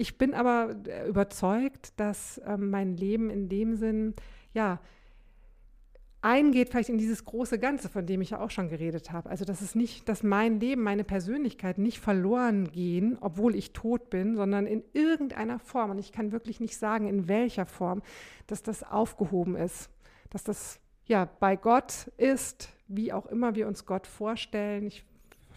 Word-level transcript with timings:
Ich 0.00 0.16
bin 0.16 0.32
aber 0.32 0.76
überzeugt, 1.06 1.92
dass 2.00 2.40
ähm, 2.46 2.70
mein 2.70 2.96
Leben 2.96 3.28
in 3.28 3.50
dem 3.50 3.76
Sinn, 3.76 4.14
ja, 4.54 4.80
eingeht 6.22 6.70
vielleicht 6.70 6.88
in 6.88 6.96
dieses 6.96 7.26
große 7.26 7.58
Ganze, 7.58 7.90
von 7.90 8.06
dem 8.06 8.22
ich 8.22 8.30
ja 8.30 8.40
auch 8.40 8.48
schon 8.48 8.70
geredet 8.70 9.12
habe. 9.12 9.28
Also, 9.28 9.44
dass 9.44 9.60
es 9.60 9.74
nicht, 9.74 10.08
dass 10.08 10.22
mein 10.22 10.58
Leben, 10.58 10.82
meine 10.82 11.04
Persönlichkeit 11.04 11.76
nicht 11.76 12.00
verloren 12.00 12.70
gehen, 12.70 13.18
obwohl 13.20 13.54
ich 13.54 13.74
tot 13.74 14.08
bin, 14.08 14.36
sondern 14.36 14.66
in 14.66 14.82
irgendeiner 14.94 15.58
Form, 15.58 15.90
und 15.90 15.98
ich 15.98 16.12
kann 16.12 16.32
wirklich 16.32 16.60
nicht 16.60 16.78
sagen, 16.78 17.06
in 17.06 17.28
welcher 17.28 17.66
Form, 17.66 18.00
dass 18.46 18.62
das 18.62 18.82
aufgehoben 18.82 19.54
ist, 19.54 19.90
dass 20.30 20.44
das 20.44 20.80
ja 21.04 21.28
bei 21.40 21.56
Gott 21.56 22.10
ist, 22.16 22.70
wie 22.88 23.12
auch 23.12 23.26
immer 23.26 23.54
wir 23.54 23.68
uns 23.68 23.84
Gott 23.84 24.06
vorstellen. 24.06 24.86
Ich 24.86 25.04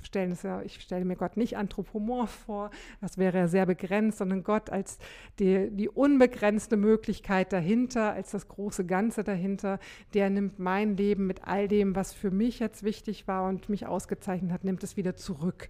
stellen 0.04 0.32
es 0.32 0.44
ja, 0.44 0.62
ich 0.62 0.82
stelle 0.82 1.06
mir 1.06 1.16
Gott 1.16 1.38
nicht 1.38 1.58
anthropomorph 1.58 2.30
vor, 2.30 2.70
das 3.02 3.18
wäre 3.18 3.38
ja 3.38 3.48
sehr 3.48 3.66
begrenzt, 3.66 4.18
sondern 4.18 4.44
Gott 4.44 4.70
als 4.70 4.98
die, 5.40 5.70
die 5.72 5.90
unbegrenzte 5.90 6.78
Möglichkeit 6.78 7.54
dahinter, 7.54 8.14
als 8.14 8.32
das 8.32 8.48
große 8.48 8.86
Ganze 8.86 9.24
dahinter, 9.24 9.80
der 10.14 10.30
nimmt 10.30 10.60
mein 10.60 10.98
Leben 10.98 11.28
mit 11.28 11.48
all 11.48 11.68
dem, 11.68 11.96
was 11.96 12.14
für 12.14 12.32
mich 12.32 12.60
jetzt 12.60 12.84
wichtig 12.84 13.28
war 13.28 13.48
und 13.48 13.70
mich 13.70 13.86
ausgezeichnet 13.86 14.52
hat, 14.52 14.64
nimmt 14.64 14.84
es 14.84 14.98
wieder 14.98 15.16
zurück. 15.16 15.70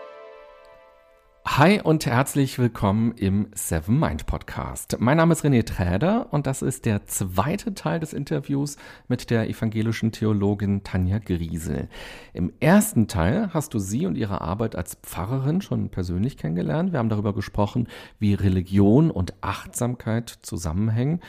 Hi 1.43 1.81
und 1.81 2.05
herzlich 2.05 2.59
willkommen 2.59 3.13
im 3.13 3.47
Seven 3.55 3.99
Mind 3.99 4.27
Podcast. 4.27 4.97
Mein 4.99 5.17
Name 5.17 5.33
ist 5.33 5.43
René 5.43 5.65
Träder 5.65 6.27
und 6.31 6.45
das 6.45 6.61
ist 6.61 6.85
der 6.85 7.07
zweite 7.07 7.73
Teil 7.73 7.99
des 7.99 8.13
Interviews 8.13 8.77
mit 9.07 9.31
der 9.31 9.49
evangelischen 9.49 10.11
Theologin 10.11 10.83
Tanja 10.83 11.17
Griesel. 11.17 11.89
Im 12.33 12.53
ersten 12.59 13.07
Teil 13.07 13.49
hast 13.53 13.73
du 13.73 13.79
sie 13.79 14.05
und 14.05 14.17
ihre 14.17 14.41
Arbeit 14.41 14.75
als 14.75 14.95
Pfarrerin 15.01 15.61
schon 15.61 15.89
persönlich 15.89 16.37
kennengelernt. 16.37 16.91
Wir 16.91 16.99
haben 16.99 17.09
darüber 17.09 17.33
gesprochen, 17.33 17.87
wie 18.19 18.35
Religion 18.35 19.09
und 19.09 19.33
Achtsamkeit 19.41 20.29
zusammenhängen. 20.43 21.21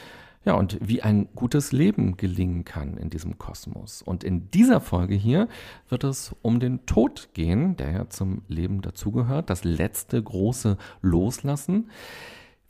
Ja, 0.44 0.54
und 0.54 0.76
wie 0.80 1.02
ein 1.02 1.28
gutes 1.36 1.70
Leben 1.70 2.16
gelingen 2.16 2.64
kann 2.64 2.96
in 2.96 3.10
diesem 3.10 3.38
Kosmos. 3.38 4.02
Und 4.02 4.24
in 4.24 4.50
dieser 4.50 4.80
Folge 4.80 5.14
hier 5.14 5.48
wird 5.88 6.02
es 6.02 6.34
um 6.42 6.58
den 6.58 6.84
Tod 6.84 7.28
gehen, 7.32 7.76
der 7.76 7.90
ja 7.92 8.08
zum 8.08 8.42
Leben 8.48 8.82
dazugehört, 8.82 9.50
das 9.50 9.62
letzte 9.62 10.20
große 10.20 10.78
Loslassen. 11.00 11.90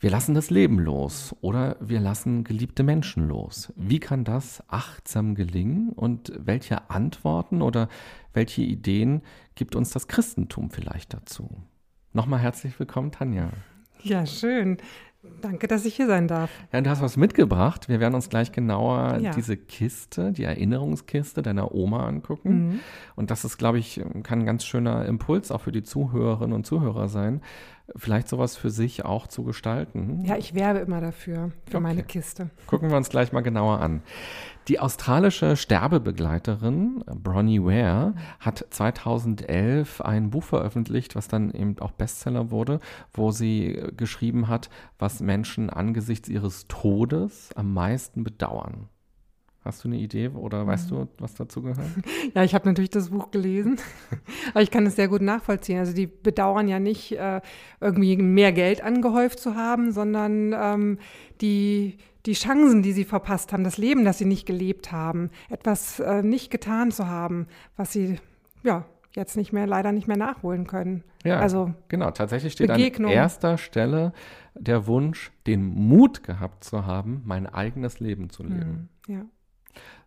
Wir 0.00 0.10
lassen 0.10 0.34
das 0.34 0.50
Leben 0.50 0.80
los 0.80 1.34
oder 1.40 1.76
wir 1.80 2.00
lassen 2.00 2.44
geliebte 2.44 2.82
Menschen 2.82 3.28
los. 3.28 3.72
Wie 3.76 4.00
kann 4.00 4.24
das 4.24 4.62
achtsam 4.66 5.34
gelingen 5.34 5.90
und 5.90 6.32
welche 6.36 6.90
Antworten 6.90 7.62
oder 7.62 7.88
welche 8.34 8.62
Ideen 8.62 9.22
gibt 9.54 9.76
uns 9.76 9.90
das 9.90 10.08
Christentum 10.08 10.70
vielleicht 10.70 11.14
dazu? 11.14 11.48
Nochmal 12.12 12.40
herzlich 12.40 12.78
willkommen, 12.78 13.12
Tanja. 13.12 13.50
Ja, 14.02 14.26
schön. 14.26 14.78
Danke, 15.40 15.68
dass 15.68 15.84
ich 15.84 15.94
hier 15.94 16.08
sein 16.08 16.26
darf. 16.26 16.50
Ja, 16.72 16.80
du 16.80 16.90
hast 16.90 17.00
was 17.00 17.16
mitgebracht. 17.16 17.88
Wir 17.88 18.00
werden 18.00 18.14
uns 18.14 18.28
gleich 18.28 18.50
genauer 18.50 19.18
ja. 19.20 19.30
diese 19.30 19.56
Kiste, 19.56 20.32
die 20.32 20.42
Erinnerungskiste 20.42 21.42
deiner 21.42 21.72
Oma 21.72 22.06
angucken. 22.06 22.68
Mhm. 22.68 22.80
Und 23.14 23.30
das 23.30 23.44
ist, 23.44 23.56
glaube 23.56 23.78
ich, 23.78 24.00
kann 24.24 24.40
ein 24.40 24.46
ganz 24.46 24.64
schöner 24.64 25.06
Impuls 25.06 25.52
auch 25.52 25.60
für 25.60 25.70
die 25.70 25.84
Zuhörerinnen 25.84 26.52
und 26.52 26.66
Zuhörer 26.66 27.08
sein, 27.08 27.40
vielleicht 27.96 28.28
sowas 28.28 28.56
für 28.56 28.70
sich 28.70 29.04
auch 29.04 29.26
zu 29.26 29.44
gestalten. 29.44 30.24
Ja, 30.24 30.36
ich 30.36 30.54
werbe 30.54 30.80
immer 30.80 31.00
dafür, 31.00 31.50
für 31.66 31.76
okay. 31.76 31.82
meine 31.82 32.02
Kiste. 32.02 32.50
Gucken 32.66 32.90
wir 32.90 32.96
uns 32.96 33.08
gleich 33.08 33.32
mal 33.32 33.40
genauer 33.40 33.80
an. 33.80 34.02
Die 34.68 34.78
australische 34.78 35.56
Sterbebegleiterin 35.56 37.02
Bronnie 37.06 37.62
Ware 37.62 38.14
hat 38.38 38.64
2011 38.70 40.00
ein 40.00 40.30
Buch 40.30 40.44
veröffentlicht, 40.44 41.16
was 41.16 41.26
dann 41.26 41.50
eben 41.50 41.78
auch 41.80 41.90
Bestseller 41.90 42.50
wurde, 42.50 42.78
wo 43.12 43.32
sie 43.32 43.82
geschrieben 43.96 44.48
hat, 44.48 44.70
was 44.98 45.20
Menschen 45.20 45.68
angesichts 45.68 46.28
ihres 46.28 46.66
Todes 46.68 47.50
am 47.56 47.74
meisten 47.74 48.22
bedauern. 48.22 48.88
Hast 49.64 49.84
du 49.84 49.88
eine 49.88 49.96
Idee 49.98 50.28
oder 50.28 50.66
weißt 50.66 50.90
du, 50.90 51.06
was 51.18 51.34
dazu 51.34 51.62
gehört? 51.62 51.86
Ja, 52.34 52.42
ich 52.42 52.54
habe 52.54 52.66
natürlich 52.68 52.90
das 52.90 53.10
Buch 53.10 53.30
gelesen, 53.30 53.78
aber 54.50 54.62
ich 54.62 54.70
kann 54.70 54.86
es 54.86 54.96
sehr 54.96 55.08
gut 55.08 55.22
nachvollziehen. 55.22 55.78
Also 55.78 55.92
die 55.92 56.06
bedauern 56.06 56.66
ja 56.66 56.80
nicht, 56.80 57.12
äh, 57.12 57.40
irgendwie 57.80 58.16
mehr 58.16 58.52
Geld 58.52 58.82
angehäuft 58.82 59.38
zu 59.38 59.54
haben, 59.54 59.92
sondern 59.92 60.52
ähm, 60.52 60.98
die, 61.40 61.98
die 62.26 62.32
Chancen, 62.32 62.82
die 62.82 62.92
sie 62.92 63.04
verpasst 63.04 63.52
haben, 63.52 63.62
das 63.62 63.78
Leben, 63.78 64.04
das 64.04 64.18
sie 64.18 64.24
nicht 64.24 64.46
gelebt 64.46 64.90
haben, 64.90 65.30
etwas 65.48 66.00
äh, 66.00 66.22
nicht 66.22 66.50
getan 66.50 66.90
zu 66.90 67.06
haben, 67.06 67.46
was 67.76 67.92
sie 67.92 68.18
ja 68.64 68.84
jetzt 69.14 69.36
nicht 69.36 69.52
mehr, 69.52 69.66
leider 69.66 69.92
nicht 69.92 70.08
mehr 70.08 70.16
nachholen 70.16 70.66
können. 70.66 71.04
Ja, 71.24 71.38
also 71.38 71.72
genau. 71.88 72.10
Tatsächlich 72.10 72.54
steht 72.54 72.68
Begegnung. 72.68 73.10
an 73.10 73.16
erster 73.16 73.58
Stelle 73.58 74.12
der 74.54 74.86
Wunsch, 74.86 75.30
den 75.46 75.62
Mut 75.62 76.22
gehabt 76.22 76.64
zu 76.64 76.86
haben, 76.86 77.22
mein 77.24 77.46
eigenes 77.46 78.00
Leben 78.00 78.30
zu 78.30 78.42
leben. 78.42 78.88
Hm, 79.06 79.14
ja. 79.14 79.24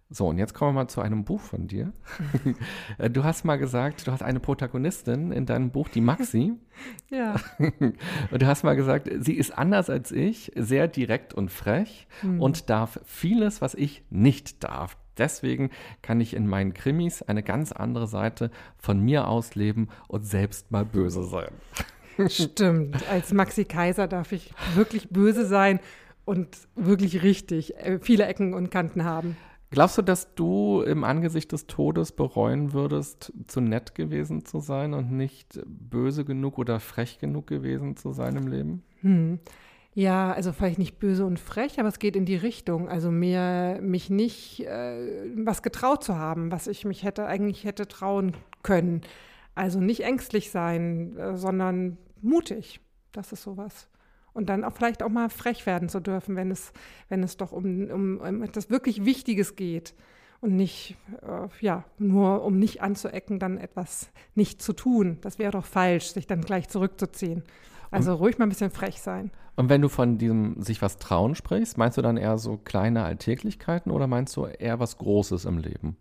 So, 0.09 0.27
und 0.27 0.37
jetzt 0.37 0.53
kommen 0.53 0.75
wir 0.75 0.83
mal 0.83 0.87
zu 0.87 1.01
einem 1.01 1.25
Buch 1.25 1.41
von 1.41 1.67
dir. 1.67 1.91
Äh, 2.97 3.09
du 3.09 3.23
hast 3.23 3.43
mal 3.43 3.57
gesagt, 3.57 4.07
du 4.07 4.11
hast 4.11 4.21
eine 4.21 4.39
Protagonistin 4.39 5.31
in 5.31 5.45
deinem 5.45 5.71
Buch, 5.71 5.89
die 5.89 5.99
Maxi. 5.99 6.53
ja. 7.09 7.35
Und 7.59 8.41
du 8.41 8.45
hast 8.45 8.63
mal 8.63 8.75
gesagt, 8.75 9.09
sie 9.19 9.33
ist 9.33 9.57
anders 9.57 9.89
als 9.89 10.11
ich, 10.11 10.51
sehr 10.55 10.87
direkt 10.87 11.33
und 11.33 11.51
frech 11.51 12.07
mhm. 12.21 12.41
und 12.41 12.69
darf 12.69 12.99
vieles, 13.05 13.61
was 13.61 13.73
ich 13.73 14.03
nicht 14.09 14.63
darf. 14.63 14.97
Deswegen 15.17 15.71
kann 16.01 16.21
ich 16.21 16.33
in 16.33 16.47
meinen 16.47 16.73
Krimis 16.73 17.21
eine 17.21 17.43
ganz 17.43 17.71
andere 17.71 18.07
Seite 18.07 18.51
von 18.77 18.99
mir 18.99 19.27
ausleben 19.27 19.89
und 20.07 20.25
selbst 20.25 20.71
mal 20.71 20.85
böse 20.85 21.23
sein. 21.23 21.51
Stimmt. 22.27 23.07
Als 23.09 23.33
Maxi 23.33 23.65
Kaiser 23.65 24.07
darf 24.07 24.31
ich 24.31 24.53
wirklich 24.75 25.09
böse 25.09 25.45
sein 25.45 25.79
und 26.23 26.47
wirklich 26.75 27.23
richtig 27.23 27.75
äh, 27.77 27.99
viele 27.99 28.25
Ecken 28.25 28.53
und 28.53 28.71
Kanten 28.71 29.03
haben. 29.03 29.35
Glaubst 29.75 29.97
du, 29.97 30.01
dass 30.01 30.33
du 30.35 30.83
im 30.83 31.03
Angesicht 31.03 31.51
des 31.51 31.67
Todes 31.67 32.13
bereuen 32.13 32.71
würdest, 32.71 33.33
zu 33.47 33.59
nett 33.59 33.93
gewesen 33.93 34.45
zu 34.45 34.61
sein 34.61 34.93
und 34.93 35.11
nicht 35.11 35.59
böse 35.65 36.23
genug 36.23 36.57
oder 36.57 36.79
frech 36.79 37.19
genug 37.19 37.47
gewesen 37.47 37.97
zu 37.97 38.13
sein 38.13 38.37
im 38.37 38.47
Leben? 38.47 38.83
Hm. 39.01 39.39
Ja, 39.93 40.31
also 40.31 40.53
vielleicht 40.53 40.79
nicht 40.79 40.97
böse 40.97 41.25
und 41.25 41.41
frech, 41.41 41.77
aber 41.77 41.89
es 41.89 41.99
geht 41.99 42.15
in 42.15 42.23
die 42.23 42.37
Richtung. 42.37 42.87
Also 42.87 43.11
mir 43.11 43.79
mich 43.81 44.09
nicht 44.09 44.61
äh, 44.61 45.29
was 45.35 45.61
getraut 45.61 46.05
zu 46.05 46.15
haben, 46.15 46.53
was 46.53 46.67
ich 46.67 46.85
mich 46.85 47.03
hätte 47.03 47.25
eigentlich 47.25 47.65
hätte 47.65 47.85
trauen 47.85 48.31
können. 48.63 49.01
Also 49.55 49.81
nicht 49.81 50.05
ängstlich 50.05 50.51
sein, 50.51 51.17
äh, 51.17 51.35
sondern 51.35 51.97
mutig. 52.21 52.79
Das 53.11 53.33
ist 53.33 53.43
sowas 53.43 53.89
und 54.35 54.49
dann 54.49 54.63
auch 54.63 54.73
vielleicht 54.73 55.01
auch 55.01 55.09
mal 55.09 55.29
frech 55.29 55.65
werden 55.65 55.89
zu 55.89 55.99
dürfen, 55.99 56.35
wenn 56.35 56.51
es, 56.51 56.73
wenn 57.09 57.23
es 57.23 57.37
doch 57.37 57.51
um, 57.51 57.89
um, 57.89 58.17
um 58.19 58.43
etwas 58.43 58.69
wirklich 58.69 59.05
Wichtiges 59.05 59.55
geht 59.55 59.95
und 60.41 60.55
nicht, 60.57 60.97
äh, 61.21 61.47
ja, 61.61 61.85
nur 61.97 62.43
um 62.43 62.59
nicht 62.59 62.81
anzuecken, 62.81 63.39
dann 63.39 63.57
etwas 63.57 64.11
nicht 64.35 64.61
zu 64.61 64.73
tun. 64.73 65.17
Das 65.21 65.39
wäre 65.39 65.51
doch 65.51 65.65
falsch, 65.65 66.07
sich 66.07 66.27
dann 66.27 66.41
gleich 66.41 66.67
zurückzuziehen. 66.67 67.43
Also 67.91 68.13
und, 68.13 68.19
ruhig 68.19 68.37
mal 68.37 68.45
ein 68.45 68.49
bisschen 68.49 68.71
frech 68.71 69.01
sein. 69.01 69.31
Und 69.55 69.69
wenn 69.69 69.81
du 69.81 69.87
von 69.87 70.17
diesem 70.17 70.61
sich 70.61 70.81
was 70.81 70.97
trauen 70.97 71.33
sprichst, 71.33 71.77
meinst 71.77 71.97
du 71.97 72.01
dann 72.01 72.17
eher 72.17 72.37
so 72.37 72.57
kleine 72.57 73.03
Alltäglichkeiten 73.03 73.89
oder 73.89 74.07
meinst 74.07 74.35
du 74.35 74.45
eher 74.45 74.79
was 74.81 74.97
Großes 74.97 75.45
im 75.45 75.59
Leben? 75.59 75.95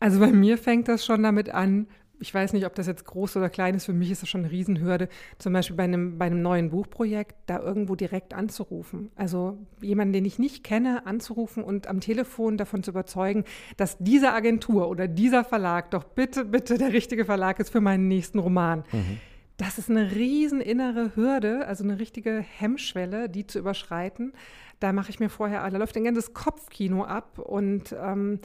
Also 0.00 0.18
bei 0.18 0.32
mir 0.32 0.58
fängt 0.58 0.88
das 0.88 1.04
schon 1.04 1.22
damit 1.22 1.50
an, 1.50 1.86
ich 2.20 2.34
weiß 2.34 2.52
nicht, 2.52 2.66
ob 2.66 2.74
das 2.74 2.86
jetzt 2.86 3.04
groß 3.04 3.36
oder 3.36 3.48
klein 3.48 3.74
ist, 3.74 3.86
für 3.86 3.92
mich 3.92 4.10
ist 4.10 4.22
das 4.22 4.28
schon 4.28 4.42
eine 4.42 4.50
Riesenhürde, 4.50 5.08
zum 5.38 5.52
Beispiel 5.52 5.76
bei 5.76 5.84
einem, 5.84 6.18
bei 6.18 6.26
einem 6.26 6.42
neuen 6.42 6.70
Buchprojekt 6.70 7.36
da 7.46 7.60
irgendwo 7.60 7.94
direkt 7.94 8.34
anzurufen. 8.34 9.10
Also 9.16 9.58
jemanden, 9.80 10.12
den 10.12 10.24
ich 10.24 10.38
nicht 10.38 10.64
kenne, 10.64 11.06
anzurufen 11.06 11.62
und 11.62 11.86
am 11.86 12.00
Telefon 12.00 12.56
davon 12.56 12.82
zu 12.82 12.90
überzeugen, 12.90 13.44
dass 13.76 13.96
diese 13.98 14.32
Agentur 14.32 14.88
oder 14.88 15.08
dieser 15.08 15.44
Verlag 15.44 15.90
doch 15.90 16.04
bitte, 16.04 16.44
bitte 16.44 16.78
der 16.78 16.92
richtige 16.92 17.24
Verlag 17.24 17.60
ist 17.60 17.70
für 17.70 17.80
meinen 17.80 18.08
nächsten 18.08 18.38
Roman. 18.38 18.84
Mhm. 18.92 19.18
Das 19.56 19.76
ist 19.76 19.90
eine 19.90 20.14
riesen 20.14 20.60
innere 20.60 21.16
Hürde, 21.16 21.66
also 21.66 21.82
eine 21.82 21.98
richtige 21.98 22.44
Hemmschwelle, 22.58 23.28
die 23.28 23.46
zu 23.46 23.58
überschreiten. 23.58 24.32
Da 24.78 24.92
mache 24.92 25.10
ich 25.10 25.18
mir 25.18 25.28
vorher, 25.28 25.68
da 25.68 25.76
läuft 25.76 25.96
ein 25.96 26.04
ganzes 26.04 26.32
Kopfkino 26.32 27.02
ab 27.02 27.40
und 27.40 27.94
ähm, 28.00 28.38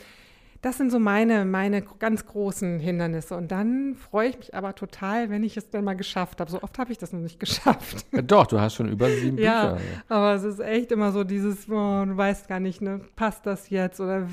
das 0.64 0.78
sind 0.78 0.92
so 0.92 0.98
meine, 0.98 1.44
meine 1.44 1.82
ganz 1.82 2.26
großen 2.26 2.80
Hindernisse. 2.80 3.36
Und 3.36 3.52
dann 3.52 3.96
freue 3.96 4.30
ich 4.30 4.38
mich 4.38 4.56
aber 4.56 4.74
total, 4.76 5.30
wenn 5.30 5.44
ich 5.44 5.58
es 5.58 5.70
dann 5.70 5.84
mal 5.84 5.98
geschafft 5.98 6.40
habe. 6.40 6.50
So 6.50 6.64
oft 6.64 6.80
habe 6.80 6.90
ich 6.94 6.98
das 6.98 7.12
noch 7.12 7.20
nicht 7.20 7.38
geschafft. 7.42 8.06
Ja, 8.14 8.22
doch, 8.22 8.48
du 8.48 8.62
hast 8.62 8.76
schon 8.76 8.88
über 8.88 9.10
sieben 9.10 9.38
ja, 9.38 9.74
Bücher. 9.74 9.82
aber 10.08 10.36
es 10.36 10.44
ist 10.46 10.62
echt 10.62 10.94
immer 10.94 11.12
so 11.12 11.26
dieses, 11.26 11.70
oh, 11.70 12.06
du 12.06 12.16
weißt 12.16 12.48
gar 12.48 12.62
nicht, 12.62 12.82
ne, 12.82 13.02
passt 13.18 13.46
das 13.46 13.70
jetzt 13.70 14.00
oder 14.00 14.26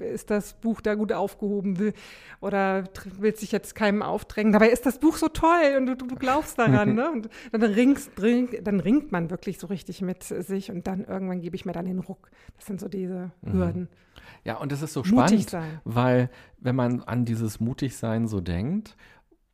ist 0.00 0.28
das 0.28 0.54
Buch 0.54 0.80
da 0.80 0.96
gut 0.96 1.12
aufgehoben 1.12 1.78
will 1.78 1.92
oder 2.40 2.82
willst 3.20 3.42
dich 3.42 3.52
jetzt 3.52 3.76
keinem 3.76 4.02
aufdrängen. 4.02 4.52
Dabei 4.52 4.70
ist 4.70 4.86
das 4.86 4.98
Buch 4.98 5.16
so 5.16 5.28
toll 5.28 5.76
und 5.78 5.86
du, 5.86 5.94
du 5.94 6.16
glaubst 6.16 6.58
daran. 6.58 6.96
ne? 6.96 7.12
Und 7.12 7.28
dann, 7.52 7.62
ringst, 7.62 8.10
ring, 8.20 8.48
dann 8.64 8.80
ringt 8.80 9.12
man 9.12 9.30
wirklich 9.30 9.60
so 9.60 9.68
richtig 9.68 10.02
mit 10.02 10.24
sich 10.24 10.68
und 10.68 10.88
dann 10.88 11.04
irgendwann 11.04 11.40
gebe 11.40 11.54
ich 11.54 11.64
mir 11.64 11.72
dann 11.72 11.84
den 11.84 12.00
Ruck. 12.00 12.28
Das 12.56 12.66
sind 12.66 12.80
so 12.80 12.88
diese 12.88 13.30
mhm. 13.42 13.52
Hürden. 13.52 13.88
Ja, 14.44 14.58
und 14.58 14.70
das 14.70 14.82
ist 14.82 14.92
so 14.92 15.02
spannend, 15.02 15.56
weil 15.84 16.30
wenn 16.58 16.76
man 16.76 17.02
an 17.02 17.24
dieses 17.24 17.60
Mutigsein 17.60 18.26
so 18.26 18.40
denkt, 18.40 18.96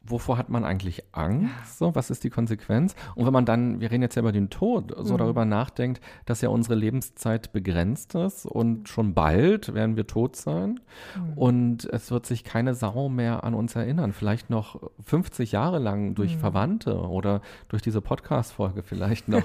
wovor 0.05 0.37
hat 0.37 0.49
man 0.49 0.65
eigentlich 0.65 1.05
Angst? 1.13 1.79
So, 1.79 1.95
was 1.95 2.11
ist 2.11 2.25
die 2.25 2.31
Konsequenz? 2.31 2.95
Und 3.15 3.27
wenn 3.27 3.33
man 3.33 3.45
dann, 3.45 3.81
wir 3.81 3.91
reden 3.91 4.03
jetzt 4.03 4.17
ja 4.17 4.21
über 4.21 4.33
den 4.33 4.51
Tod, 4.51 4.93
so 4.99 5.15
mhm. 5.15 5.19
darüber 5.19 5.45
nachdenkt, 5.45 6.01
dass 6.27 6.41
ja 6.41 6.49
unsere 6.49 6.75
Lebenszeit 6.75 7.53
begrenzt 7.53 8.15
ist 8.15 8.47
und 8.47 8.89
schon 8.89 9.15
bald 9.15 9.75
werden 9.75 9.97
wir 9.97 10.07
tot 10.07 10.37
sein 10.37 10.81
mhm. 11.17 11.33
und 11.39 11.85
es 11.87 12.11
wird 12.11 12.27
sich 12.27 12.45
keine 12.45 12.75
Sau 12.75 13.09
mehr 13.09 13.45
an 13.45 13.55
uns 13.55 13.77
erinnern. 13.77 14.13
Vielleicht 14.13 14.51
noch 14.51 14.91
50 15.05 15.53
Jahre 15.53 15.79
lang 15.79 16.15
durch 16.15 16.37
mhm. 16.37 16.41
Verwandte 16.41 16.99
oder 16.99 17.41
durch 17.69 17.83
diese 17.83 18.01
Podcast-Folge 18.01 18.83
vielleicht 18.83 19.29
noch. 19.29 19.45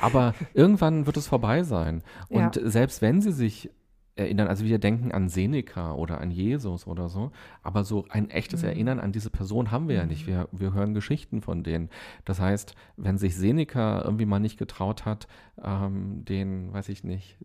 Aber 0.00 0.34
irgendwann 0.54 1.06
wird 1.06 1.16
es 1.16 1.28
vorbei 1.28 1.62
sein. 1.62 2.02
Und 2.28 2.56
ja. 2.56 2.68
selbst 2.68 3.02
wenn 3.02 3.20
sie 3.20 3.32
sich 3.32 3.70
erinnern. 4.14 4.48
Also 4.48 4.64
wir 4.64 4.78
denken 4.78 5.12
an 5.12 5.28
Seneca 5.28 5.94
oder 5.94 6.20
an 6.20 6.30
Jesus 6.30 6.86
oder 6.86 7.08
so, 7.08 7.32
aber 7.62 7.84
so 7.84 8.06
ein 8.08 8.30
echtes 8.30 8.62
mhm. 8.62 8.68
Erinnern 8.68 9.00
an 9.00 9.12
diese 9.12 9.30
Person 9.30 9.70
haben 9.70 9.88
wir 9.88 9.96
ja 9.96 10.06
nicht. 10.06 10.26
Mhm. 10.26 10.30
Wir, 10.30 10.48
wir 10.52 10.74
hören 10.74 10.94
Geschichten 10.94 11.40
von 11.40 11.62
denen. 11.62 11.88
Das 12.24 12.40
heißt, 12.40 12.74
wenn 12.96 13.18
sich 13.18 13.36
Seneca 13.36 14.02
irgendwie 14.02 14.26
mal 14.26 14.40
nicht 14.40 14.58
getraut 14.58 15.04
hat, 15.04 15.26
ähm, 15.62 16.24
den, 16.24 16.72
weiß 16.72 16.88
ich 16.88 17.04
nicht, 17.04 17.38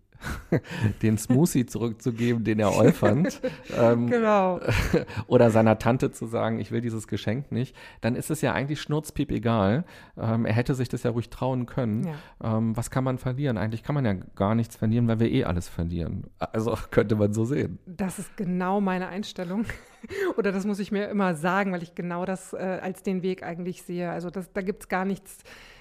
den 1.02 1.18
Smoothie 1.18 1.66
zurückzugeben, 1.66 2.44
den 2.44 2.60
er 2.60 2.76
äufert. 2.76 3.42
ähm, 3.78 4.08
genau. 4.08 4.60
Oder 5.28 5.50
seiner 5.52 5.80
Tante 5.80 6.12
zu 6.12 6.26
sagen, 6.26 6.60
ich 6.60 6.72
will 6.72 6.82
dieses 6.82 7.08
Geschenk 7.08 7.52
nicht, 7.52 7.76
dann 8.02 8.16
ist 8.16 8.32
es 8.32 8.42
ja 8.42 8.54
eigentlich 8.54 8.82
schnurzpiep 8.82 9.32
egal. 9.32 9.86
Ähm, 10.18 10.46
er 10.46 10.54
hätte 10.54 10.76
sich 10.76 10.90
das 10.90 11.04
ja 11.04 11.12
ruhig 11.12 11.30
trauen 11.30 11.66
können. 11.66 12.08
Ja. 12.08 12.58
Ähm, 12.58 12.76
was 12.76 12.90
kann 12.90 13.04
man 13.04 13.18
verlieren? 13.18 13.58
Eigentlich 13.58 13.84
kann 13.84 13.96
man 13.96 14.06
ja 14.06 14.14
gar 14.36 14.56
nichts 14.56 14.76
verlieren, 14.76 15.08
weil 15.08 15.20
wir 15.20 15.32
eh 15.32 15.44
alles 15.44 15.68
verlieren. 15.68 16.26
Also 16.40 16.78
könnte 16.92 17.16
man 17.16 17.34
so 17.34 17.46
sehen. 17.46 17.80
Das 17.86 18.20
ist 18.20 18.36
genau 18.38 18.82
meine 18.82 19.08
Einstellung. 19.08 19.66
Oder 20.38 20.52
das 20.52 20.66
muss 20.66 20.80
ich 20.80 20.92
mir 20.92 21.08
immer 21.08 21.36
sagen, 21.36 21.72
weil 21.72 21.84
ich 21.84 21.96
genau 21.96 22.26
das 22.26 22.54
äh, 22.54 22.80
als 22.82 23.04
den 23.04 23.24
Weg 23.24 23.44
eigentlich 23.44 23.84
sehe. 23.84 24.10
Also 24.10 24.30
das, 24.30 24.52
da 24.54 24.62
gibt 24.62 24.84
es 24.84 24.88
gar 24.90 25.06
nichts 25.06 25.38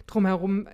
drumherum. 0.07 0.69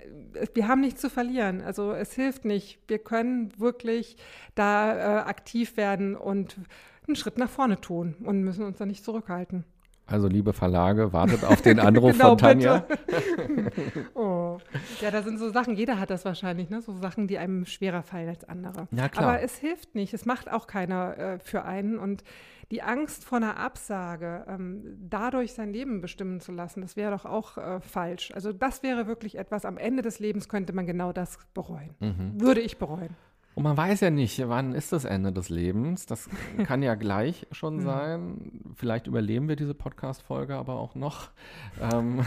Wir 0.54 0.68
haben 0.68 0.80
nichts 0.80 1.00
zu 1.00 1.10
verlieren. 1.10 1.62
Also 1.62 1.92
es 1.92 2.12
hilft 2.12 2.44
nicht. 2.44 2.78
Wir 2.88 2.98
können 2.98 3.52
wirklich 3.58 4.16
da 4.54 4.94
äh, 4.94 5.22
aktiv 5.22 5.76
werden 5.76 6.16
und 6.16 6.56
einen 7.06 7.16
Schritt 7.16 7.38
nach 7.38 7.50
vorne 7.50 7.80
tun 7.80 8.14
und 8.24 8.42
müssen 8.42 8.64
uns 8.64 8.78
da 8.78 8.86
nicht 8.86 9.04
zurückhalten. 9.04 9.64
Also 10.06 10.28
liebe 10.28 10.52
Verlage, 10.52 11.12
wartet 11.12 11.44
auf 11.44 11.62
den 11.62 11.78
Anruf 11.78 12.12
genau, 12.18 12.30
von 12.30 12.38
Tanja. 12.38 12.84
oh. 14.14 14.58
Ja, 15.00 15.10
da 15.10 15.22
sind 15.22 15.38
so 15.38 15.50
Sachen, 15.50 15.74
jeder 15.74 15.98
hat 15.98 16.10
das 16.10 16.24
wahrscheinlich, 16.24 16.68
ne? 16.70 16.82
so 16.82 16.92
Sachen, 16.94 17.28
die 17.28 17.38
einem 17.38 17.64
schwerer 17.64 18.02
fallen 18.02 18.28
als 18.28 18.44
andere. 18.44 18.88
Ja, 18.90 19.08
klar. 19.08 19.28
Aber 19.28 19.42
es 19.42 19.56
hilft 19.56 19.94
nicht, 19.94 20.12
es 20.12 20.26
macht 20.26 20.52
auch 20.52 20.66
keiner 20.66 21.16
äh, 21.16 21.38
für 21.38 21.64
einen. 21.64 21.98
Und 21.98 22.24
die 22.72 22.82
Angst 22.82 23.22
vor 23.22 23.36
einer 23.36 23.58
Absage, 23.58 24.46
ähm, 24.48 24.82
dadurch 24.98 25.52
sein 25.52 25.72
Leben 25.72 26.00
bestimmen 26.00 26.40
zu 26.40 26.52
lassen, 26.52 26.80
das 26.80 26.96
wäre 26.96 27.12
doch 27.12 27.26
auch 27.26 27.58
äh, 27.58 27.80
falsch. 27.80 28.32
Also 28.34 28.52
das 28.52 28.82
wäre 28.82 29.06
wirklich 29.06 29.36
etwas, 29.36 29.66
am 29.66 29.76
Ende 29.76 30.02
des 30.02 30.18
Lebens 30.18 30.48
könnte 30.48 30.72
man 30.72 30.86
genau 30.86 31.12
das 31.12 31.38
bereuen. 31.52 31.90
Mhm. 32.00 32.40
Würde 32.40 32.62
ich 32.62 32.78
bereuen. 32.78 33.14
Und 33.54 33.64
man 33.64 33.76
weiß 33.76 34.00
ja 34.00 34.08
nicht, 34.08 34.48
wann 34.48 34.72
ist 34.72 34.92
das 34.94 35.04
Ende 35.04 35.30
des 35.30 35.50
Lebens. 35.50 36.06
Das 36.06 36.30
kann 36.64 36.82
ja 36.82 36.94
gleich 36.94 37.46
schon 37.52 37.76
mhm. 37.76 37.80
sein. 37.82 38.62
Vielleicht 38.74 39.06
überleben 39.06 39.48
wir 39.48 39.56
diese 39.56 39.74
Podcast-Folge 39.74 40.54
aber 40.54 40.76
auch 40.76 40.94
noch. 40.94 41.28
Ähm 41.78 42.24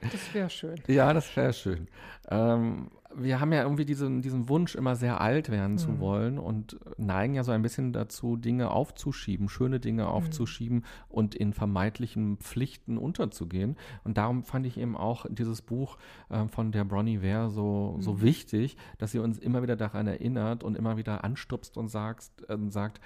das 0.00 0.34
wäre 0.34 0.50
schön. 0.50 0.76
Ja, 0.86 1.12
das 1.12 1.36
wäre 1.36 1.52
schön. 1.52 1.88
Ähm, 2.30 2.90
wir 3.14 3.40
haben 3.40 3.52
ja 3.52 3.62
irgendwie 3.62 3.84
diesen, 3.84 4.22
diesen 4.22 4.48
Wunsch, 4.48 4.74
immer 4.74 4.94
sehr 4.94 5.20
alt 5.20 5.50
werden 5.50 5.72
mhm. 5.72 5.78
zu 5.78 5.98
wollen 5.98 6.38
und 6.38 6.78
neigen 6.98 7.34
ja 7.34 7.44
so 7.44 7.52
ein 7.52 7.62
bisschen 7.62 7.92
dazu, 7.92 8.36
Dinge 8.36 8.70
aufzuschieben, 8.70 9.48
schöne 9.48 9.80
Dinge 9.80 10.04
mhm. 10.04 10.08
aufzuschieben 10.08 10.78
mhm. 10.78 10.84
und 11.08 11.34
in 11.34 11.52
vermeintlichen 11.52 12.36
Pflichten 12.38 12.98
unterzugehen. 12.98 13.76
Und 14.04 14.18
darum 14.18 14.42
fand 14.42 14.66
ich 14.66 14.78
eben 14.78 14.96
auch 14.96 15.26
dieses 15.28 15.62
Buch 15.62 15.96
äh, 16.28 16.46
von 16.48 16.72
der 16.72 16.84
Bronnie 16.84 17.22
Ware 17.22 17.50
so, 17.50 17.94
mhm. 17.96 18.02
so 18.02 18.20
wichtig, 18.20 18.76
dass 18.98 19.12
sie 19.12 19.18
uns 19.18 19.38
immer 19.38 19.62
wieder 19.62 19.76
daran 19.76 20.06
erinnert 20.06 20.62
und 20.62 20.76
immer 20.76 20.96
wieder 20.96 21.24
anstupst 21.24 21.76
und 21.76 21.88
sagst, 21.88 22.48
äh, 22.48 22.56
sagt, 22.68 23.00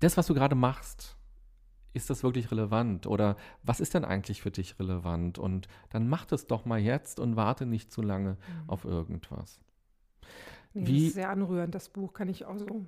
das, 0.00 0.16
was 0.16 0.26
du 0.26 0.34
gerade 0.34 0.56
machst, 0.56 1.16
ist 1.94 2.10
das 2.10 2.22
wirklich 2.22 2.50
relevant 2.50 3.06
oder 3.06 3.36
was 3.62 3.80
ist 3.80 3.94
denn 3.94 4.04
eigentlich 4.04 4.42
für 4.42 4.50
dich 4.50 4.78
relevant? 4.78 5.38
Und 5.38 5.68
dann 5.90 6.08
mach 6.08 6.24
das 6.24 6.46
doch 6.46 6.64
mal 6.64 6.78
jetzt 6.78 7.20
und 7.20 7.36
warte 7.36 7.66
nicht 7.66 7.92
zu 7.92 8.02
lange 8.02 8.32
mhm. 8.32 8.70
auf 8.70 8.84
irgendwas. 8.84 9.60
Nee, 10.74 10.86
Wie, 10.86 10.98
das 10.98 11.08
ist 11.08 11.14
sehr 11.14 11.30
anrührend, 11.30 11.74
das 11.74 11.88
Buch 11.90 12.12
kann 12.14 12.28
ich 12.28 12.46
auch 12.46 12.56
so 12.56 12.86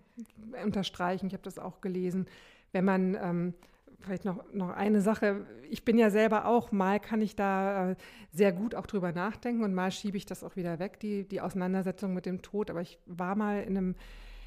unterstreichen. 0.62 1.26
Ich 1.26 1.34
habe 1.34 1.42
das 1.42 1.58
auch 1.58 1.80
gelesen. 1.80 2.26
Wenn 2.72 2.84
man 2.84 3.14
ähm, 3.20 3.54
vielleicht 4.00 4.24
noch, 4.24 4.44
noch 4.52 4.70
eine 4.70 5.00
Sache, 5.00 5.46
ich 5.70 5.84
bin 5.84 5.98
ja 5.98 6.10
selber 6.10 6.46
auch, 6.46 6.72
mal 6.72 6.98
kann 6.98 7.20
ich 7.20 7.36
da 7.36 7.90
äh, 7.90 7.96
sehr 8.30 8.52
gut 8.52 8.74
auch 8.74 8.86
drüber 8.86 9.12
nachdenken 9.12 9.64
und 9.64 9.74
mal 9.74 9.90
schiebe 9.90 10.16
ich 10.16 10.26
das 10.26 10.42
auch 10.42 10.56
wieder 10.56 10.78
weg, 10.78 10.98
die, 11.00 11.28
die 11.28 11.40
Auseinandersetzung 11.40 12.14
mit 12.14 12.26
dem 12.26 12.42
Tod. 12.42 12.70
Aber 12.70 12.80
ich 12.80 12.98
war 13.06 13.36
mal 13.36 13.62
in 13.62 13.76
einem 13.76 13.94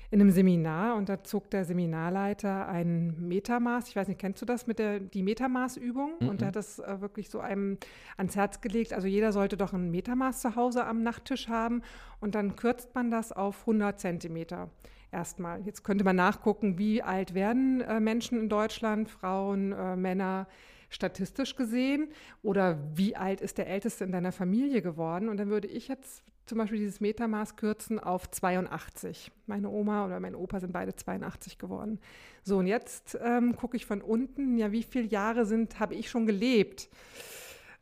in 0.09 0.21
einem 0.21 0.31
Seminar 0.31 0.95
und 0.95 1.09
da 1.09 1.24
zog 1.24 1.50
der 1.50 1.65
Seminarleiter 1.65 2.68
ein 2.68 3.27
Metamaß. 3.27 3.89
Ich 3.89 3.95
weiß 3.95 4.07
nicht, 4.07 4.19
kennst 4.19 4.42
du 4.42 4.45
das 4.45 4.65
mit 4.65 4.80
der 4.80 5.00
die 5.00 5.21
Metamaßübung? 5.21 6.13
Mhm. 6.19 6.30
Und 6.30 6.42
er 6.42 6.50
hat 6.50 6.56
das 6.56 6.80
äh, 6.80 7.01
wirklich 7.01 7.30
so 7.30 7.39
einem 7.39 7.77
ans 8.15 8.36
Herz 8.36 8.62
gelegt. 8.62 8.94
Also 8.94 9.07
jeder 9.07 9.33
sollte 9.33 9.57
doch 9.57 9.74
ein 9.74 9.92
Metamaß 9.92 10.42
zu 10.42 10.56
Hause 10.56 10.86
am 10.86 11.04
Nachttisch 11.04 11.50
haben 11.50 11.81
und 12.21 12.36
dann 12.36 12.56
kürzt 12.56 12.95
man 12.95 13.12
das 13.12 13.33
auf 13.33 13.62
100 13.62 14.00
Zentimeter 14.00 14.69
erstmal. 15.12 15.62
Jetzt 15.65 15.83
könnte 15.83 16.06
man 16.06 16.15
nachgucken, 16.15 16.77
wie 16.77 17.01
alt 17.01 17.33
werden 17.33 17.81
äh, 17.81 18.00
Menschen 18.00 18.39
in 18.39 18.50
Deutschland, 18.50 19.10
Frauen, 19.10 19.74
äh, 19.74 19.95
Männer 19.98 20.48
statistisch 20.89 21.57
gesehen 21.57 22.07
oder 22.44 22.77
wie 22.95 23.18
alt 23.18 23.42
ist 23.42 23.57
der 23.57 23.68
Älteste 23.68 24.06
in 24.06 24.13
deiner 24.13 24.31
Familie 24.31 24.81
geworden. 24.81 25.27
Und 25.27 25.38
dann 25.38 25.50
würde 25.50 25.68
ich 25.68 25.89
jetzt 25.89 26.24
zum 26.47 26.57
Beispiel 26.57 26.79
dieses 26.79 26.99
Metamaß 26.99 27.55
kürzen 27.55 27.99
auf 27.99 28.29
82. 28.29 29.31
Meine 29.45 29.69
Oma 29.69 30.05
oder 30.05 30.19
mein 30.19 30.35
Opa 30.35 30.59
sind 30.59 30.73
beide 30.73 30.95
82 30.95 31.57
geworden. 31.57 31.99
So, 32.44 32.57
und 32.57 32.67
jetzt 32.67 33.17
ähm, 33.21 33.55
gucke 33.55 33.77
ich 33.77 33.85
von 33.85 34.01
unten, 34.01 34.57
ja, 34.57 34.72
wie 34.72 34.83
viele 34.83 35.07
Jahre 35.07 35.45
sind, 35.45 35.79
habe 35.79 35.95
ich 35.95 36.10
schon 36.10 36.25
gelebt? 36.25 36.89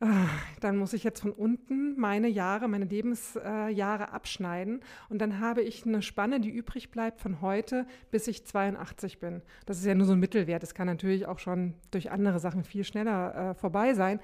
Ah, 0.01 0.27
dann 0.59 0.75
muss 0.75 0.91
ich 0.91 1.05
jetzt 1.05 1.21
von 1.21 1.31
unten 1.31 1.97
meine 1.97 2.27
Jahre, 2.27 2.67
meine 2.67 2.83
Lebensjahre 2.83 4.11
abschneiden. 4.11 4.81
Und 5.07 5.19
dann 5.19 5.39
habe 5.39 5.61
ich 5.61 5.85
eine 5.85 6.01
Spanne, 6.01 6.41
die 6.41 6.49
übrig 6.49 6.91
bleibt 6.91 7.21
von 7.21 7.39
heute, 7.39 7.87
bis 8.11 8.27
ich 8.27 8.45
82 8.45 9.19
bin. 9.19 9.41
Das 9.65 9.77
ist 9.77 9.85
ja 9.85 9.95
nur 9.95 10.05
so 10.05 10.13
ein 10.13 10.19
Mittelwert. 10.19 10.63
Das 10.63 10.73
kann 10.73 10.87
natürlich 10.87 11.27
auch 11.27 11.39
schon 11.39 11.75
durch 11.91 12.11
andere 12.11 12.39
Sachen 12.39 12.65
viel 12.65 12.83
schneller 12.83 13.51
äh, 13.51 13.53
vorbei 13.53 13.93
sein. 13.93 14.19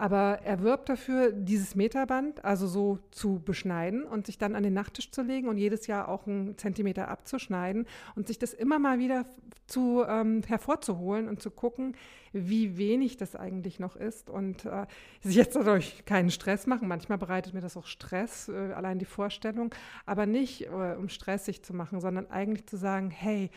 Aber 0.00 0.38
er 0.44 0.62
wirbt 0.62 0.88
dafür, 0.88 1.30
dieses 1.30 1.74
Meterband 1.74 2.42
also 2.42 2.66
so 2.66 3.00
zu 3.10 3.38
beschneiden 3.38 4.04
und 4.04 4.24
sich 4.24 4.38
dann 4.38 4.54
an 4.54 4.62
den 4.62 4.72
Nachttisch 4.72 5.10
zu 5.10 5.20
legen 5.20 5.46
und 5.46 5.58
jedes 5.58 5.86
Jahr 5.88 6.08
auch 6.08 6.26
einen 6.26 6.56
Zentimeter 6.56 7.08
abzuschneiden 7.08 7.86
und 8.14 8.26
sich 8.26 8.38
das 8.38 8.54
immer 8.54 8.78
mal 8.78 8.98
wieder 8.98 9.26
zu, 9.66 10.02
ähm, 10.08 10.42
hervorzuholen 10.46 11.28
und 11.28 11.42
zu 11.42 11.50
gucken, 11.50 11.96
wie 12.32 12.78
wenig 12.78 13.18
das 13.18 13.36
eigentlich 13.36 13.78
noch 13.78 13.94
ist 13.94 14.30
und 14.30 14.64
äh, 14.64 14.86
sich 15.20 15.36
jetzt 15.36 15.54
dadurch 15.54 16.02
keinen 16.06 16.30
Stress 16.30 16.66
machen. 16.66 16.88
Manchmal 16.88 17.18
bereitet 17.18 17.52
mir 17.52 17.60
das 17.60 17.76
auch 17.76 17.86
Stress, 17.86 18.48
äh, 18.48 18.72
allein 18.72 18.98
die 18.98 19.04
Vorstellung, 19.04 19.74
aber 20.06 20.24
nicht, 20.24 20.62
äh, 20.62 20.96
um 20.98 21.10
stressig 21.10 21.62
zu 21.62 21.74
machen, 21.74 22.00
sondern 22.00 22.30
eigentlich 22.30 22.66
zu 22.66 22.78
sagen, 22.78 23.10
hey, 23.10 23.50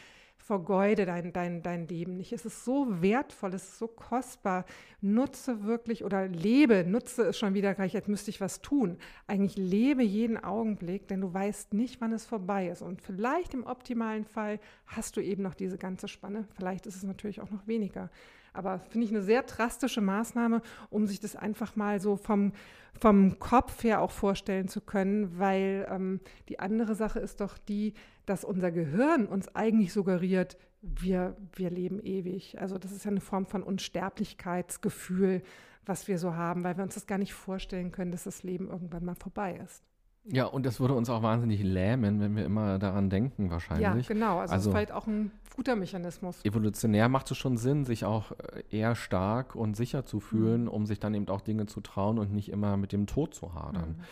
vergeude 0.44 1.06
dein, 1.06 1.32
dein, 1.32 1.64
dein 1.64 1.88
Leben 1.88 2.18
nicht. 2.18 2.34
Es 2.34 2.46
ist 2.46 2.66
so 2.66 3.02
wertvoll, 3.02 3.54
es 3.54 3.64
ist 3.64 3.80
so 3.80 3.88
kostbar. 3.88 4.66
Nutze 5.02 5.64
wirklich 5.64 6.04
oder 6.04 6.28
lebe, 6.28 6.84
nutze 6.86 7.24
es 7.24 7.38
schon 7.38 7.54
wieder 7.54 7.74
gleich, 7.74 7.96
als 7.96 8.08
müsste 8.08 8.30
ich 8.30 8.42
was 8.42 8.62
tun. 8.62 8.98
Eigentlich 9.26 9.56
lebe 9.56 10.04
jeden 10.04 10.44
Augenblick, 10.44 11.08
denn 11.08 11.22
du 11.22 11.34
weißt 11.34 11.74
nicht, 11.74 12.02
wann 12.02 12.12
es 12.12 12.26
vorbei 12.26 12.68
ist. 12.68 12.82
Und 12.82 13.02
vielleicht 13.02 13.54
im 13.54 13.66
optimalen 13.66 14.26
Fall 14.26 14.60
hast 14.86 15.16
du 15.16 15.22
eben 15.22 15.44
noch 15.44 15.56
diese 15.56 15.78
ganze 15.78 16.08
Spanne. 16.10 16.46
Vielleicht 16.56 16.86
ist 16.88 16.98
es 16.98 17.04
natürlich 17.04 17.40
auch 17.40 17.50
noch 17.50 17.66
weniger. 17.66 18.10
Aber 18.54 18.80
finde 18.80 19.06
ich 19.06 19.12
eine 19.12 19.24
sehr 19.24 19.44
drastische 19.44 20.02
Maßnahme, 20.02 20.62
um 20.90 21.08
sich 21.08 21.20
das 21.20 21.36
einfach 21.36 21.76
mal 21.76 22.00
so 22.00 22.16
vom, 22.16 22.54
vom 23.00 23.40
Kopf 23.40 23.84
her 23.84 24.02
auch 24.02 24.12
vorstellen 24.12 24.68
zu 24.68 24.82
können, 24.82 25.40
weil 25.40 25.88
ähm, 25.90 26.20
die 26.50 26.60
andere 26.60 26.96
Sache 26.96 27.20
ist 27.20 27.42
doch 27.42 27.58
die, 27.58 27.94
dass 28.26 28.44
unser 28.44 28.72
Gehirn 28.72 29.26
uns 29.26 29.54
eigentlich 29.56 29.92
suggeriert, 29.92 30.58
wir, 30.82 31.36
wir 31.56 31.70
leben 31.70 32.00
ewig. 32.00 32.60
Also 32.60 32.78
das 32.78 32.92
ist 32.92 33.06
ja 33.06 33.12
eine 33.12 33.22
Form 33.22 33.46
von 33.46 33.64
Unsterblichkeitsgefühl, 33.64 35.42
was 35.86 36.08
wir 36.08 36.18
so 36.18 36.36
haben, 36.36 36.64
weil 36.64 36.78
wir 36.78 36.84
uns 36.84 36.94
das 36.94 37.08
gar 37.08 37.18
nicht 37.18 37.34
vorstellen 37.34 37.92
können, 37.92 38.12
dass 38.12 38.24
das 38.24 38.44
Leben 38.44 38.70
irgendwann 38.70 39.06
mal 39.06 39.16
vorbei 39.16 39.60
ist. 39.64 39.84
Ja, 40.26 40.46
und 40.46 40.66
das 40.66 40.80
würde 40.80 40.94
uns 40.94 41.10
auch 41.10 41.22
wahnsinnig 41.22 41.62
lähmen, 41.64 42.22
wenn 42.22 42.36
wir 42.36 42.46
immer 42.46 42.80
daran 42.80 43.10
denken, 43.10 43.52
wahrscheinlich. 43.52 44.08
Ja, 44.08 44.14
genau. 44.14 44.40
Also, 44.40 44.54
also 44.54 44.56
das 44.56 44.66
ist 44.66 44.72
vielleicht 44.72 44.92
auch 44.94 45.08
ein 45.08 45.32
guter 45.56 45.76
Mechanismus. 45.76 46.44
Evolutionär 46.46 47.10
macht 47.10 47.30
es 47.32 47.38
schon 47.38 47.58
Sinn, 47.58 47.84
sich 47.84 48.06
auch 48.06 48.32
äh, 48.32 48.64
eher 48.70 48.96
stark 48.96 49.56
und 49.56 49.76
sicher 49.76 50.06
zu 50.06 50.20
fühlen, 50.20 50.64
mhm. 50.64 50.70
um 50.70 50.86
sich 50.86 51.00
dann 51.00 51.14
eben 51.14 51.28
auch 51.28 51.42
Dinge 51.42 51.66
zu 51.66 51.82
trauen 51.82 52.20
und 52.20 52.32
nicht 52.32 52.50
immer 52.50 52.78
mit 52.78 52.92
dem 52.92 53.06
Tod 53.06 53.34
zu 53.34 53.54
hadern. 53.54 53.98
Mhm. 53.98 54.04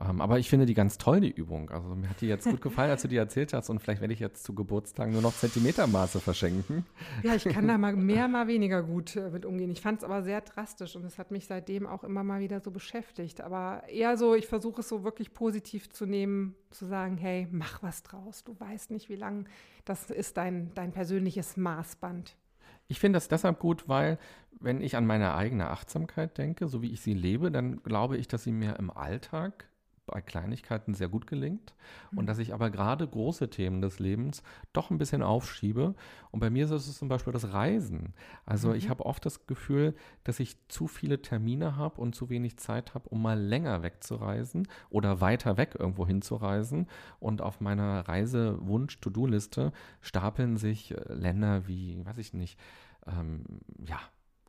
Ähm, 0.00 0.20
aber 0.20 0.38
ich 0.38 0.48
finde 0.48 0.66
die 0.66 0.74
ganz 0.74 0.96
toll, 0.96 1.20
die 1.20 1.30
Übung. 1.30 1.70
Also 1.70 1.94
mir 1.96 2.08
hat 2.08 2.20
die 2.20 2.26
jetzt 2.26 2.44
gut 2.44 2.60
gefallen, 2.60 2.90
als 2.90 3.02
du 3.02 3.08
die 3.08 3.16
erzählt 3.16 3.52
hast. 3.52 3.68
Und 3.68 3.80
vielleicht 3.80 4.00
werde 4.00 4.14
ich 4.14 4.20
jetzt 4.20 4.44
zu 4.44 4.54
Geburtstagen 4.54 5.12
nur 5.12 5.22
noch 5.22 5.34
Zentimetermaße 5.34 6.20
verschenken. 6.20 6.86
Ja, 7.22 7.34
ich 7.34 7.44
kann 7.44 7.66
da 7.66 7.78
mal 7.78 7.96
mehr, 7.96 8.28
mal 8.28 8.46
weniger 8.46 8.82
gut 8.82 9.16
äh, 9.16 9.30
mit 9.30 9.44
umgehen. 9.44 9.70
Ich 9.70 9.80
fand 9.80 9.98
es 9.98 10.04
aber 10.04 10.22
sehr 10.22 10.40
drastisch 10.40 10.94
und 10.94 11.04
es 11.04 11.18
hat 11.18 11.30
mich 11.30 11.46
seitdem 11.46 11.86
auch 11.86 12.04
immer 12.04 12.22
mal 12.22 12.40
wieder 12.40 12.60
so 12.60 12.70
beschäftigt. 12.70 13.40
Aber 13.40 13.82
eher 13.88 14.16
so, 14.16 14.34
ich 14.34 14.46
versuche 14.46 14.82
es 14.82 14.88
so 14.88 15.02
wirklich 15.02 15.34
positiv 15.34 15.90
zu 15.90 16.06
nehmen, 16.06 16.54
zu 16.70 16.86
sagen, 16.86 17.16
hey, 17.16 17.48
mach 17.50 17.82
was 17.82 18.04
draus. 18.04 18.44
Du 18.44 18.58
weißt 18.58 18.92
nicht, 18.92 19.08
wie 19.08 19.16
lang 19.16 19.48
das 19.84 20.10
ist 20.10 20.36
dein, 20.36 20.72
dein 20.74 20.92
persönliches 20.92 21.56
Maßband. 21.56 22.36
Ich 22.86 23.00
finde 23.00 23.16
das 23.16 23.28
deshalb 23.28 23.58
gut, 23.58 23.88
weil 23.88 24.18
wenn 24.60 24.80
ich 24.80 24.96
an 24.96 25.06
meine 25.06 25.34
eigene 25.34 25.70
Achtsamkeit 25.70 26.38
denke, 26.38 26.68
so 26.68 26.82
wie 26.82 26.92
ich 26.92 27.00
sie 27.00 27.14
lebe, 27.14 27.50
dann 27.50 27.82
glaube 27.82 28.16
ich, 28.16 28.28
dass 28.28 28.44
sie 28.44 28.52
mir 28.52 28.76
im 28.76 28.90
Alltag 28.90 29.68
bei 30.08 30.20
Kleinigkeiten 30.20 30.94
sehr 30.94 31.08
gut 31.08 31.26
gelingt 31.26 31.74
und 32.10 32.22
mhm. 32.22 32.26
dass 32.26 32.38
ich 32.38 32.52
aber 32.52 32.70
gerade 32.70 33.06
große 33.06 33.50
Themen 33.50 33.80
des 33.80 33.98
Lebens 33.98 34.42
doch 34.72 34.90
ein 34.90 34.98
bisschen 34.98 35.22
aufschiebe. 35.22 35.94
Und 36.30 36.40
bei 36.40 36.50
mir 36.50 36.64
ist 36.64 36.70
es 36.70 36.98
zum 36.98 37.08
Beispiel 37.08 37.32
das 37.32 37.52
Reisen. 37.52 38.14
Also 38.44 38.70
mhm. 38.70 38.74
ich 38.74 38.88
habe 38.88 39.06
oft 39.06 39.24
das 39.24 39.46
Gefühl, 39.46 39.94
dass 40.24 40.40
ich 40.40 40.56
zu 40.68 40.86
viele 40.86 41.22
Termine 41.22 41.76
habe 41.76 42.00
und 42.00 42.14
zu 42.14 42.28
wenig 42.28 42.58
Zeit 42.58 42.94
habe, 42.94 43.08
um 43.08 43.22
mal 43.22 43.38
länger 43.38 43.82
wegzureisen 43.82 44.68
oder 44.90 45.20
weiter 45.20 45.56
weg 45.56 45.76
irgendwo 45.78 46.06
hinzureisen. 46.06 46.88
Und 47.20 47.42
auf 47.42 47.60
meiner 47.60 48.08
Reisewunsch-To-Do-Liste 48.08 49.72
stapeln 50.00 50.56
sich 50.56 50.92
äh, 50.92 51.12
Länder 51.12 51.68
wie, 51.68 52.04
weiß 52.04 52.18
ich 52.18 52.32
nicht, 52.34 52.58
ähm, 53.06 53.44
ja, 53.86 54.00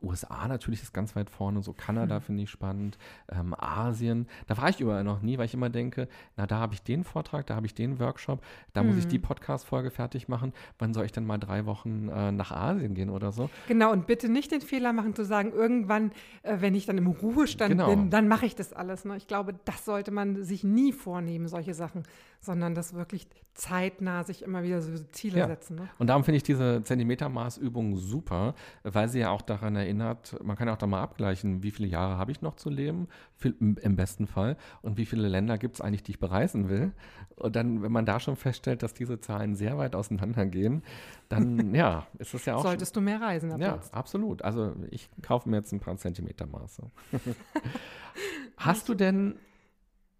USA 0.02 0.48
natürlich 0.48 0.82
ist 0.82 0.94
ganz 0.94 1.16
weit 1.16 1.30
vorne, 1.30 1.62
so 1.62 1.74
Kanada 1.74 2.16
hm. 2.16 2.22
finde 2.22 2.44
ich 2.44 2.50
spannend, 2.50 2.98
ähm, 3.30 3.54
Asien, 3.58 4.28
da 4.48 4.58
war 4.58 4.70
ich 4.70 4.80
überall 4.80 5.04
noch 5.04 5.22
nie, 5.22 5.38
weil 5.38 5.46
ich 5.46 5.54
immer 5.54 5.70
denke, 5.70 6.08
na 6.38 6.48
da 6.48 6.58
habe 6.60 6.74
ich 6.74 6.82
den 6.82 7.04
Vortrag, 7.04 7.48
da 7.48 7.56
habe 7.56 7.66
ich 7.66 7.74
den 7.74 8.00
Workshop, 8.00 8.42
da 8.74 8.82
hm. 8.82 8.88
muss 8.88 8.98
ich 8.98 9.08
die 9.08 9.18
hm. 9.18 9.24
Podcast-Folge 9.24 9.92
fertig 9.92 10.28
machen, 10.28 10.54
wann 10.78 10.94
soll 10.94 11.06
ich 11.06 11.12
denn 11.12 11.26
mal 11.26 11.38
drei 11.38 11.66
Wochen 11.66 12.10
äh, 12.10 12.32
nach 12.32 12.52
Asien 12.52 12.94
gehen 12.94 13.10
oder 13.10 13.32
so? 13.32 13.50
Genau, 13.68 13.92
und 13.92 14.08
bitte 14.08 14.30
nicht 14.30 14.52
den 14.52 14.62
Fehler 14.62 14.94
machen 14.94 15.16
zu 15.16 15.26
sagen, 15.26 15.52
irgendwann, 15.52 16.12
äh, 16.44 16.58
wenn 16.60 16.76
ich 16.76 16.86
dann 16.86 16.98
im 16.98 17.08
Ruhestand 17.08 17.72
genau. 17.72 17.88
bin, 17.88 18.10
dann 18.10 18.28
mache 18.28 18.46
ich 18.46 18.56
das 18.56 18.74
alles. 18.74 19.06
Ne? 19.06 19.18
Ich 19.18 19.28
glaube, 19.28 19.54
das 19.66 19.86
sollte 19.86 20.12
man 20.12 20.44
sich 20.44 20.64
nie 20.64 20.92
vornehmen, 20.92 21.48
solche 21.48 21.74
Sachen, 21.74 22.04
sondern 22.42 22.76
das 22.76 22.94
wirklich 22.94 23.28
zeitnah 23.54 24.24
sich 24.24 24.44
immer 24.44 24.64
wieder 24.64 24.82
so 24.82 24.92
Ziele 25.12 25.40
ja. 25.40 25.48
setzen. 25.48 25.76
Ne? 25.76 25.90
Und 25.98 26.08
darum 26.08 26.24
finde 26.24 26.38
ich 26.38 26.44
diese 26.44 26.82
Zentimetermaßübung 26.82 27.98
super, 27.98 28.56
weil 28.84 29.10
sie 29.10 29.20
ja 29.20 29.32
auch 29.32 29.42
daran 29.42 29.76
erinnert, 29.76 30.38
man 30.42 30.56
kann 30.56 30.68
ja 30.68 30.74
auch 30.74 30.78
da 30.78 30.88
mal 30.88 31.02
abgleichen, 31.02 31.62
wie 31.62 31.72
viele 31.72 31.90
Jahre 31.90 32.18
habe 32.18 32.32
ich 32.32 32.42
noch 32.42 32.56
zu 32.56 32.70
leben, 32.70 33.10
im 33.42 33.96
besten 33.96 34.28
Fall, 34.28 34.56
und 34.82 34.98
wie 34.98 35.06
viele 35.06 35.28
Länder 35.28 35.58
gibt 35.58 35.76
es 35.76 35.82
eigentlich, 35.82 36.04
die 36.04 36.12
ich 36.12 36.20
bereisen 36.20 36.70
will. 36.70 36.94
Und 37.36 37.56
dann, 37.56 37.82
wenn 37.82 37.92
man 37.92 38.06
da 38.06 38.20
schon 38.22 38.38
feststellt, 38.38 38.82
dass 38.82 38.94
diese 38.94 39.20
Zahlen 39.20 39.56
sehr 39.56 39.78
weit 39.78 39.96
auseinandergehen, 39.96 40.84
dann 41.28 41.74
ja, 41.76 42.08
ist 42.18 42.34
das 42.34 42.46
ja 42.46 42.56
auch. 42.56 42.64
Solltest 42.64 42.96
schon, 42.96 43.06
du 43.06 43.12
mehr 43.12 43.22
reisen 43.22 43.52
ab 43.52 43.60
Ja, 43.60 43.76
jetzt. 43.76 43.94
absolut. 43.94 44.42
Also 44.42 44.74
ich 44.90 45.10
kaufe 45.22 45.50
mir 45.50 45.58
jetzt 45.58 45.74
ein 45.74 45.82
paar 45.82 45.98
Zentimetermaße. 45.98 46.84
Hast 48.58 48.88
du 48.88 48.94
denn 48.94 49.36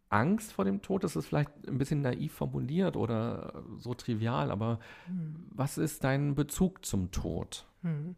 Angst 0.10 0.54
vor 0.54 0.66
dem 0.66 0.82
Tod? 0.82 1.04
Das 1.04 1.16
ist 1.16 1.28
vielleicht 1.28 1.52
ein 1.68 1.78
bisschen 1.78 2.02
naiv 2.02 2.34
formuliert 2.34 2.96
oder 2.96 3.64
so 3.78 3.94
trivial, 3.94 4.52
aber 4.52 4.80
hm. 5.06 5.48
was 5.52 5.78
ist 5.78 6.04
dein 6.04 6.36
Bezug 6.36 6.86
zum 6.86 7.12
Tod? 7.12 7.66
Hm. 7.84 8.16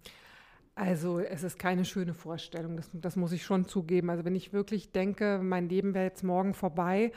Also 0.73 1.19
es 1.19 1.43
ist 1.43 1.59
keine 1.59 1.83
schöne 1.83 2.13
Vorstellung, 2.13 2.77
das, 2.77 2.89
das, 2.93 3.15
muss 3.15 3.33
ich 3.33 3.43
schon 3.43 3.65
zugeben. 3.65 4.09
Also 4.09 4.23
wenn 4.23 4.35
ich 4.35 4.53
wirklich 4.53 4.91
denke, 4.91 5.39
mein 5.43 5.67
Leben 5.67 5.93
wäre 5.93 6.05
jetzt 6.05 6.23
morgen 6.23 6.53
vorbei, 6.53 7.11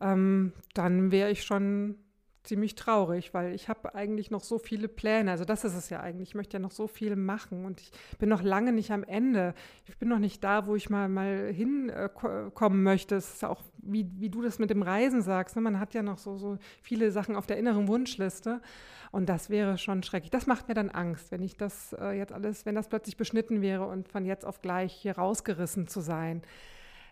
ähm, 0.00 0.52
dann 0.74 1.10
wäre 1.10 1.30
ich 1.30 1.42
schon 1.42 1.96
ziemlich 2.44 2.74
traurig, 2.74 3.34
weil 3.34 3.54
ich 3.54 3.68
habe 3.68 3.94
eigentlich 3.94 4.30
noch 4.30 4.44
so 4.44 4.58
viele 4.58 4.86
Pläne. 4.86 5.30
Also 5.30 5.44
das 5.44 5.64
ist 5.64 5.74
es 5.74 5.90
ja 5.90 6.00
eigentlich. 6.00 6.30
Ich 6.30 6.34
möchte 6.34 6.54
ja 6.54 6.60
noch 6.60 6.70
so 6.70 6.86
viel 6.86 7.16
machen 7.16 7.64
und 7.64 7.80
ich 7.80 7.90
bin 8.18 8.28
noch 8.28 8.42
lange 8.42 8.72
nicht 8.72 8.90
am 8.90 9.02
Ende. 9.02 9.54
Ich 9.86 9.96
bin 9.96 10.08
noch 10.08 10.18
nicht 10.18 10.44
da, 10.44 10.66
wo 10.66 10.76
ich 10.76 10.90
mal, 10.90 11.08
mal 11.08 11.52
hinkommen 11.52 12.80
äh, 12.80 12.82
möchte. 12.82 13.16
Es 13.16 13.34
ist 13.34 13.44
auch, 13.44 13.62
wie, 13.78 14.08
wie 14.18 14.28
du 14.28 14.42
das 14.42 14.58
mit 14.58 14.70
dem 14.70 14.82
Reisen 14.82 15.22
sagst. 15.22 15.56
Ne? 15.56 15.62
Man 15.62 15.80
hat 15.80 15.94
ja 15.94 16.02
noch 16.02 16.18
so, 16.18 16.36
so 16.36 16.58
viele 16.82 17.10
Sachen 17.10 17.34
auf 17.34 17.46
der 17.46 17.56
inneren 17.56 17.88
Wunschliste. 17.88 18.60
Und 19.10 19.28
das 19.28 19.48
wäre 19.48 19.78
schon 19.78 20.02
schrecklich. 20.02 20.30
Das 20.30 20.46
macht 20.46 20.68
mir 20.68 20.74
dann 20.74 20.90
Angst, 20.90 21.30
wenn 21.30 21.40
ich 21.40 21.56
das 21.56 21.94
äh, 21.94 22.18
jetzt 22.18 22.32
alles, 22.32 22.66
wenn 22.66 22.74
das 22.74 22.88
plötzlich 22.88 23.16
beschnitten 23.16 23.62
wäre 23.62 23.86
und 23.86 24.08
von 24.08 24.26
jetzt 24.26 24.44
auf 24.44 24.60
gleich 24.60 24.92
hier 24.92 25.16
rausgerissen 25.16 25.86
zu 25.88 26.00
sein. 26.00 26.42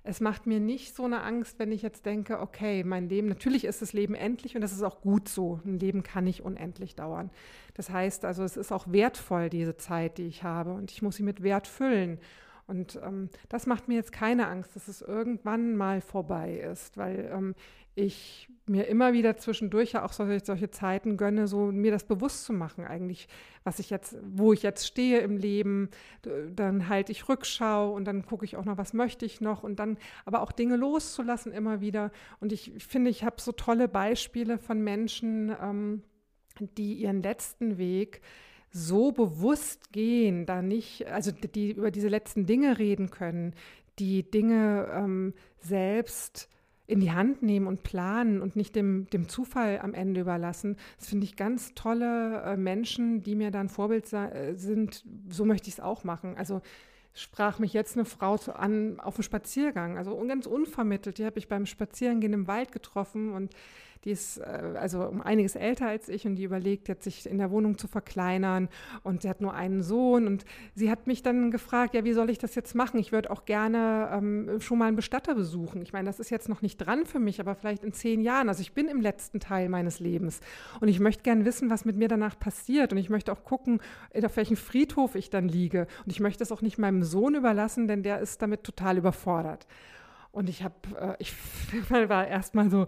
Es 0.05 0.21
macht 0.21 0.47
mir 0.47 0.59
nicht 0.59 0.97
so 0.97 1.05
eine 1.05 1.23
Angst, 1.23 1.61
wenn 1.61 1.71
ich 1.71 1.83
jetzt 1.83 2.07
denke, 2.07 2.41
okay, 2.41 2.83
mein 2.83 3.09
Leben, 3.09 3.29
natürlich 3.29 3.65
ist 3.65 3.83
das 3.83 3.93
Leben 3.93 4.17
endlich 4.17 4.57
und 4.57 4.61
das 4.61 4.73
ist 4.73 4.83
auch 4.83 5.01
gut 5.01 5.29
so. 5.29 5.61
Ein 5.65 5.79
Leben 5.79 6.03
kann 6.03 6.25
nicht 6.25 6.43
unendlich 6.43 6.97
dauern. 6.97 7.31
Das 7.75 7.91
heißt 7.91 8.25
also, 8.25 8.43
es 8.43 8.57
ist 8.57 8.73
auch 8.73 8.91
wertvoll, 8.91 9.49
diese 9.49 9.77
Zeit, 9.77 10.19
die 10.19 10.27
ich 10.27 10.43
habe 10.43 10.73
und 10.73 10.91
ich 10.91 11.03
muss 11.03 11.17
sie 11.17 11.23
mit 11.23 11.45
Wert 11.45 11.69
füllen. 11.69 12.19
Und 12.67 12.99
ähm, 13.03 13.29
das 13.49 13.67
macht 13.67 13.89
mir 13.89 13.95
jetzt 13.95 14.13
keine 14.13 14.47
Angst, 14.49 14.77
dass 14.77 14.89
es 14.89 15.03
irgendwann 15.03 15.77
mal 15.77 16.01
vorbei 16.01 16.57
ist, 16.59 16.97
weil 16.97 17.31
ähm, 17.33 17.55
ich 17.95 18.49
mir 18.67 18.87
immer 18.87 19.13
wieder 19.13 19.37
zwischendurch 19.37 19.93
ja 19.93 20.05
auch 20.05 20.13
solche, 20.13 20.45
solche 20.45 20.71
Zeiten 20.71 21.17
gönne, 21.17 21.47
so 21.47 21.73
mir 21.73 21.91
das 21.91 22.05
bewusst 22.05 22.45
zu 22.45 22.53
machen, 22.53 22.85
eigentlich, 22.87 23.29
was 23.65 23.79
ich 23.79 23.91
jetzt, 23.91 24.17
wo 24.23 24.53
ich 24.53 24.63
jetzt 24.63 24.87
stehe 24.87 25.19
im 25.19 25.37
Leben, 25.37 25.91
dann 26.23 26.89
halte 26.89 27.13
ich 27.13 27.29
Rückschau 27.29 27.93
und 27.93 28.05
dann 28.05 28.25
gucke 28.25 28.45
ich 28.45 28.57
auch 28.57 28.65
noch, 28.65 28.79
was 28.79 28.93
möchte 28.93 29.27
ich 29.27 29.41
noch 29.41 29.63
und 29.63 29.79
dann 29.79 29.99
aber 30.25 30.43
auch 30.43 30.53
Dinge 30.53 30.77
loszulassen 30.77 31.53
immer 31.53 31.81
wieder. 31.81 32.13
Und 32.41 32.53
ich 32.53 32.73
finde, 32.79 33.11
ich 33.11 33.25
habe 33.25 33.41
so 33.41 33.53
tolle 33.53 33.89
Beispiele 33.89 34.59
von 34.59 34.81
Menschen, 34.81 35.55
ähm, 35.61 36.03
die 36.61 36.95
ihren 36.95 37.23
letzten 37.23 37.79
Weg 37.79 38.23
so 38.73 39.13
bewusst 39.13 39.93
gehen, 39.93 40.47
da 40.47 40.63
nicht, 40.63 41.07
also 41.07 41.31
die 41.31 41.73
über 41.73 41.91
diese 41.91 42.09
letzten 42.09 42.47
Dinge 42.47 42.79
reden 42.79 43.11
können, 43.11 43.55
die 43.99 44.29
Dinge 44.29 44.89
ähm, 44.93 45.35
selbst 45.59 46.49
in 46.87 47.01
die 47.01 47.13
Hand 47.13 47.43
nehmen 47.43 47.67
und 47.67 47.83
planen 47.83 48.43
und 48.43 48.57
nicht 48.57 48.75
dem, 48.75 49.07
dem 49.11 49.29
Zufall 49.29 49.79
am 49.81 49.95
Ende 49.95 50.23
überlassen. 50.23 50.77
Das 50.99 51.09
finde 51.09 51.25
ich 51.25 51.37
ganz 51.37 51.75
tolle 51.75 52.43
äh, 52.43 52.57
Menschen, 52.57 53.23
die 53.23 53.35
mir 53.35 53.51
dann 53.51 53.69
Vorbild 53.69 54.11
äh, 54.13 54.55
sind. 54.55 55.05
So 55.29 55.45
möchte 55.45 55.69
ich 55.69 55.75
es 55.75 55.81
auch 55.81 56.05
machen. 56.05 56.37
Also 56.37 56.61
sprach 57.15 57.59
mich 57.59 57.73
jetzt 57.73 57.97
eine 57.97 58.05
Frau 58.05 58.37
an 58.55 58.99
auf 59.01 59.17
dem 59.17 59.23
Spaziergang, 59.23 59.99
also 59.99 60.17
ganz 60.27 60.47
unvermittelt. 60.47 61.19
Die 61.19 61.27
habe 61.27 61.39
ich 61.39 61.49
beim 61.49 61.67
Spazierengehen 61.67 62.33
im 62.33 62.47
Wald 62.47 62.73
getroffen 62.73 63.33
und 63.33 63.55
die 64.05 64.11
ist 64.11 64.39
äh, 64.39 64.75
also 64.75 65.05
um 65.05 65.21
einiges 65.21 65.55
älter 65.55 65.87
als 65.87 66.09
ich 66.09 66.27
und 66.27 66.37
die 66.37 66.45
überlegt 66.45 66.89
jetzt, 66.89 67.05
sich 67.05 67.29
in 67.29 67.39
der 67.39 67.51
Wohnung 67.51 67.79
zu 67.79 67.87
verkleinern 67.87 68.69
und 69.03 69.23
sie 69.23 69.29
hat 69.29 69.41
nur 69.41 69.55
einen 69.55 69.83
Sohn 69.83 70.27
und 70.27 70.45
sie 70.75 70.91
hat 70.91 71.07
mich 71.07 71.23
dann 71.23 71.51
gefragt, 71.51 71.95
ja, 71.95 72.05
wie 72.05 72.13
soll 72.13 72.31
ich 72.31 72.39
das 72.39 72.55
jetzt 72.55 72.75
machen? 72.75 72.99
Ich 72.99 73.13
würde 73.13 73.31
auch 73.31 73.45
gerne 73.45 74.11
ähm, 74.13 74.61
schon 74.61 74.79
mal 74.79 74.87
einen 74.87 74.97
Bestatter 74.97 75.35
besuchen. 75.35 75.83
Ich 75.83 75.93
meine, 75.93 76.07
das 76.07 76.21
ist 76.21 76.31
jetzt 76.31 76.49
noch 76.49 76.63
nicht 76.63 76.79
dran 76.79 77.07
für 77.07 77.21
mich, 77.21 77.41
aber 77.41 77.55
vielleicht 77.55 77.85
in 77.85 77.93
zehn 77.93 78.21
Jahren. 78.21 78.49
Also 78.49 78.61
ich 78.61 78.73
bin 78.73 78.89
im 78.89 79.01
letzten 79.01 79.41
Teil 79.41 79.69
meines 79.69 80.01
Lebens 80.01 80.41
und 80.81 80.89
ich 80.89 81.01
möchte 81.01 81.23
gerne 81.23 81.45
wissen, 81.45 81.71
was 81.71 81.85
mit 81.85 81.97
mir 81.97 82.09
danach 82.09 82.39
passiert 82.39 82.93
und 82.93 82.99
ich 82.99 83.11
möchte 83.11 83.33
auch 83.33 83.45
gucken, 83.45 83.81
auf 84.23 84.37
welchem 84.37 84.57
Friedhof 84.57 85.15
ich 85.15 85.31
dann 85.31 85.49
liege 85.49 85.87
und 86.05 86.11
ich 86.11 86.21
möchte 86.21 86.43
es 86.43 86.53
auch 86.53 86.63
nicht 86.63 86.79
meinem 86.79 87.03
Sohn 87.03 87.35
überlassen, 87.35 87.87
denn 87.87 88.03
der 88.03 88.21
ist 88.21 88.43
damit 88.43 88.65
total 88.65 88.99
überfordert. 88.99 89.67
Und 90.33 90.49
ich 90.49 90.63
habe, 90.63 90.75
äh, 90.99 91.15
ich 91.19 91.35
war 91.91 92.27
erstmal 92.27 92.71
so 92.71 92.87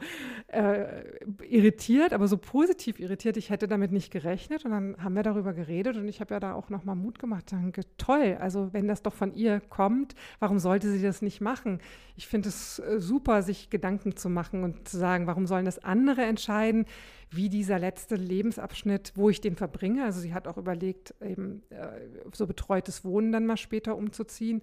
äh, 0.49 1.03
irritiert, 1.47 2.15
aber 2.15 2.27
so 2.27 2.39
positiv 2.39 2.99
irritiert. 2.99 3.37
Ich 3.37 3.51
hätte 3.51 3.69
damit 3.69 3.93
nicht 3.93 4.11
gerechnet. 4.11 4.65
Und 4.65 4.71
dann 4.71 4.97
haben 4.99 5.15
wir 5.15 5.23
darüber 5.23 5.53
geredet 5.53 5.97
und 5.99 6.09
ich 6.09 6.21
habe 6.21 6.33
ja 6.33 6.41
da 6.41 6.55
auch 6.55 6.71
nochmal 6.71 6.97
Mut 6.97 7.19
gemacht. 7.19 7.53
Danke, 7.53 7.83
toll. 7.99 8.39
Also 8.41 8.73
wenn 8.73 8.89
das 8.89 9.03
doch 9.03 9.13
von 9.13 9.35
ihr 9.35 9.61
kommt, 9.61 10.15
warum 10.39 10.59
sollte 10.59 10.91
sie 10.91 11.03
das 11.03 11.21
nicht 11.21 11.43
machen? 11.43 11.81
Ich 12.17 12.27
finde 12.27 12.49
es 12.49 12.79
äh, 12.79 12.99
super, 12.99 13.43
sich 13.43 13.69
Gedanken 13.69 14.17
zu 14.17 14.31
machen 14.31 14.65
und 14.65 14.89
zu 14.89 14.97
sagen, 14.97 15.27
warum 15.27 15.47
sollen 15.47 15.67
das 15.67 15.85
andere 15.85 16.23
entscheiden, 16.23 16.87
wie 17.29 17.51
dieser 17.51 17.79
letzte 17.79 18.17
Lebensabschnitt, 18.17 19.13
wo 19.17 19.29
ich 19.29 19.43
den 19.43 19.57
verbringe. 19.57 20.05
Also 20.05 20.21
sie 20.21 20.33
hat 20.33 20.49
auch 20.49 20.57
überlegt, 20.57 21.15
eben 21.21 21.63
äh, 21.69 21.89
so 22.33 22.47
betreutes 22.47 23.05
Wohnen 23.05 23.33
dann 23.33 23.45
mal 23.45 23.59
später 23.59 23.97
umzuziehen 23.97 24.63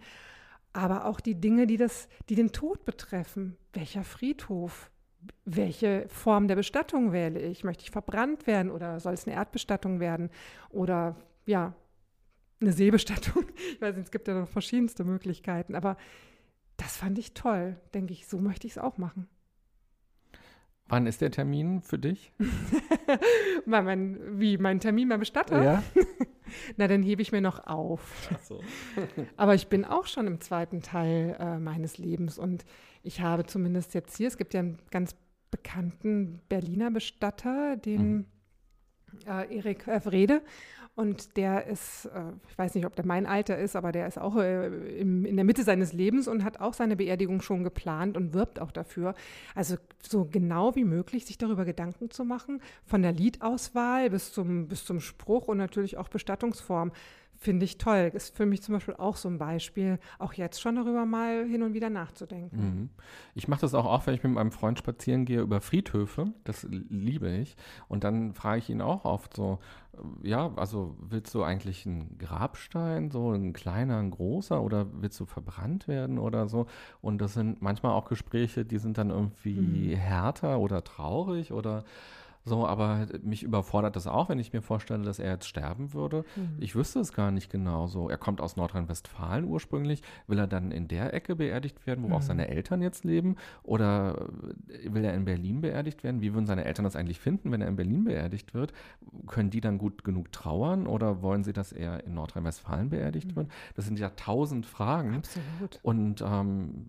aber 0.73 1.05
auch 1.05 1.19
die 1.19 1.35
Dinge, 1.35 1.67
die, 1.67 1.77
das, 1.77 2.07
die 2.29 2.35
den 2.35 2.51
Tod 2.51 2.85
betreffen. 2.85 3.57
Welcher 3.73 4.03
Friedhof? 4.03 4.91
Welche 5.45 6.07
Form 6.07 6.47
der 6.47 6.55
Bestattung 6.55 7.11
wähle 7.11 7.39
ich? 7.39 7.63
Möchte 7.63 7.83
ich 7.83 7.91
verbrannt 7.91 8.47
werden 8.47 8.71
oder 8.71 8.99
soll 8.99 9.13
es 9.13 9.27
eine 9.27 9.35
Erdbestattung 9.35 9.99
werden? 9.99 10.29
Oder 10.69 11.15
ja, 11.45 11.73
eine 12.59 12.73
Seebestattung? 12.73 13.45
Ich 13.73 13.81
weiß 13.81 13.95
nicht, 13.95 14.05
es 14.05 14.11
gibt 14.11 14.27
ja 14.27 14.33
noch 14.33 14.47
verschiedenste 14.47 15.03
Möglichkeiten, 15.03 15.75
aber 15.75 15.97
das 16.77 16.97
fand 16.97 17.17
ich 17.17 17.33
toll. 17.33 17.77
Denke 17.93 18.13
ich, 18.13 18.27
so 18.27 18.39
möchte 18.39 18.67
ich 18.67 18.73
es 18.73 18.77
auch 18.77 18.97
machen. 18.97 19.27
Wann 20.91 21.07
ist 21.07 21.21
der 21.21 21.31
Termin 21.31 21.81
für 21.81 21.97
dich? 21.97 22.33
mein, 23.65 24.19
wie, 24.39 24.57
mein 24.57 24.81
Termin 24.81 25.07
beim 25.07 25.21
Bestatter? 25.21 25.63
Ja. 25.63 25.83
Na, 26.75 26.89
dann 26.89 27.01
hebe 27.01 27.21
ich 27.21 27.31
mir 27.31 27.39
noch 27.39 27.65
auf. 27.65 28.29
So. 28.41 28.61
Aber 29.37 29.55
ich 29.55 29.67
bin 29.67 29.85
auch 29.85 30.05
schon 30.05 30.27
im 30.27 30.41
zweiten 30.41 30.81
Teil 30.81 31.37
äh, 31.39 31.59
meines 31.59 31.97
Lebens 31.97 32.37
und 32.37 32.65
ich 33.03 33.21
habe 33.21 33.45
zumindest 33.45 33.93
jetzt 33.93 34.17
hier, 34.17 34.27
es 34.27 34.37
gibt 34.37 34.53
ja 34.53 34.59
einen 34.59 34.79
ganz 34.91 35.15
bekannten 35.49 36.41
Berliner 36.49 36.91
Bestatter, 36.91 37.77
den 37.77 38.13
mhm. 38.13 38.25
äh, 39.27 39.57
Erik 39.57 39.87
äh, 39.87 40.05
Wrede. 40.05 40.41
Und 40.93 41.37
der 41.37 41.67
ist, 41.67 42.05
äh, 42.05 42.33
ich 42.49 42.57
weiß 42.57 42.75
nicht, 42.75 42.85
ob 42.85 42.95
der 42.95 43.05
mein 43.05 43.25
Alter 43.25 43.57
ist, 43.57 43.75
aber 43.77 43.93
der 43.93 44.07
ist 44.07 44.19
auch 44.19 44.35
äh, 44.35 44.67
in 44.99 45.35
der 45.35 45.45
Mitte 45.45 45.63
seines 45.63 45.93
Lebens 45.93 46.27
und 46.27 46.43
hat 46.43 46.59
auch 46.59 46.73
seine 46.73 46.97
Beerdigung 46.97 47.41
schon 47.41 47.63
geplant 47.63 48.17
und 48.17 48.33
wirbt 48.33 48.59
auch 48.59 48.71
dafür. 48.71 49.15
Also 49.55 49.77
so 50.01 50.25
genau 50.25 50.75
wie 50.75 50.83
möglich 50.83 51.25
sich 51.25 51.37
darüber 51.37 51.63
Gedanken 51.63 52.11
zu 52.11 52.25
machen, 52.25 52.61
von 52.83 53.01
der 53.01 53.13
Liedauswahl 53.13 54.09
bis 54.09 54.33
zum, 54.33 54.67
bis 54.67 54.83
zum 54.83 54.99
Spruch 54.99 55.47
und 55.47 55.57
natürlich 55.57 55.97
auch 55.97 56.09
Bestattungsform 56.09 56.91
finde 57.41 57.65
ich 57.65 57.79
toll. 57.79 58.11
Ist 58.13 58.35
für 58.37 58.45
mich 58.45 58.61
zum 58.61 58.75
Beispiel 58.75 58.93
auch 58.95 59.15
so 59.15 59.27
ein 59.27 59.39
Beispiel, 59.39 59.99
auch 60.19 60.33
jetzt 60.33 60.61
schon 60.61 60.75
darüber 60.75 61.07
mal 61.07 61.43
hin 61.45 61.63
und 61.63 61.73
wieder 61.73 61.89
nachzudenken. 61.89 62.61
Mhm. 62.61 62.89
Ich 63.33 63.47
mache 63.47 63.61
das 63.61 63.73
auch 63.73 63.85
oft, 63.85 64.05
wenn 64.05 64.13
ich 64.13 64.23
mit 64.23 64.31
meinem 64.31 64.51
Freund 64.51 64.77
spazieren 64.77 65.25
gehe 65.25 65.41
über 65.41 65.59
Friedhöfe. 65.59 66.25
Das 66.43 66.67
liebe 66.69 67.29
ich. 67.31 67.55
Und 67.87 68.03
dann 68.03 68.33
frage 68.33 68.59
ich 68.59 68.69
ihn 68.69 68.81
auch 68.81 69.05
oft 69.05 69.35
so, 69.35 69.57
ja, 70.21 70.53
also 70.55 70.95
willst 70.99 71.33
du 71.33 71.41
eigentlich 71.41 71.85
einen 71.87 72.17
Grabstein, 72.19 73.09
so 73.09 73.31
ein 73.31 73.53
kleiner, 73.53 73.97
ein 73.97 74.11
großer, 74.11 74.61
oder 74.61 74.85
willst 74.93 75.19
du 75.19 75.25
verbrannt 75.25 75.87
werden 75.87 76.19
oder 76.19 76.47
so? 76.47 76.67
Und 77.01 77.19
das 77.21 77.33
sind 77.33 77.61
manchmal 77.61 77.93
auch 77.93 78.07
Gespräche, 78.07 78.65
die 78.65 78.77
sind 78.77 78.99
dann 78.99 79.09
irgendwie 79.09 79.59
mhm. 79.95 79.97
härter 79.97 80.59
oder 80.59 80.83
traurig 80.83 81.51
oder 81.51 81.83
so, 82.43 82.65
aber 82.65 83.07
mich 83.21 83.43
überfordert 83.43 83.95
das 83.95 84.07
auch, 84.07 84.29
wenn 84.29 84.39
ich 84.39 84.51
mir 84.51 84.63
vorstelle, 84.63 85.03
dass 85.03 85.19
er 85.19 85.31
jetzt 85.31 85.47
sterben 85.47 85.93
würde. 85.93 86.25
Mhm. 86.35 86.57
Ich 86.59 86.75
wüsste 86.75 86.99
es 86.99 87.13
gar 87.13 87.29
nicht 87.29 87.51
genau 87.51 87.85
so. 87.85 88.09
Er 88.09 88.17
kommt 88.17 88.41
aus 88.41 88.55
Nordrhein-Westfalen 88.55 89.45
ursprünglich. 89.45 90.01
Will 90.25 90.39
er 90.39 90.47
dann 90.47 90.71
in 90.71 90.87
der 90.87 91.13
Ecke 91.13 91.35
beerdigt 91.35 91.85
werden, 91.85 92.03
wo 92.03 92.07
mhm. 92.07 92.13
auch 92.13 92.21
seine 92.23 92.47
Eltern 92.47 92.81
jetzt 92.81 93.03
leben? 93.03 93.35
Oder 93.61 94.27
will 94.85 95.05
er 95.05 95.13
in 95.13 95.25
Berlin 95.25 95.61
beerdigt 95.61 96.03
werden? 96.03 96.21
Wie 96.21 96.33
würden 96.33 96.47
seine 96.47 96.65
Eltern 96.65 96.83
das 96.83 96.95
eigentlich 96.95 97.19
finden, 97.19 97.51
wenn 97.51 97.61
er 97.61 97.67
in 97.67 97.75
Berlin 97.75 98.05
beerdigt 98.05 98.55
wird? 98.55 98.73
Können 99.27 99.51
die 99.51 99.61
dann 99.61 99.77
gut 99.77 100.03
genug 100.03 100.31
trauern 100.31 100.87
oder 100.87 101.21
wollen 101.21 101.43
sie, 101.43 101.53
dass 101.53 101.71
er 101.71 102.03
in 102.05 102.15
Nordrhein-Westfalen 102.15 102.89
beerdigt 102.89 103.31
mhm. 103.31 103.35
wird? 103.35 103.47
Das 103.75 103.85
sind 103.85 103.99
ja 103.99 104.09
tausend 104.09 104.65
Fragen. 104.65 105.17
Absolut. 105.17 105.79
Und 105.83 106.21
ähm, 106.21 106.87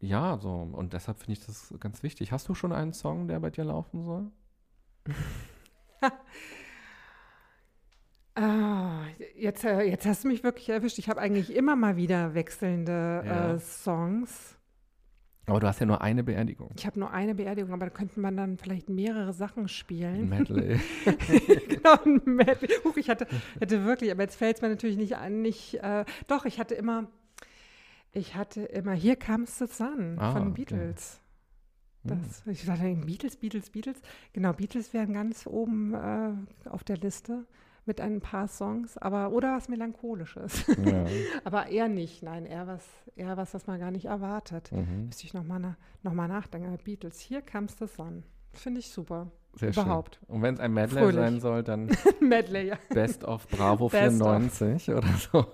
ja, 0.00 0.38
so. 0.38 0.68
Und 0.72 0.92
deshalb 0.92 1.18
finde 1.18 1.32
ich 1.32 1.44
das 1.44 1.74
ganz 1.80 2.04
wichtig. 2.04 2.30
Hast 2.30 2.48
du 2.48 2.54
schon 2.54 2.72
einen 2.72 2.92
Song, 2.92 3.26
der 3.26 3.40
bei 3.40 3.50
dir 3.50 3.64
laufen 3.64 4.04
soll? 4.04 4.30
Ah, 8.34 9.02
jetzt, 9.36 9.64
äh, 9.64 9.82
jetzt 9.82 10.06
hast 10.06 10.24
du 10.24 10.28
mich 10.28 10.44
wirklich 10.44 10.68
erwischt. 10.68 10.98
Ich 10.98 11.08
habe 11.08 11.20
eigentlich 11.20 11.54
immer 11.54 11.76
mal 11.76 11.96
wieder 11.96 12.34
wechselnde 12.34 13.22
ja. 13.24 13.54
äh, 13.54 13.58
Songs. 13.58 14.58
Aber 15.48 15.60
du 15.60 15.66
hast 15.66 15.80
ja 15.80 15.86
nur 15.86 16.02
eine 16.02 16.22
Beerdigung. 16.22 16.70
Ich 16.76 16.84
habe 16.86 17.00
nur 17.00 17.10
eine 17.10 17.34
Beerdigung, 17.34 17.72
aber 17.72 17.86
da 17.86 17.90
könnte 17.90 18.20
man 18.20 18.36
dann 18.36 18.58
vielleicht 18.58 18.90
mehrere 18.90 19.32
Sachen 19.32 19.68
spielen. 19.68 20.30
Ein 20.30 20.40
Medley. 20.40 20.78
genau, 21.68 21.94
ein 22.04 22.20
Medley. 22.26 22.68
Huch, 22.84 22.96
ich 22.96 23.08
hatte, 23.08 23.26
hatte 23.58 23.84
wirklich, 23.84 24.10
aber 24.10 24.22
jetzt 24.22 24.36
fällt 24.36 24.56
es 24.56 24.62
mir 24.62 24.68
natürlich 24.68 24.98
nicht 24.98 25.16
an, 25.16 25.40
nicht, 25.40 25.74
äh, 25.82 26.04
doch, 26.26 26.44
ich 26.44 26.60
hatte 26.60 26.74
immer, 26.74 27.06
ich 28.12 28.34
hatte 28.34 28.62
immer, 28.62 28.92
hier 28.92 29.16
Comes 29.16 29.58
the 29.58 29.66
Sun 29.66 30.18
ah, 30.18 30.32
von 30.32 30.52
Beatles. 30.52 31.20
Das, 32.04 32.44
hm. 32.44 32.52
ich 32.52 32.64
dachte, 32.64 32.94
Beatles, 33.04 33.36
Beatles, 33.36 33.70
Beatles. 33.70 34.00
Genau, 34.32 34.52
Beatles 34.52 34.92
wären 34.92 35.12
ganz 35.14 35.46
oben 35.46 35.94
äh, 35.94 36.32
auf 36.68 36.84
der 36.84 36.96
Liste 36.96 37.46
mit 37.88 38.00
ein 38.00 38.20
paar 38.20 38.46
Songs, 38.48 38.98
aber 38.98 39.32
oder 39.32 39.56
was 39.56 39.68
Melancholisches. 39.68 40.66
Ja. 40.84 41.06
aber 41.44 41.68
eher 41.68 41.88
nicht, 41.88 42.22
nein, 42.22 42.44
eher 42.46 42.66
was, 42.66 42.84
eher 43.16 43.36
was, 43.36 43.54
was 43.54 43.66
man 43.66 43.80
gar 43.80 43.90
nicht 43.90 44.04
erwartet. 44.04 44.70
Mhm. 44.70 45.06
Müsste 45.06 45.24
ich 45.24 45.34
nochmal 45.34 45.58
na, 45.58 45.76
noch 46.02 46.12
mal 46.12 46.28
nachdenken. 46.28 46.76
Beatles, 46.84 47.18
hier 47.18 47.42
Comes 47.42 47.76
the 47.78 47.86
Sun. 47.86 48.22
Finde 48.52 48.80
ich 48.80 48.90
super. 48.90 49.32
Sehr 49.54 49.70
Überhaupt. 49.70 50.16
Schön. 50.16 50.36
Und 50.36 50.42
wenn 50.42 50.54
es 50.54 50.60
ein 50.60 50.72
Medley 50.72 51.00
Fröhlich. 51.00 51.16
sein 51.16 51.40
soll, 51.40 51.62
dann 51.62 51.90
Medley, 52.20 52.68
ja. 52.68 52.78
Best 52.90 53.24
of 53.24 53.48
Bravo 53.48 53.88
Best 53.88 54.18
94 54.18 54.90
of. 54.90 54.98
oder 54.98 55.12
so. 55.16 55.46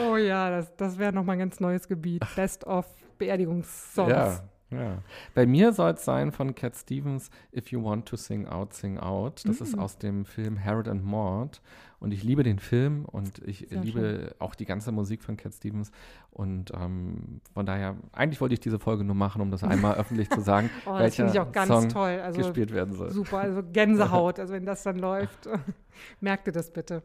Oh 0.00 0.16
ja, 0.16 0.50
das, 0.50 0.74
das 0.76 0.98
wäre 0.98 1.12
nochmal 1.12 1.34
ein 1.34 1.40
ganz 1.40 1.60
neues 1.60 1.88
Gebiet. 1.88 2.24
Best 2.34 2.64
of 2.64 2.86
Beerdigungssongs. 3.18 4.10
Ja. 4.10 4.48
Ja. 4.70 4.98
Bei 5.34 5.46
mir 5.46 5.72
soll 5.72 5.92
es 5.92 6.04
sein 6.04 6.32
von 6.32 6.54
Cat 6.54 6.74
Stevens, 6.74 7.30
If 7.54 7.70
You 7.70 7.84
Want 7.84 8.06
to 8.08 8.16
Sing 8.16 8.46
Out, 8.46 8.74
Sing 8.74 8.98
Out. 8.98 9.44
Das 9.46 9.60
mm. 9.60 9.62
ist 9.62 9.78
aus 9.78 9.98
dem 9.98 10.24
Film 10.24 10.62
Harold 10.62 10.88
and 10.88 11.04
Maud. 11.04 11.60
Und 11.98 12.12
ich 12.12 12.22
liebe 12.22 12.42
den 12.42 12.58
Film 12.58 13.04
und 13.04 13.38
ich 13.46 13.66
Sehr 13.68 13.80
liebe 13.80 14.00
schön. 14.00 14.40
auch 14.40 14.54
die 14.54 14.66
ganze 14.66 14.92
Musik 14.92 15.22
von 15.22 15.36
Cat 15.36 15.54
Stevens. 15.54 15.92
Und 16.30 16.72
ähm, 16.74 17.40
von 17.54 17.64
daher, 17.64 17.96
eigentlich 18.12 18.40
wollte 18.40 18.54
ich 18.54 18.60
diese 18.60 18.78
Folge 18.78 19.04
nur 19.04 19.14
machen, 19.14 19.40
um 19.40 19.50
das 19.50 19.62
einmal 19.64 19.94
öffentlich 19.98 20.28
zu 20.28 20.40
sagen, 20.40 20.68
oh, 20.84 20.98
welcher 20.98 21.28
ich 21.28 21.40
auch 21.40 21.52
ganz 21.52 21.68
Song 21.68 21.88
toll. 21.88 22.20
Also, 22.22 22.40
gespielt 22.40 22.72
werden 22.72 22.94
soll. 22.94 23.10
Super, 23.10 23.38
also 23.38 23.62
Gänsehaut. 23.62 24.38
also 24.40 24.52
wenn 24.52 24.66
das 24.66 24.82
dann 24.82 24.98
läuft, 24.98 25.48
merkt 26.20 26.48
ihr 26.48 26.52
das 26.52 26.72
bitte. 26.72 27.02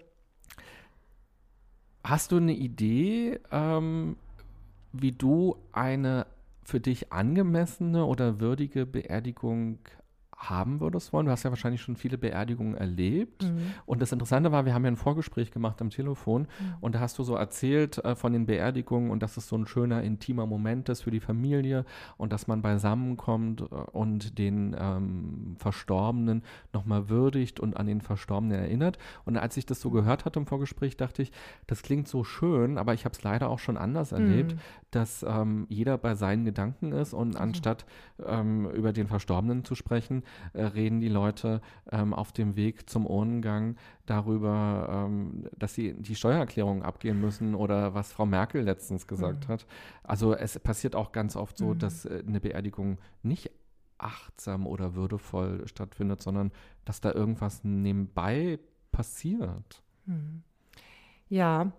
Hast 2.04 2.32
du 2.32 2.38
eine 2.38 2.54
Idee, 2.54 3.40
ähm, 3.52 4.18
wie 4.92 5.12
du 5.12 5.56
eine 5.72 6.26
für 6.64 6.80
dich 6.80 7.12
angemessene 7.12 8.06
oder 8.06 8.40
würdige 8.40 8.86
Beerdigung 8.86 9.80
haben 10.50 10.80
würdest 10.80 11.14
wollen? 11.14 11.26
Du 11.26 11.32
hast 11.32 11.44
ja 11.44 11.52
wahrscheinlich 11.52 11.82
schon 11.82 11.96
viele 11.96 12.18
Beerdigungen 12.18 12.76
erlebt. 12.76 13.44
Mhm. 13.44 13.74
Und 13.86 14.02
das 14.02 14.12
Interessante 14.12 14.52
war, 14.52 14.66
wir 14.66 14.74
haben 14.74 14.84
ja 14.84 14.92
ein 14.92 14.98
Vorgespräch 14.98 15.52
gemacht 15.52 15.82
am 15.82 15.90
Telefon 15.90 16.44
mhm. 16.44 16.76
und 16.82 16.96
da 16.96 17.00
hast 17.00 17.18
du 17.20 17.24
so 17.24 17.36
erzählt 17.36 18.04
äh, 18.04 18.16
von 18.16 18.34
den 18.34 18.46
Beerdigungen 18.46 19.12
und 19.12 19.22
dass 19.22 19.38
es 19.38 19.48
so 19.48 19.56
ein 19.56 19.68
schöner, 19.68 20.04
intimer 20.04 20.46
Moment 20.46 20.90
ist 20.90 21.02
für 21.02 21.12
die 21.12 21.20
Familie 21.20 21.86
und 22.18 22.34
dass 22.34 22.48
man 22.48 22.62
beisammenkommt 22.62 23.62
äh, 23.62 23.66
und 23.92 24.38
den 24.40 24.76
ähm, 24.80 25.56
Verstorbenen 25.58 26.44
nochmal 26.74 27.10
würdigt 27.10 27.60
und 27.60 27.78
an 27.78 27.86
den 27.86 28.02
Verstorbenen 28.02 28.60
erinnert. 28.60 28.98
Und 29.26 29.38
als 29.38 29.58
ich 29.58 29.66
das 29.66 29.80
so 29.80 29.92
gehört 29.92 30.26
hatte 30.26 30.40
im 30.40 30.48
Vorgespräch, 30.48 30.98
dachte 30.98 31.22
ich, 31.22 31.32
das 31.68 31.84
klingt 31.84 32.08
so 32.08 32.24
schön, 32.24 32.78
aber 32.78 32.94
ich 32.94 33.06
habe 33.06 33.14
es 33.14 33.24
leider 33.24 33.50
auch 33.50 33.60
schon 33.60 33.78
anders 33.78 34.12
erlebt, 34.12 34.54
mhm. 34.54 34.60
dass 34.92 35.24
ähm, 35.24 35.68
jeder 35.70 35.98
bei 35.98 36.16
seinen 36.16 36.46
Gedanken 36.46 36.92
ist 36.92 37.14
und 37.14 37.36
anstatt 37.36 37.86
ähm, 38.26 38.70
über 38.72 38.94
den 38.94 39.08
Verstorbenen 39.08 39.64
zu 39.64 39.76
sprechen, 39.76 40.24
äh, 40.54 40.64
reden 40.64 41.00
die 41.00 41.10
Leute 41.10 41.62
ähm, 41.92 42.14
auf 42.14 42.32
dem 42.32 42.56
Weg 42.56 42.90
zum 42.90 43.06
Urnengang 43.06 43.76
darüber, 44.06 45.08
ähm, 45.08 45.46
dass 45.58 45.74
sie 45.74 45.94
die 45.94 46.16
Steuererklärung 46.16 46.84
abgehen 46.84 47.20
müssen 47.20 47.56
oder 47.56 47.94
was 47.94 48.12
Frau 48.12 48.26
Merkel 48.26 48.62
letztens 48.64 49.08
gesagt 49.08 49.48
mhm. 49.48 49.54
hat. 49.54 49.66
Also 50.04 50.34
es 50.36 50.60
passiert 50.60 50.96
auch 50.96 51.12
ganz 51.12 51.36
oft 51.36 51.58
so, 51.58 51.74
mhm. 51.74 51.80
dass 51.80 52.06
äh, 52.06 52.24
eine 52.26 52.40
Beerdigung 52.40 53.00
nicht 53.24 53.52
achtsam 53.98 54.66
oder 54.66 54.96
würdevoll 54.96 55.68
stattfindet, 55.68 56.22
sondern 56.22 56.52
dass 56.86 57.02
da 57.02 57.12
irgendwas 57.12 57.64
nebenbei 57.64 58.60
passiert. 58.92 59.84
Mhm. 60.06 60.44
Ja, 61.32 61.72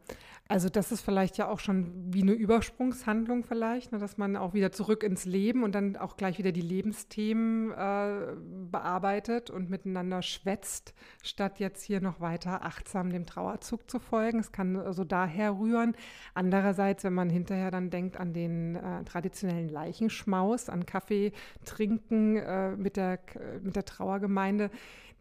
Also 0.48 0.68
das 0.68 0.92
ist 0.92 1.02
vielleicht 1.02 1.38
ja 1.38 1.48
auch 1.48 1.60
schon 1.60 2.14
wie 2.14 2.22
eine 2.22 2.32
Übersprungshandlung 2.32 3.44
vielleicht, 3.44 3.92
ne, 3.92 3.98
dass 3.98 4.18
man 4.18 4.36
auch 4.36 4.54
wieder 4.54 4.72
zurück 4.72 5.02
ins 5.04 5.24
Leben 5.24 5.64
und 5.64 5.74
dann 5.74 5.96
auch 5.96 6.16
gleich 6.18 6.38
wieder 6.38 6.52
die 6.52 6.62
Lebensthemen 6.62 7.72
äh, 7.72 8.34
bearbeitet 8.70 9.50
und 9.50 9.70
miteinander 9.70 10.22
schwätzt, 10.22 10.94
statt 11.22 11.60
jetzt 11.60 11.82
hier 11.84 12.02
noch 12.02 12.20
weiter 12.20 12.64
achtsam 12.64 13.10
dem 13.10 13.26
Trauerzug 13.26 13.90
zu 13.90 13.98
folgen. 14.00 14.40
Es 14.40 14.52
kann 14.52 14.76
also 14.76 15.04
daher 15.04 15.58
rühren. 15.58 15.96
Andererseits, 16.34 17.04
wenn 17.04 17.14
man 17.14 17.30
hinterher 17.30 17.70
dann 17.70 17.90
denkt 17.90 18.18
an 18.18 18.34
den 18.34 18.76
äh, 18.76 19.04
traditionellen 19.04 19.70
Leichenschmaus, 19.70 20.68
an 20.68 20.86
Kaffee 20.86 21.32
trinken 21.64 22.36
äh, 22.36 22.76
mit, 22.76 22.96
der, 22.98 23.20
mit 23.62 23.76
der 23.76 23.86
Trauergemeinde, 23.86 24.70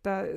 da 0.03 0.25
äh, 0.25 0.33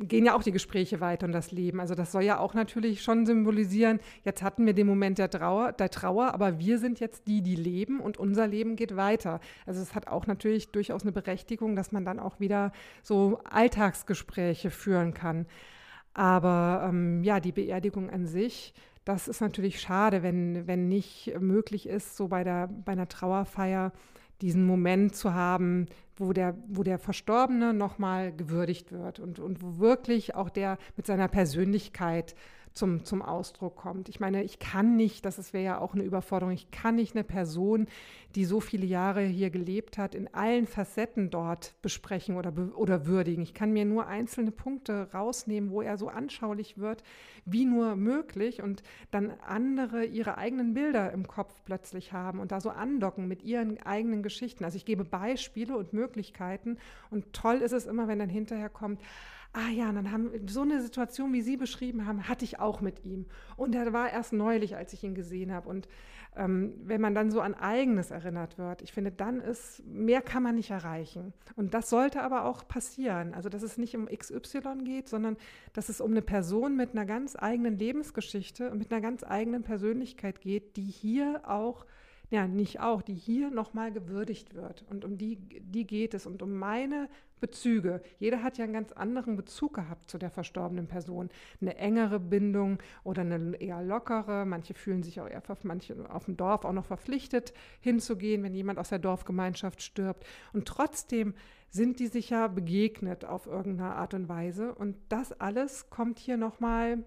gehen 0.00 0.26
ja 0.26 0.34
auch 0.34 0.42
die 0.42 0.52
Gespräche 0.52 1.00
weiter 1.00 1.26
und 1.26 1.32
das 1.32 1.52
Leben. 1.52 1.80
Also 1.80 1.94
das 1.94 2.12
soll 2.12 2.22
ja 2.22 2.38
auch 2.38 2.54
natürlich 2.54 3.02
schon 3.02 3.26
symbolisieren, 3.26 4.00
jetzt 4.24 4.42
hatten 4.42 4.66
wir 4.66 4.74
den 4.74 4.86
Moment 4.86 5.18
der 5.18 5.30
Trauer, 5.30 5.72
der 5.72 5.90
Trauer, 5.90 6.34
aber 6.34 6.58
wir 6.58 6.78
sind 6.78 7.00
jetzt 7.00 7.26
die, 7.26 7.42
die 7.42 7.56
leben 7.56 8.00
und 8.00 8.18
unser 8.18 8.46
Leben 8.46 8.76
geht 8.76 8.96
weiter. 8.96 9.40
Also 9.66 9.80
es 9.80 9.94
hat 9.94 10.08
auch 10.08 10.26
natürlich 10.26 10.70
durchaus 10.70 11.02
eine 11.02 11.12
Berechtigung, 11.12 11.76
dass 11.76 11.92
man 11.92 12.04
dann 12.04 12.18
auch 12.18 12.40
wieder 12.40 12.72
so 13.02 13.40
Alltagsgespräche 13.44 14.70
führen 14.70 15.14
kann. 15.14 15.46
Aber 16.12 16.86
ähm, 16.88 17.22
ja, 17.22 17.40
die 17.40 17.52
Beerdigung 17.52 18.10
an 18.10 18.26
sich, 18.26 18.74
das 19.04 19.28
ist 19.28 19.40
natürlich 19.40 19.80
schade, 19.80 20.22
wenn, 20.22 20.66
wenn 20.66 20.88
nicht 20.88 21.32
möglich 21.40 21.88
ist, 21.88 22.16
so 22.16 22.28
bei, 22.28 22.44
der, 22.44 22.68
bei 22.68 22.92
einer 22.92 23.08
Trauerfeier 23.08 23.92
diesen 24.40 24.64
Moment 24.66 25.14
zu 25.14 25.34
haben, 25.34 25.86
wo 26.16 26.32
der, 26.32 26.56
wo 26.68 26.82
der 26.82 26.98
Verstorbene 26.98 27.72
nochmal 27.72 28.32
gewürdigt 28.34 28.92
wird 28.92 29.18
und, 29.20 29.38
und 29.38 29.62
wo 29.62 29.78
wirklich 29.78 30.34
auch 30.34 30.50
der 30.50 30.78
mit 30.96 31.06
seiner 31.06 31.28
Persönlichkeit 31.28 32.34
zum, 32.72 33.04
zum 33.04 33.22
Ausdruck 33.22 33.76
kommt. 33.76 34.08
Ich 34.08 34.20
meine, 34.20 34.42
ich 34.42 34.58
kann 34.58 34.96
nicht, 34.96 35.24
das 35.24 35.52
wäre 35.52 35.64
ja 35.64 35.78
auch 35.78 35.94
eine 35.94 36.04
Überforderung, 36.04 36.52
ich 36.52 36.70
kann 36.70 36.96
nicht 36.96 37.14
eine 37.14 37.24
Person, 37.24 37.86
die 38.34 38.44
so 38.44 38.60
viele 38.60 38.86
Jahre 38.86 39.22
hier 39.22 39.50
gelebt 39.50 39.98
hat, 39.98 40.14
in 40.14 40.32
allen 40.32 40.66
Facetten 40.66 41.30
dort 41.30 41.74
besprechen 41.82 42.36
oder, 42.36 42.52
oder 42.76 43.06
würdigen. 43.06 43.42
Ich 43.42 43.54
kann 43.54 43.72
mir 43.72 43.84
nur 43.84 44.06
einzelne 44.06 44.52
Punkte 44.52 45.08
rausnehmen, 45.12 45.70
wo 45.70 45.82
er 45.82 45.98
so 45.98 46.08
anschaulich 46.08 46.78
wird, 46.78 47.02
wie 47.44 47.64
nur 47.64 47.96
möglich 47.96 48.62
und 48.62 48.82
dann 49.10 49.32
andere 49.46 50.04
ihre 50.04 50.38
eigenen 50.38 50.74
Bilder 50.74 51.12
im 51.12 51.26
Kopf 51.26 51.60
plötzlich 51.64 52.12
haben 52.12 52.38
und 52.38 52.52
da 52.52 52.60
so 52.60 52.70
andocken 52.70 53.26
mit 53.26 53.42
ihren 53.42 53.82
eigenen 53.82 54.22
Geschichten. 54.22 54.64
Also 54.64 54.76
ich 54.76 54.84
gebe 54.84 55.04
Beispiele 55.04 55.76
und 55.76 55.92
Möglichkeiten 55.92 56.78
und 57.10 57.32
toll 57.32 57.56
ist 57.56 57.72
es 57.72 57.86
immer, 57.86 58.06
wenn 58.06 58.20
dann 58.20 58.28
hinterher 58.28 58.68
kommt, 58.68 59.00
ah 59.52 59.68
ja, 59.70 59.88
und 59.88 59.96
dann 59.96 60.12
haben 60.12 60.30
so 60.48 60.62
eine 60.62 60.80
Situation, 60.80 61.32
wie 61.32 61.42
Sie 61.42 61.56
beschrieben 61.56 62.06
haben, 62.06 62.28
hatte 62.28 62.44
ich 62.44 62.60
auch 62.60 62.80
mit 62.80 63.04
ihm. 63.04 63.26
Und 63.56 63.74
er 63.74 63.92
war 63.92 64.10
erst 64.10 64.32
neulich, 64.32 64.76
als 64.76 64.92
ich 64.92 65.02
ihn 65.02 65.14
gesehen 65.14 65.52
habe. 65.52 65.68
Und 65.68 65.88
ähm, 66.36 66.74
wenn 66.84 67.00
man 67.00 67.14
dann 67.14 67.32
so 67.32 67.40
an 67.40 67.54
eigenes 67.54 68.12
erinnert 68.12 68.58
wird, 68.58 68.82
ich 68.82 68.92
finde, 68.92 69.10
dann 69.10 69.40
ist, 69.40 69.84
mehr 69.84 70.22
kann 70.22 70.44
man 70.44 70.54
nicht 70.54 70.70
erreichen. 70.70 71.32
Und 71.56 71.74
das 71.74 71.90
sollte 71.90 72.22
aber 72.22 72.44
auch 72.44 72.68
passieren. 72.68 73.34
Also, 73.34 73.48
dass 73.48 73.62
es 73.62 73.76
nicht 73.76 73.96
um 73.96 74.06
XY 74.06 74.84
geht, 74.84 75.08
sondern 75.08 75.36
dass 75.72 75.88
es 75.88 76.00
um 76.00 76.12
eine 76.12 76.22
Person 76.22 76.76
mit 76.76 76.92
einer 76.92 77.04
ganz 77.04 77.36
eigenen 77.36 77.76
Lebensgeschichte 77.76 78.70
und 78.70 78.78
mit 78.78 78.92
einer 78.92 79.00
ganz 79.00 79.24
eigenen 79.24 79.64
Persönlichkeit 79.64 80.40
geht, 80.40 80.76
die 80.76 80.84
hier 80.84 81.42
auch 81.44 81.84
ja, 82.30 82.46
nicht 82.46 82.78
auch, 82.78 83.02
die 83.02 83.14
hier 83.14 83.50
nochmal 83.50 83.90
gewürdigt 83.90 84.54
wird. 84.54 84.84
Und 84.88 85.04
um 85.04 85.18
die, 85.18 85.36
die 85.36 85.84
geht 85.84 86.14
es 86.14 86.26
und 86.26 86.42
um 86.42 86.52
meine 86.52 87.08
Bezüge. 87.40 88.02
Jeder 88.18 88.42
hat 88.42 88.58
ja 88.58 88.64
einen 88.64 88.72
ganz 88.72 88.92
anderen 88.92 89.36
Bezug 89.36 89.74
gehabt 89.74 90.10
zu 90.10 90.18
der 90.18 90.30
verstorbenen 90.30 90.86
Person. 90.86 91.30
Eine 91.60 91.76
engere 91.76 92.20
Bindung 92.20 92.78
oder 93.04 93.22
eine 93.22 93.56
eher 93.60 93.82
lockere. 93.82 94.44
Manche 94.46 94.74
fühlen 94.74 95.02
sich 95.02 95.20
auch 95.20 95.28
eher 95.28 95.42
manche 95.62 95.96
auf 96.10 96.26
dem 96.26 96.36
Dorf 96.36 96.64
auch 96.64 96.72
noch 96.72 96.84
verpflichtet 96.84 97.52
hinzugehen, 97.80 98.42
wenn 98.42 98.54
jemand 98.54 98.78
aus 98.78 98.90
der 98.90 98.98
Dorfgemeinschaft 98.98 99.82
stirbt. 99.82 100.24
Und 100.52 100.68
trotzdem 100.68 101.34
sind 101.70 102.00
die 102.00 102.08
sich 102.08 102.30
ja 102.30 102.48
begegnet 102.48 103.24
auf 103.24 103.46
irgendeine 103.46 103.94
Art 103.94 104.14
und 104.14 104.28
Weise. 104.28 104.74
Und 104.74 104.96
das 105.08 105.32
alles 105.40 105.88
kommt 105.90 106.18
hier 106.18 106.36
nochmal 106.36 107.04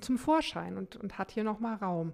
zum 0.00 0.18
Vorschein 0.18 0.76
und, 0.76 0.96
und 0.96 1.18
hat 1.18 1.30
hier 1.30 1.44
nochmal 1.44 1.76
Raum. 1.76 2.12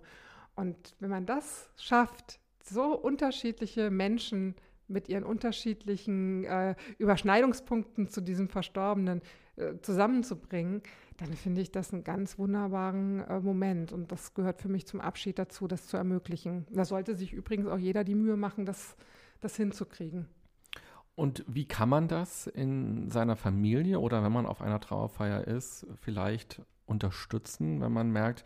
Und 0.55 0.95
wenn 1.01 1.11
man 1.11 1.27
das 1.27 1.71
schafft, 1.77 2.41
so 2.63 2.97
unterschiedliche 2.97 3.91
Menschen 3.91 4.55
mit 4.93 5.09
ihren 5.09 5.25
unterschiedlichen 5.25 6.45
äh, 6.45 6.75
Überschneidungspunkten 6.99 8.09
zu 8.09 8.21
diesem 8.21 8.49
Verstorbenen 8.49 9.23
äh, 9.57 9.75
zusammenzubringen, 9.83 10.83
dann 11.19 11.33
finde 11.35 11.61
ich 11.61 11.71
das 11.71 11.93
einen 11.93 12.05
ganz 12.05 12.39
wunderbaren 12.39 13.21
äh, 13.21 13.41
Moment. 13.41 13.93
Und 13.93 14.13
das 14.13 14.35
gehört 14.35 14.61
für 14.61 14.69
mich 14.69 14.87
zum 14.87 15.01
Abschied 15.01 15.39
dazu, 15.39 15.69
das 15.69 15.87
zu 15.87 15.97
ermöglichen. 15.97 16.67
Da 16.71 16.85
sollte 16.85 17.15
sich 17.15 17.33
übrigens 17.33 17.67
auch 17.67 17.79
jeder 17.79 18.05
die 18.05 18.15
Mühe 18.15 18.37
machen, 18.37 18.67
das, 18.67 18.97
das 19.41 19.57
hinzukriegen. 19.57 20.27
Und 21.15 21.45
wie 21.47 21.67
kann 21.67 21.89
man 21.89 22.09
das 22.09 22.47
in 22.47 23.11
seiner 23.11 23.37
Familie 23.37 24.01
oder 24.01 24.25
wenn 24.25 24.33
man 24.33 24.47
auf 24.47 24.63
einer 24.63 24.81
Trauerfeier 24.81 25.47
ist, 25.47 25.87
vielleicht 26.01 26.63
unterstützen, 26.87 27.81
wenn 27.81 27.93
man 27.93 28.11
merkt, 28.11 28.45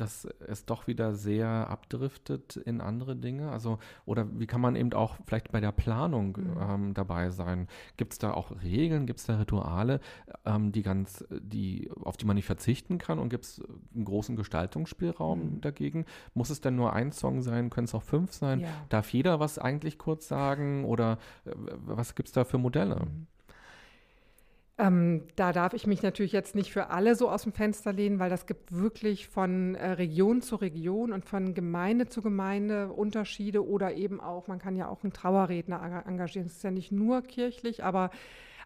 dass 0.00 0.24
es 0.46 0.64
doch 0.64 0.86
wieder 0.86 1.14
sehr 1.14 1.48
abdriftet 1.48 2.56
in 2.56 2.80
andere 2.80 3.16
Dinge? 3.16 3.50
Also, 3.50 3.78
oder 4.06 4.26
wie 4.38 4.46
kann 4.46 4.60
man 4.60 4.76
eben 4.76 4.92
auch 4.92 5.16
vielleicht 5.26 5.52
bei 5.52 5.60
der 5.60 5.72
Planung 5.72 6.38
mhm. 6.38 6.56
ähm, 6.60 6.94
dabei 6.94 7.30
sein? 7.30 7.68
Gibt 7.96 8.12
es 8.12 8.18
da 8.18 8.32
auch 8.32 8.52
Regeln, 8.62 9.06
gibt 9.06 9.18
es 9.18 9.26
da 9.26 9.38
Rituale, 9.38 10.00
ähm, 10.46 10.72
die 10.72 10.82
ganz, 10.82 11.24
die, 11.30 11.90
auf 12.02 12.16
die 12.16 12.26
man 12.26 12.36
nicht 12.36 12.46
verzichten 12.46 12.98
kann? 12.98 13.18
Und 13.18 13.28
gibt 13.28 13.44
es 13.44 13.62
einen 13.94 14.04
großen 14.04 14.36
Gestaltungsspielraum 14.36 15.56
mhm. 15.56 15.60
dagegen? 15.60 16.06
Muss 16.32 16.50
es 16.50 16.60
denn 16.60 16.76
nur 16.76 16.92
ein 16.92 17.12
Song 17.12 17.42
sein? 17.42 17.68
Können 17.68 17.86
es 17.86 17.94
auch 17.94 18.02
fünf 18.02 18.32
sein? 18.32 18.60
Ja. 18.60 18.68
Darf 18.88 19.12
jeder 19.12 19.40
was 19.40 19.58
eigentlich 19.58 19.98
kurz 19.98 20.28
sagen? 20.28 20.84
Oder 20.84 21.18
äh, 21.44 21.50
was 21.84 22.14
gibt 22.14 22.28
es 22.28 22.32
da 22.32 22.44
für 22.44 22.58
Modelle? 22.58 23.06
Mhm. 23.06 23.26
Ähm, 24.80 25.24
da 25.34 25.52
darf 25.52 25.74
ich 25.74 25.88
mich 25.88 26.02
natürlich 26.02 26.30
jetzt 26.30 26.54
nicht 26.54 26.72
für 26.72 26.90
alle 26.90 27.16
so 27.16 27.28
aus 27.28 27.42
dem 27.42 27.52
Fenster 27.52 27.92
lehnen, 27.92 28.20
weil 28.20 28.30
das 28.30 28.46
gibt 28.46 28.72
wirklich 28.72 29.26
von 29.26 29.74
äh, 29.74 29.90
Region 29.90 30.40
zu 30.40 30.54
Region 30.54 31.12
und 31.12 31.24
von 31.24 31.52
Gemeinde 31.52 32.06
zu 32.06 32.22
Gemeinde 32.22 32.92
Unterschiede 32.92 33.66
oder 33.66 33.94
eben 33.94 34.20
auch, 34.20 34.46
man 34.46 34.60
kann 34.60 34.76
ja 34.76 34.88
auch 34.88 35.02
einen 35.02 35.12
Trauerredner 35.12 36.04
engagieren. 36.06 36.46
Es 36.46 36.54
ist 36.54 36.62
ja 36.62 36.70
nicht 36.70 36.92
nur 36.92 37.22
kirchlich, 37.22 37.82
aber 37.82 38.10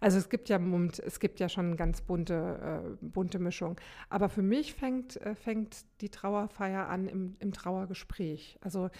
also 0.03 0.18
es 0.18 0.29
gibt 0.29 0.48
ja 0.48 0.61
es 1.07 1.20
gibt 1.20 1.38
ja 1.38 1.48
schon 1.48 1.66
eine 1.66 1.77
ganz 1.77 2.03
bunte, 2.03 2.92
äh, 2.92 3.07
bunte 3.07 3.38
Mischung. 3.38 3.81
Aber 4.11 4.29
für 4.29 4.42
mich 4.42 4.75
fängt, 4.75 5.16
äh, 5.18 5.37
fängt 5.37 5.85
die 6.01 6.09
Trauerfeier 6.11 6.88
an 6.88 7.07
im, 7.07 7.37
im 7.38 7.53
Trauergespräch. 7.53 8.59
Also 8.61 8.90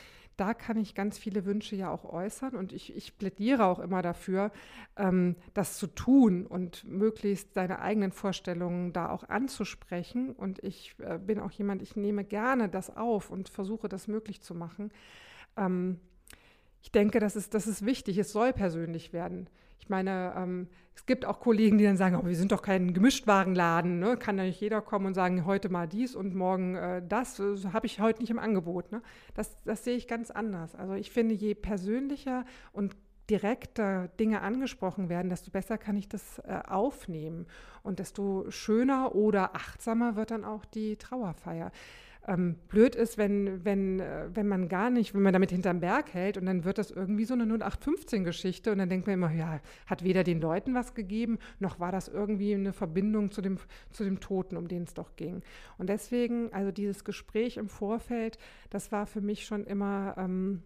da 0.43 0.55
kann 0.55 0.77
ich 0.77 0.97
ganz 0.97 1.19
viele 1.19 1.45
Wünsche 1.45 1.77
ja 1.77 1.89
auch 1.93 2.05
äußern 2.05 2.57
und 2.57 2.73
ich, 2.73 2.97
ich 2.97 3.17
plädiere 3.17 3.65
auch 3.65 3.79
immer 3.79 4.03
dafür, 4.03 4.51
ähm, 4.97 5.37
das 5.55 5.79
zu 5.79 5.87
tun 5.87 6.47
und 6.49 6.83
möglichst 6.83 7.55
seine 7.55 7.79
eigenen 7.79 8.11
Vorstellungen 8.11 8.93
da 8.93 9.11
auch 9.11 9.29
anzusprechen. 9.29 10.33
Und 10.33 10.59
ich 10.65 10.97
äh, 10.99 11.19
bin 11.19 11.39
auch 11.39 11.53
jemand, 11.53 11.81
ich 11.81 11.95
nehme 11.95 12.25
gerne 12.25 12.69
das 12.69 12.97
auf 12.97 13.31
und 13.31 13.51
versuche 13.51 13.89
das 13.89 14.09
möglich 14.09 14.43
zu 14.43 14.57
machen. 14.57 14.91
Ähm, 15.57 16.01
ich 16.83 16.91
denke, 16.91 17.21
das 17.21 17.37
ist, 17.37 17.55
das 17.55 17.69
ist 17.69 17.87
wichtig. 17.87 18.19
Es 18.19 18.33
soll 18.33 18.53
persönlich 18.53 19.13
werden. 19.13 19.49
Ich 19.83 19.89
meine, 19.89 20.33
ähm, 20.37 20.69
es 20.95 21.07
gibt 21.07 21.25
auch 21.25 21.41
Kollegen, 21.41 21.77
die 21.77 21.85
dann 21.85 21.97
sagen, 21.97 22.17
oh, 22.17 22.25
wir 22.25 22.37
sind 22.37 22.53
doch 22.53 22.63
kein 22.63 22.95
Gemischtwarenladen, 22.95 23.99
ne? 23.99 24.17
kann 24.17 24.37
da 24.37 24.45
nicht 24.45 24.61
jeder 24.61 24.81
kommen 24.81 25.07
und 25.07 25.15
sagen, 25.15 25.45
heute 25.45 25.71
mal 25.71 25.89
dies 25.89 26.15
und 26.15 26.37
morgen 26.37 26.77
äh, 26.77 27.03
das, 27.05 27.37
das 27.37 27.67
habe 27.73 27.87
ich 27.87 27.99
heute 27.99 28.21
nicht 28.21 28.31
im 28.31 28.39
Angebot. 28.39 28.93
Ne? 28.93 29.03
Das, 29.35 29.61
das 29.65 29.83
sehe 29.83 29.97
ich 29.97 30.07
ganz 30.07 30.31
anders. 30.31 30.77
Also 30.77 30.95
ich 30.95 31.11
finde, 31.11 31.35
je 31.35 31.55
persönlicher 31.55 32.45
und 32.73 32.95
direkter 33.29 34.09
Dinge 34.21 34.43
angesprochen 34.43 35.09
werden, 35.09 35.29
desto 35.31 35.51
besser 35.51 35.79
kann 35.79 35.97
ich 35.97 36.09
das 36.09 36.39
äh, 36.41 36.61
aufnehmen 36.69 37.47
und 37.83 37.99
desto 37.99 38.49
schöner 38.51 39.17
oder 39.17 39.57
achtsamer 39.57 40.15
wird 40.15 40.31
dann 40.31 40.45
auch 40.45 40.65
die 40.65 40.97
Trauerfeier 40.97 41.73
ähm, 42.27 42.57
blöd 42.69 42.95
ist, 42.95 43.19
wenn, 43.19 43.65
wenn, 43.65 44.01
äh, 44.01 44.29
wenn 44.33 44.47
man 44.47 44.69
gar 44.69 44.91
nicht, 44.91 45.15
wenn 45.15 45.23
man 45.23 45.33
damit 45.33 45.51
hinterm 45.51 45.81
Berg 45.81 46.15
hält 46.15 46.39
und 46.39 46.47
dann 46.47 46.65
wird 46.65 46.79
das 46.79 46.91
irgendwie 46.91 47.25
so 47.25 47.35
eine 47.35 47.45
0815-Geschichte 47.45 48.71
und 48.71 48.79
dann 48.79 48.89
denkt 48.89 49.07
man 49.07 49.15
immer, 49.15 49.33
ja, 49.33 49.61
hat 49.87 50.05
weder 50.05 50.23
den 50.23 50.41
Leuten 50.41 50.75
was 50.75 50.95
gegeben, 50.95 51.39
noch 51.59 51.81
war 51.81 51.91
das 51.93 52.09
irgendwie 52.09 52.55
eine 52.55 52.73
Verbindung 52.73 53.33
zu 53.33 53.41
dem, 53.41 53.59
zu 53.91 54.05
dem 54.05 54.21
Toten, 54.21 54.57
um 54.57 54.69
den 54.69 54.85
es 54.85 54.95
doch 54.95 55.17
ging. 55.17 55.43
Und 55.79 55.89
deswegen, 55.89 56.53
also 56.53 56.71
dieses 56.71 57.05
Gespräch 57.05 57.57
im 57.57 57.69
Vorfeld, 57.69 58.39
das 58.71 58.93
war 58.93 59.07
für 59.07 59.21
mich 59.21 59.45
schon 59.45 59.65
immer 59.65 60.15
ähm, 60.17 60.63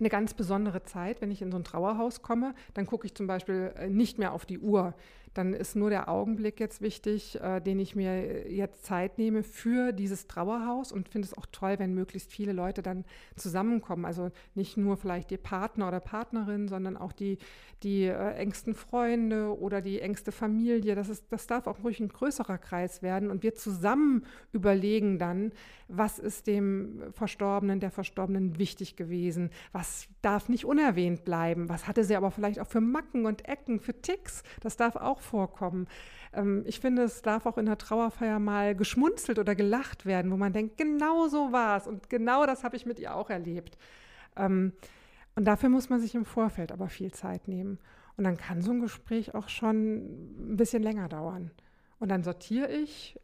eine 0.00 0.08
ganz 0.08 0.34
besondere 0.34 0.82
Zeit, 0.82 1.20
wenn 1.20 1.30
ich 1.30 1.42
in 1.42 1.52
so 1.52 1.58
ein 1.58 1.64
Trauerhaus 1.64 2.22
komme. 2.22 2.54
Dann 2.74 2.86
gucke 2.86 3.06
ich 3.06 3.14
zum 3.14 3.26
Beispiel 3.26 3.72
äh, 3.76 3.88
nicht 3.88 4.18
mehr 4.18 4.32
auf 4.32 4.46
die 4.46 4.58
Uhr. 4.58 4.94
Dann 5.34 5.52
ist 5.52 5.76
nur 5.76 5.90
der 5.90 6.08
Augenblick 6.08 6.58
jetzt 6.58 6.80
wichtig, 6.80 7.40
äh, 7.40 7.60
den 7.60 7.78
ich 7.78 7.94
mir 7.94 8.50
jetzt 8.50 8.84
Zeit 8.84 9.18
nehme 9.18 9.42
für 9.42 9.92
dieses 9.92 10.26
Trauerhaus 10.26 10.90
und 10.90 11.08
finde 11.08 11.26
es 11.26 11.36
auch 11.36 11.46
toll, 11.52 11.76
wenn 11.78 11.94
möglichst 11.94 12.32
viele 12.32 12.52
Leute 12.52 12.82
dann 12.82 13.04
zusammenkommen. 13.36 14.04
Also 14.04 14.30
nicht 14.54 14.76
nur 14.76 14.96
vielleicht 14.96 15.30
die 15.30 15.36
Partner 15.36 15.88
oder 15.88 16.00
Partnerin, 16.00 16.68
sondern 16.68 16.96
auch 16.96 17.12
die, 17.12 17.38
die 17.82 18.04
äh, 18.04 18.32
engsten 18.34 18.74
Freunde 18.74 19.58
oder 19.58 19.80
die 19.80 20.00
engste 20.00 20.32
Familie. 20.32 20.94
Das, 20.94 21.08
ist, 21.08 21.24
das 21.30 21.46
darf 21.46 21.66
auch 21.66 21.82
ruhig 21.84 22.00
ein 22.00 22.08
größerer 22.08 22.58
Kreis 22.58 23.02
werden 23.02 23.30
und 23.30 23.42
wir 23.42 23.54
zusammen 23.54 24.24
überlegen 24.52 25.18
dann, 25.18 25.52
was 25.88 26.18
ist 26.18 26.46
dem 26.46 27.02
Verstorbenen, 27.12 27.80
der 27.80 27.90
Verstorbenen 27.90 28.58
wichtig 28.58 28.96
gewesen, 28.96 29.50
was 29.72 30.06
darf 30.22 30.48
nicht 30.48 30.64
unerwähnt 30.64 31.24
bleiben, 31.24 31.68
was 31.68 31.88
hatte 31.88 32.04
sie 32.04 32.16
aber 32.16 32.30
vielleicht 32.30 32.60
auch 32.60 32.66
für 32.66 32.80
Macken 32.80 33.26
und 33.26 33.48
Ecken, 33.48 33.80
für 33.80 34.00
Ticks, 34.00 34.42
das 34.60 34.76
darf 34.76 34.96
auch 34.96 35.19
vorkommen. 35.20 35.86
Ähm, 36.32 36.62
ich 36.66 36.80
finde, 36.80 37.02
es 37.02 37.22
darf 37.22 37.46
auch 37.46 37.58
in 37.58 37.66
der 37.66 37.78
Trauerfeier 37.78 38.38
mal 38.38 38.74
geschmunzelt 38.74 39.38
oder 39.38 39.54
gelacht 39.54 40.06
werden, 40.06 40.30
wo 40.30 40.36
man 40.36 40.52
denkt, 40.52 40.76
genau 40.76 41.28
so 41.28 41.52
war 41.52 41.78
es 41.78 41.86
und 41.86 42.10
genau 42.10 42.46
das 42.46 42.64
habe 42.64 42.76
ich 42.76 42.86
mit 42.86 42.98
ihr 42.98 43.14
auch 43.14 43.30
erlebt. 43.30 43.78
Ähm, 44.36 44.72
und 45.36 45.44
dafür 45.44 45.68
muss 45.68 45.88
man 45.88 46.00
sich 46.00 46.14
im 46.14 46.24
Vorfeld 46.24 46.72
aber 46.72 46.88
viel 46.88 47.12
Zeit 47.12 47.48
nehmen. 47.48 47.78
Und 48.16 48.24
dann 48.24 48.36
kann 48.36 48.60
so 48.60 48.72
ein 48.72 48.80
Gespräch 48.80 49.34
auch 49.34 49.48
schon 49.48 50.52
ein 50.52 50.56
bisschen 50.56 50.82
länger 50.82 51.08
dauern. 51.08 51.50
Und 51.98 52.10
dann 52.10 52.22
sortiere 52.22 52.70
ich 52.70 53.18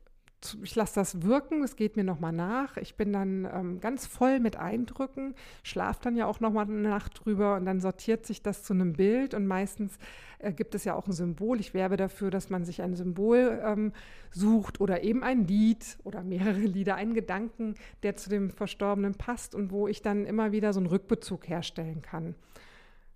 ich 0.63 0.75
lasse 0.75 0.95
das 0.97 1.23
wirken, 1.23 1.63
es 1.63 1.77
geht 1.77 1.97
mir 1.97 2.05
nochmal 2.05 2.33
nach. 2.33 2.77
Ich 2.77 2.97
bin 2.97 3.13
dann 3.13 3.49
ähm, 3.53 3.81
ganz 3.81 4.07
voll 4.07 4.39
mit 4.39 4.57
Eindrücken, 4.57 5.35
schlafe 5.63 6.01
dann 6.03 6.17
ja 6.17 6.27
auch 6.27 6.41
nochmal 6.41 6.67
eine 6.67 6.89
Nacht 6.89 7.25
drüber 7.25 7.57
und 7.57 7.65
dann 7.65 7.81
sortiert 7.81 8.27
sich 8.27 8.43
das 8.43 8.63
zu 8.63 8.75
einem 8.75 8.93
Bild 8.93 9.35
und 9.35 9.47
meistens 9.47 9.99
äh, 10.39 10.53
gibt 10.53 10.75
es 10.75 10.85
ja 10.85 10.95
auch 10.95 11.07
ein 11.07 11.13
Symbol. 11.13 11.59
Ich 11.59 11.75
werbe 11.75 11.97
dafür, 11.97 12.31
dass 12.31 12.51
man 12.51 12.65
sich 12.65 12.83
ein 12.83 12.95
Symbol 12.95 13.61
ähm, 13.65 13.93
sucht 14.31 14.81
oder 14.81 15.03
eben 15.03 15.23
ein 15.23 15.47
Lied 15.47 15.99
oder 16.05 16.23
mehrere 16.23 16.61
Lieder, 16.61 16.97
einen 16.97 17.15
Gedanken, 17.15 17.75
der 18.03 18.17
zu 18.17 18.29
dem 18.29 18.51
Verstorbenen 18.51 19.15
passt 19.15 19.55
und 19.55 19.71
wo 19.71 19.89
ich 19.89 20.03
dann 20.03 20.27
immer 20.27 20.53
wieder 20.53 20.73
so 20.73 20.81
einen 20.81 20.89
Rückbezug 20.89 21.49
herstellen 21.49 22.03
kann. 22.03 22.35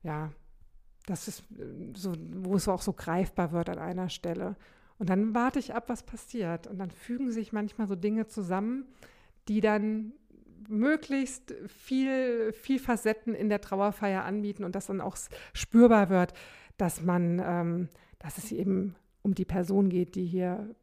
Ja, 0.02 0.33
das 1.06 1.28
ist 1.28 1.40
äh, 1.59 1.92
so, 1.94 2.12
wo 2.42 2.56
es 2.56 2.66
auch 2.66 2.83
so 2.83 2.92
greifbar 2.92 3.52
wird 3.52 3.68
an 3.68 3.78
einer 3.78 4.09
Stelle. 4.09 4.56
Und 5.00 5.08
dann 5.08 5.34
warte 5.34 5.58
ich 5.58 5.74
ab, 5.74 5.84
was 5.88 6.02
passiert. 6.02 6.66
Und 6.66 6.78
dann 6.78 6.90
fügen 6.90 7.30
sich 7.30 7.54
manchmal 7.54 7.88
so 7.88 7.96
Dinge 7.96 8.26
zusammen, 8.26 8.84
die 9.48 9.62
dann 9.62 10.12
möglichst 10.68 11.54
viel, 11.68 12.52
viel 12.52 12.78
Facetten 12.78 13.34
in 13.34 13.48
der 13.48 13.62
Trauerfeier 13.62 14.24
anbieten 14.24 14.62
und 14.62 14.74
dass 14.74 14.88
dann 14.88 15.00
auch 15.00 15.16
spürbar 15.54 16.10
wird, 16.10 16.34
dass 16.76 17.00
man, 17.00 17.40
ähm, 17.42 17.88
dass 18.18 18.36
es 18.36 18.52
eben 18.52 18.94
um 19.22 19.34
die 19.34 19.46
Person 19.46 19.88
geht, 19.88 20.16
die 20.16 20.26
hier, 20.26 20.74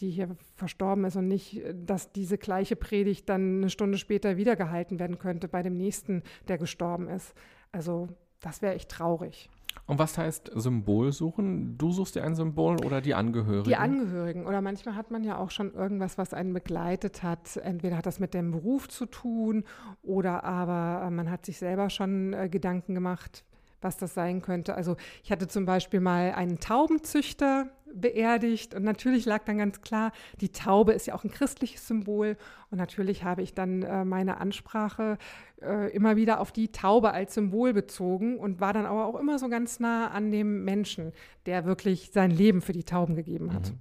die 0.00 0.10
hier 0.10 0.34
verstorben 0.54 1.04
ist 1.04 1.16
und 1.16 1.28
nicht, 1.28 1.62
dass 1.74 2.10
diese 2.10 2.38
gleiche 2.38 2.74
Predigt 2.74 3.28
dann 3.28 3.58
eine 3.58 3.70
Stunde 3.70 3.98
später 3.98 4.38
wieder 4.38 4.56
gehalten 4.56 4.98
werden 4.98 5.18
könnte 5.18 5.46
bei 5.46 5.62
dem 5.62 5.76
nächsten, 5.76 6.22
der 6.48 6.56
gestorben 6.56 7.08
ist. 7.08 7.34
Also 7.70 8.08
das 8.40 8.62
wäre 8.62 8.74
echt 8.74 8.90
traurig. 8.90 9.50
Und 9.88 9.98
was 9.98 10.18
heißt 10.18 10.50
Symbol 10.54 11.12
suchen? 11.12 11.78
Du 11.78 11.92
suchst 11.92 12.14
dir 12.14 12.22
ein 12.22 12.34
Symbol 12.34 12.76
oder 12.84 13.00
die 13.00 13.14
Angehörigen? 13.14 13.64
Die 13.64 13.76
Angehörigen. 13.76 14.46
Oder 14.46 14.60
manchmal 14.60 14.94
hat 14.94 15.10
man 15.10 15.24
ja 15.24 15.38
auch 15.38 15.50
schon 15.50 15.72
irgendwas, 15.72 16.18
was 16.18 16.34
einen 16.34 16.52
begleitet 16.52 17.22
hat. 17.22 17.56
Entweder 17.56 17.96
hat 17.96 18.04
das 18.04 18.20
mit 18.20 18.34
dem 18.34 18.50
Beruf 18.50 18.88
zu 18.88 19.06
tun 19.06 19.64
oder 20.02 20.44
aber 20.44 21.06
äh, 21.06 21.10
man 21.10 21.30
hat 21.30 21.46
sich 21.46 21.56
selber 21.56 21.88
schon 21.88 22.34
äh, 22.34 22.50
Gedanken 22.50 22.94
gemacht, 22.94 23.46
was 23.80 23.96
das 23.96 24.14
sein 24.14 24.42
könnte. 24.42 24.74
Also 24.74 24.96
ich 25.22 25.30
hatte 25.30 25.48
zum 25.48 25.66
Beispiel 25.66 26.00
mal 26.00 26.32
einen 26.32 26.60
Taubenzüchter 26.60 27.68
beerdigt 27.94 28.74
und 28.74 28.84
natürlich 28.84 29.24
lag 29.24 29.44
dann 29.44 29.58
ganz 29.58 29.80
klar, 29.80 30.12
die 30.40 30.50
Taube 30.50 30.92
ist 30.92 31.06
ja 31.06 31.14
auch 31.14 31.24
ein 31.24 31.30
christliches 31.30 31.86
Symbol 31.86 32.36
und 32.70 32.78
natürlich 32.78 33.24
habe 33.24 33.42
ich 33.42 33.54
dann 33.54 33.82
äh, 33.82 34.04
meine 34.04 34.38
Ansprache 34.40 35.18
äh, 35.62 35.90
immer 35.92 36.16
wieder 36.16 36.40
auf 36.40 36.52
die 36.52 36.70
Taube 36.70 37.12
als 37.12 37.34
Symbol 37.34 37.72
bezogen 37.72 38.38
und 38.38 38.60
war 38.60 38.72
dann 38.72 38.86
aber 38.86 39.06
auch 39.06 39.18
immer 39.18 39.38
so 39.38 39.48
ganz 39.48 39.80
nah 39.80 40.08
an 40.08 40.30
dem 40.30 40.64
Menschen, 40.64 41.12
der 41.46 41.64
wirklich 41.64 42.10
sein 42.12 42.30
Leben 42.30 42.60
für 42.60 42.72
die 42.72 42.84
Tauben 42.84 43.14
gegeben 43.14 43.52
hat. 43.52 43.72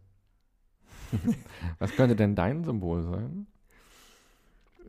Mhm. 1.12 1.36
Was 1.80 1.92
könnte 1.96 2.16
denn 2.16 2.36
dein 2.36 2.64
Symbol 2.64 3.04
sein? 3.04 3.48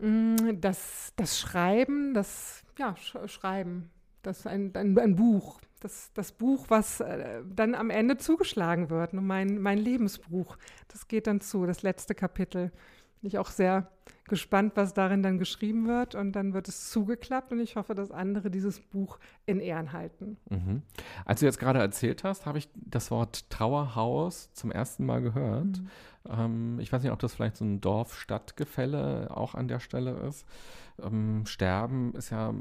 Mm, 0.00 0.60
das, 0.60 1.12
das 1.16 1.38
Schreiben, 1.38 2.14
das 2.14 2.62
ja, 2.78 2.94
Sch 2.96 3.16
Schreiben 3.26 3.90
das 4.22 4.40
ist 4.40 4.46
ein, 4.46 4.72
ein, 4.74 4.98
ein 4.98 5.16
Buch. 5.16 5.60
Das, 5.80 6.10
das 6.14 6.32
Buch, 6.32 6.66
was 6.68 7.00
äh, 7.00 7.42
dann 7.48 7.74
am 7.74 7.90
Ende 7.90 8.16
zugeschlagen 8.16 8.90
wird. 8.90 9.12
mein, 9.12 9.60
mein 9.60 9.78
Lebensbuch. 9.78 10.56
Das 10.88 11.06
geht 11.06 11.26
dann 11.26 11.40
zu, 11.40 11.66
das 11.66 11.82
letzte 11.82 12.14
Kapitel. 12.14 12.72
Bin 13.20 13.28
ich 13.28 13.38
auch 13.38 13.50
sehr 13.50 13.88
gespannt, 14.28 14.72
was 14.76 14.94
darin 14.94 15.22
dann 15.22 15.38
geschrieben 15.38 15.88
wird. 15.88 16.14
Und 16.14 16.32
dann 16.32 16.52
wird 16.52 16.68
es 16.68 16.90
zugeklappt 16.90 17.52
und 17.52 17.60
ich 17.60 17.76
hoffe, 17.76 17.94
dass 17.94 18.10
andere 18.10 18.50
dieses 18.50 18.80
Buch 18.80 19.18
in 19.46 19.60
Ehren 19.60 19.92
halten. 19.92 20.36
Mhm. 20.50 20.82
Als 21.24 21.40
du 21.40 21.46
jetzt 21.46 21.58
gerade 21.58 21.80
erzählt 21.80 22.24
hast, 22.24 22.46
habe 22.46 22.58
ich 22.58 22.68
das 22.74 23.10
Wort 23.10 23.50
Trauerhaus 23.50 24.52
zum 24.52 24.70
ersten 24.70 25.04
Mal 25.06 25.22
gehört. 25.22 25.80
Mhm. 25.80 25.88
Ähm, 26.28 26.78
ich 26.80 26.92
weiß 26.92 27.02
nicht, 27.02 27.12
ob 27.12 27.18
das 27.18 27.34
vielleicht 27.34 27.56
so 27.56 27.64
ein 27.64 27.80
Dorf-Stadt-Gefälle 27.80 29.28
auch 29.30 29.54
an 29.54 29.68
der 29.68 29.80
Stelle 29.80 30.12
ist. 30.28 30.46
Ähm, 31.02 31.46
Sterben 31.46 32.14
ist 32.14 32.30
ja 32.30 32.54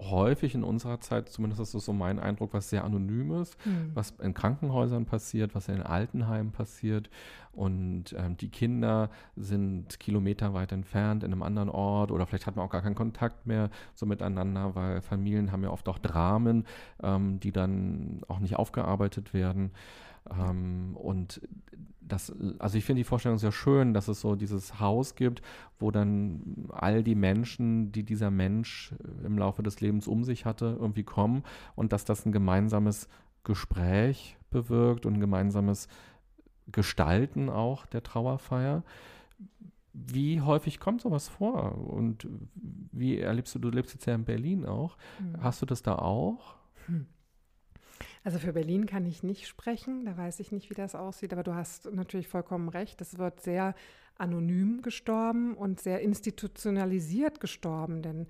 häufig 0.00 0.54
in 0.54 0.64
unserer 0.64 1.00
Zeit, 1.00 1.28
zumindest 1.28 1.60
ist 1.60 1.74
das 1.74 1.84
so 1.84 1.92
mein 1.92 2.18
Eindruck, 2.18 2.54
was 2.54 2.70
sehr 2.70 2.84
Anonymes, 2.84 3.56
mhm. 3.64 3.90
was 3.94 4.10
in 4.20 4.34
Krankenhäusern 4.34 5.04
passiert, 5.06 5.54
was 5.54 5.68
in 5.68 5.82
Altenheimen 5.82 6.52
passiert. 6.52 7.10
Und 7.52 8.14
ähm, 8.16 8.36
die 8.36 8.48
Kinder 8.48 9.10
sind 9.36 9.98
kilometerweit 9.98 10.72
entfernt 10.72 11.24
in 11.24 11.32
einem 11.32 11.42
anderen 11.42 11.68
Ort 11.68 12.12
oder 12.12 12.26
vielleicht 12.26 12.46
hat 12.46 12.56
man 12.56 12.64
auch 12.64 12.70
gar 12.70 12.82
keinen 12.82 12.94
Kontakt 12.94 13.46
mehr 13.46 13.70
so 13.94 14.06
miteinander, 14.06 14.74
weil 14.74 15.02
Familien 15.02 15.50
haben 15.50 15.64
ja 15.64 15.70
oft 15.70 15.88
auch 15.88 15.98
Dramen, 15.98 16.64
ähm, 17.02 17.40
die 17.40 17.52
dann 17.52 18.22
auch 18.28 18.38
nicht 18.38 18.56
aufgearbeitet 18.56 19.34
werden. 19.34 19.72
Ähm, 20.28 20.96
und 20.96 21.40
das, 22.00 22.32
also 22.58 22.76
ich 22.76 22.84
finde 22.84 23.00
die 23.00 23.04
Vorstellung 23.04 23.38
sehr 23.38 23.52
schön, 23.52 23.94
dass 23.94 24.08
es 24.08 24.20
so 24.20 24.34
dieses 24.34 24.80
Haus 24.80 25.14
gibt, 25.14 25.42
wo 25.78 25.90
dann 25.90 26.68
all 26.70 27.02
die 27.02 27.14
Menschen, 27.14 27.92
die 27.92 28.02
dieser 28.02 28.30
Mensch 28.30 28.92
im 29.24 29.38
Laufe 29.38 29.62
des 29.62 29.80
Lebens 29.80 30.08
um 30.08 30.24
sich 30.24 30.44
hatte, 30.44 30.76
irgendwie 30.78 31.04
kommen 31.04 31.44
und 31.76 31.92
dass 31.92 32.04
das 32.04 32.26
ein 32.26 32.32
gemeinsames 32.32 33.08
Gespräch 33.44 34.36
bewirkt 34.50 35.06
und 35.06 35.14
ein 35.14 35.20
gemeinsames 35.20 35.88
Gestalten 36.72 37.48
auch 37.48 37.86
der 37.86 38.02
Trauerfeier. 38.02 38.82
Wie 39.92 40.40
häufig 40.40 40.78
kommt 40.78 41.00
sowas 41.00 41.28
vor? 41.28 41.78
Und 41.88 42.28
wie 42.92 43.18
erlebst 43.18 43.54
du, 43.54 43.58
du 43.58 43.70
lebst 43.70 43.94
jetzt 43.94 44.06
ja 44.06 44.14
in 44.14 44.24
Berlin 44.24 44.64
auch. 44.66 44.96
Mhm. 45.18 45.42
Hast 45.42 45.62
du 45.62 45.66
das 45.66 45.82
da 45.82 45.96
auch? 45.96 46.56
Hm. 46.86 47.06
Also 48.22 48.38
für 48.38 48.52
Berlin 48.52 48.84
kann 48.86 49.06
ich 49.06 49.22
nicht 49.22 49.48
sprechen, 49.48 50.04
da 50.04 50.16
weiß 50.16 50.40
ich 50.40 50.52
nicht, 50.52 50.68
wie 50.68 50.74
das 50.74 50.94
aussieht, 50.94 51.32
aber 51.32 51.42
du 51.42 51.54
hast 51.54 51.90
natürlich 51.92 52.28
vollkommen 52.28 52.68
recht. 52.68 53.00
Es 53.00 53.16
wird 53.18 53.40
sehr 53.40 53.74
anonym 54.18 54.82
gestorben 54.82 55.54
und 55.54 55.80
sehr 55.80 56.00
institutionalisiert 56.00 57.40
gestorben, 57.40 58.02
denn 58.02 58.26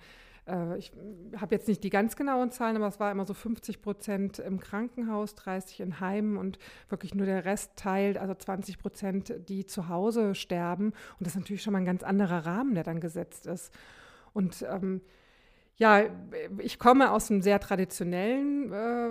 äh, 0.46 0.78
ich 0.78 0.92
habe 1.36 1.54
jetzt 1.54 1.68
nicht 1.68 1.82
die 1.82 1.90
ganz 1.90 2.14
genauen 2.14 2.50
Zahlen, 2.50 2.76
aber 2.76 2.86
es 2.86 3.00
war 3.00 3.10
immer 3.10 3.26
so 3.26 3.34
50 3.34 3.82
Prozent 3.82 4.38
im 4.38 4.60
Krankenhaus, 4.60 5.34
30 5.34 5.80
in 5.80 6.00
Heimen 6.00 6.36
und 6.36 6.58
wirklich 6.88 7.14
nur 7.14 7.26
der 7.26 7.44
Rest 7.44 7.72
teilt, 7.76 8.18
also 8.18 8.34
20 8.34 8.78
Prozent, 8.78 9.34
die 9.48 9.66
zu 9.66 9.88
Hause 9.88 10.34
sterben. 10.34 10.86
Und 11.18 11.26
das 11.26 11.34
ist 11.34 11.40
natürlich 11.40 11.62
schon 11.62 11.72
mal 11.72 11.80
ein 11.80 11.84
ganz 11.84 12.02
anderer 12.02 12.46
Rahmen, 12.46 12.74
der 12.74 12.84
dann 12.84 13.00
gesetzt 13.00 13.46
ist. 13.46 13.72
Und 14.32 14.64
ähm, 14.70 15.00
ja, 15.80 16.02
ich 16.58 16.78
komme 16.78 17.10
aus 17.10 17.30
einem 17.30 17.40
sehr 17.40 17.58
traditionellen 17.58 18.70
äh, 18.70 19.08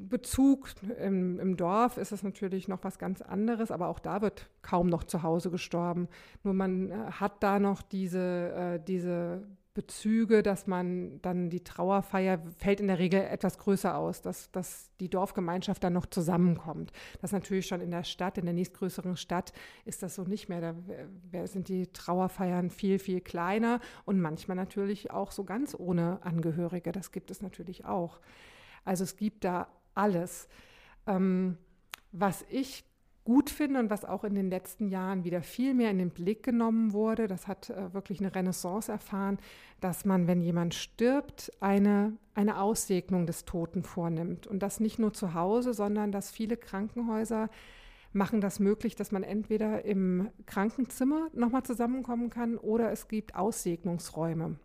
Bezug. 0.00 0.68
Im, 1.00 1.38
Im, 1.38 1.56
Dorf 1.56 1.96
ist 1.96 2.10
es 2.10 2.24
natürlich 2.24 2.66
noch 2.66 2.82
was 2.82 2.98
ganz 2.98 3.22
anderes, 3.22 3.70
aber 3.70 3.86
auch 3.86 4.00
da 4.00 4.20
wird 4.20 4.50
kaum 4.62 4.88
noch 4.88 5.04
zu 5.04 5.22
Hause 5.22 5.52
gestorben. 5.52 6.08
Nur 6.42 6.54
man 6.54 6.90
äh, 6.90 6.94
hat 7.12 7.40
da 7.44 7.60
noch 7.60 7.82
diese, 7.82 8.18
äh, 8.52 8.84
diese 8.84 9.44
Bezüge, 9.74 10.42
dass 10.42 10.66
man 10.66 11.20
dann 11.22 11.48
die 11.48 11.64
Trauerfeier 11.64 12.42
fällt 12.58 12.80
in 12.80 12.88
der 12.88 12.98
Regel 12.98 13.22
etwas 13.22 13.56
größer 13.58 13.96
aus, 13.96 14.20
dass, 14.20 14.50
dass 14.50 14.90
die 15.00 15.08
Dorfgemeinschaft 15.08 15.82
dann 15.82 15.94
noch 15.94 16.06
zusammenkommt. 16.06 16.92
Das 17.20 17.30
ist 17.30 17.32
natürlich 17.32 17.66
schon 17.66 17.80
in 17.80 17.90
der 17.90 18.04
Stadt, 18.04 18.36
in 18.36 18.44
der 18.44 18.52
nächstgrößeren 18.52 19.16
Stadt 19.16 19.52
ist 19.86 20.02
das 20.02 20.14
so 20.14 20.24
nicht 20.24 20.50
mehr. 20.50 20.74
Da 21.30 21.46
sind 21.46 21.68
die 21.68 21.86
Trauerfeiern 21.86 22.70
viel, 22.70 22.98
viel 22.98 23.22
kleiner 23.22 23.80
und 24.04 24.20
manchmal 24.20 24.56
natürlich 24.56 25.10
auch 25.10 25.32
so 25.32 25.44
ganz 25.44 25.74
ohne 25.78 26.20
Angehörige. 26.22 26.92
Das 26.92 27.10
gibt 27.10 27.30
es 27.30 27.40
natürlich 27.40 27.86
auch. 27.86 28.20
Also 28.84 29.04
es 29.04 29.16
gibt 29.16 29.44
da 29.44 29.68
alles. 29.94 30.48
Ähm, 31.06 31.56
was 32.12 32.44
ich 32.50 32.84
gut 33.24 33.50
finde 33.50 33.80
und 33.80 33.90
was 33.90 34.04
auch 34.04 34.24
in 34.24 34.34
den 34.34 34.50
letzten 34.50 34.88
Jahren 34.88 35.24
wieder 35.24 35.42
viel 35.42 35.74
mehr 35.74 35.90
in 35.90 35.98
den 35.98 36.10
Blick 36.10 36.42
genommen 36.42 36.92
wurde, 36.92 37.28
das 37.28 37.46
hat 37.46 37.70
äh, 37.70 37.94
wirklich 37.94 38.20
eine 38.20 38.34
Renaissance 38.34 38.90
erfahren, 38.90 39.38
dass 39.80 40.04
man, 40.04 40.26
wenn 40.26 40.40
jemand 40.40 40.74
stirbt, 40.74 41.52
eine, 41.60 42.16
eine 42.34 42.60
Aussegnung 42.60 43.26
des 43.26 43.44
Toten 43.44 43.82
vornimmt. 43.82 44.46
Und 44.46 44.62
das 44.62 44.80
nicht 44.80 44.98
nur 44.98 45.12
zu 45.12 45.34
Hause, 45.34 45.74
sondern 45.74 46.10
dass 46.12 46.30
viele 46.30 46.56
Krankenhäuser 46.56 47.48
machen 48.12 48.40
das 48.40 48.60
möglich, 48.60 48.94
dass 48.94 49.12
man 49.12 49.22
entweder 49.22 49.84
im 49.84 50.28
Krankenzimmer 50.46 51.28
nochmal 51.32 51.62
zusammenkommen 51.62 52.30
kann 52.30 52.58
oder 52.58 52.90
es 52.90 53.08
gibt 53.08 53.34
Aussegnungsräume. 53.34 54.56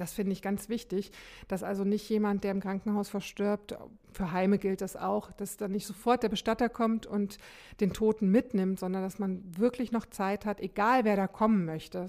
Das 0.00 0.14
finde 0.14 0.32
ich 0.32 0.40
ganz 0.40 0.70
wichtig, 0.70 1.12
dass 1.46 1.62
also 1.62 1.84
nicht 1.84 2.08
jemand, 2.08 2.42
der 2.42 2.52
im 2.52 2.60
Krankenhaus 2.60 3.10
verstirbt, 3.10 3.76
für 4.12 4.32
Heime 4.32 4.56
gilt 4.56 4.80
das 4.80 4.96
auch, 4.96 5.30
dass 5.32 5.58
dann 5.58 5.72
nicht 5.72 5.86
sofort 5.86 6.22
der 6.22 6.30
Bestatter 6.30 6.70
kommt 6.70 7.06
und 7.06 7.36
den 7.80 7.92
Toten 7.92 8.30
mitnimmt, 8.30 8.80
sondern 8.80 9.02
dass 9.02 9.18
man 9.18 9.42
wirklich 9.58 9.92
noch 9.92 10.06
Zeit 10.06 10.46
hat, 10.46 10.60
egal 10.60 11.04
wer 11.04 11.16
da 11.16 11.26
kommen 11.26 11.66
möchte. 11.66 12.06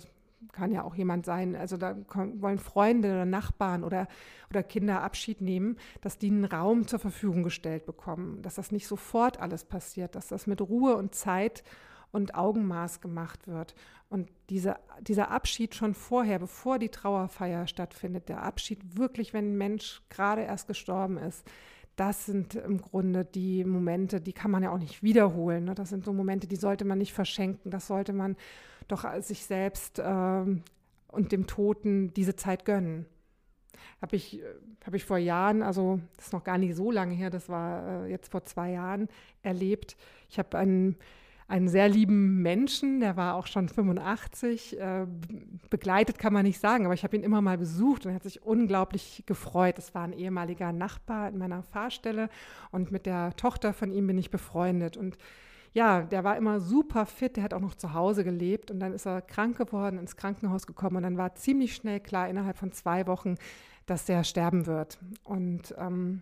Kann 0.54 0.72
ja 0.72 0.84
auch 0.84 0.96
jemand 0.96 1.26
sein, 1.26 1.54
also 1.54 1.76
da 1.76 1.98
wollen 2.08 2.60
Freunde 2.60 3.10
oder 3.10 3.26
Nachbarn 3.26 3.84
oder, 3.84 4.08
oder 4.50 4.64
Kinder 4.64 5.02
Abschied 5.02 5.42
nehmen, 5.42 5.78
dass 6.00 6.18
die 6.18 6.28
einen 6.28 6.46
Raum 6.46 6.88
zur 6.88 7.00
Verfügung 7.00 7.44
gestellt 7.44 7.86
bekommen, 7.86 8.42
dass 8.42 8.56
das 8.56 8.72
nicht 8.72 8.88
sofort 8.88 9.42
alles 9.42 9.66
passiert, 9.66 10.16
dass 10.16 10.30
das 10.30 10.48
mit 10.48 10.62
Ruhe 10.62 10.96
und 10.96 11.14
Zeit 11.14 11.64
und 12.12 12.36
Augenmaß 12.36 13.02
gemacht 13.02 13.48
wird. 13.48 13.76
Und 14.10 14.30
diese, 14.50 14.76
dieser 15.02 15.32
Abschied 15.32 15.74
schon 15.74 15.94
vorher, 15.94 16.40
bevor 16.40 16.80
die 16.80 16.90
Trauerfeier 16.90 17.68
stattfindet, 17.68 18.30
der 18.30 18.44
Abschied 18.44 18.98
wirklich, 18.98 19.34
wenn 19.34 19.54
ein 19.54 19.58
Mensch 19.58 20.02
gerade 20.10 20.42
erst 20.42 20.68
gestorben 20.68 21.18
ist, 21.18 21.46
das 21.96 22.26
sind 22.26 22.56
im 22.56 22.82
Grunde 22.82 23.26
die 23.26 23.64
Momente, 23.64 24.22
die 24.22 24.34
kann 24.34 24.52
man 24.52 24.64
ja 24.64 24.72
auch 24.72 24.80
nicht 24.80 25.04
wiederholen. 25.04 25.66
Ne? 25.66 25.76
Das 25.76 25.90
sind 25.90 26.04
so 26.04 26.14
Momente, 26.14 26.48
die 26.48 26.56
sollte 26.56 26.86
man 26.86 26.98
nicht 26.98 27.14
verschenken. 27.14 27.70
Das 27.70 27.88
sollte 27.88 28.14
man 28.14 28.36
doch 28.88 29.06
sich 29.22 29.46
selbst 29.46 30.00
äh, 30.00 30.46
und 31.08 31.32
dem 31.32 31.48
Toten 31.48 32.14
diese 32.14 32.36
Zeit 32.36 32.66
gönnen. 32.66 33.06
Habe 34.02 34.16
ich, 34.16 34.42
hab 34.86 34.94
ich 34.94 35.06
vor 35.06 35.18
Jahren, 35.18 35.62
also 35.62 36.00
das 36.16 36.28
ist 36.28 36.34
noch 36.34 36.44
gar 36.44 36.58
nicht 36.58 36.76
so 36.76 36.92
lange 36.92 37.14
her, 37.14 37.30
das 37.30 37.50
war 37.50 38.06
äh, 38.06 38.10
jetzt 38.10 38.32
vor 38.32 38.46
zwei 38.46 38.72
Jahren 38.72 39.08
erlebt. 39.44 39.96
Ich 40.30 40.40
habe 40.40 40.58
einen 40.58 40.98
einen 41.52 41.68
sehr 41.68 41.90
lieben 41.90 42.42
Menschen, 42.42 43.02
der 43.02 43.18
war 43.18 43.36
auch 43.36 43.46
schon 43.46 43.68
85, 43.68 44.80
äh, 44.80 45.06
begleitet 45.70 46.18
kann 46.18 46.32
man 46.32 46.46
nicht 46.46 46.62
sagen, 46.62 46.86
aber 46.86 46.94
ich 46.94 47.04
habe 47.04 47.18
ihn 47.18 47.24
immer 47.24 47.42
mal 47.42 47.58
besucht 47.58 48.06
und 48.06 48.14
er 48.14 48.16
hat 48.16 48.24
sich 48.24 48.42
unglaublich 48.42 49.24
gefreut. 49.26 49.78
Das 49.78 49.94
war 49.94 50.04
ein 50.04 50.14
ehemaliger 50.14 50.72
Nachbar 50.72 51.28
in 51.28 51.38
meiner 51.38 51.62
Fahrstelle 51.62 52.30
und 52.72 52.94
mit 52.94 53.06
der 53.06 53.36
Tochter 53.36 53.74
von 53.74 53.92
ihm 53.92 54.08
bin 54.08 54.18
ich 54.18 54.32
befreundet 54.32 54.96
und 54.96 55.18
ja, 55.74 56.02
der 56.02 56.24
war 56.24 56.38
immer 56.38 56.62
super 56.62 57.06
fit, 57.06 57.36
der 57.36 57.44
hat 57.44 57.54
auch 57.54 57.60
noch 57.60 57.76
zu 57.76 57.94
Hause 57.94 58.24
gelebt 58.24 58.72
und 58.72 58.80
dann 58.80 58.94
ist 58.94 59.06
er 59.06 59.22
krank 59.22 59.58
geworden, 59.58 60.00
ins 60.00 60.16
Krankenhaus 60.16 60.66
gekommen 60.66 60.98
und 60.98 61.04
dann 61.04 61.18
war 61.18 61.36
ziemlich 61.36 61.76
schnell 61.76 62.00
klar, 62.00 62.30
innerhalb 62.30 62.58
von 62.58 62.72
zwei 62.72 63.08
Wochen, 63.08 63.36
dass 63.86 64.06
der 64.06 64.24
sterben 64.24 64.68
wird. 64.68 65.00
Und 65.26 65.76
ähm, 65.78 66.22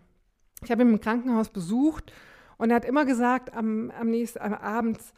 ich 0.62 0.72
habe 0.72 0.82
ihn 0.82 0.90
im 0.90 1.00
Krankenhaus 1.00 1.50
besucht 1.50 2.12
und 2.60 2.70
er 2.70 2.76
hat 2.76 2.84
immer 2.84 3.06
gesagt 3.06 3.54
am, 3.54 3.90
am 3.90 4.10
nächsten 4.10 4.38
am 4.38 4.54
Abends, 4.54 5.14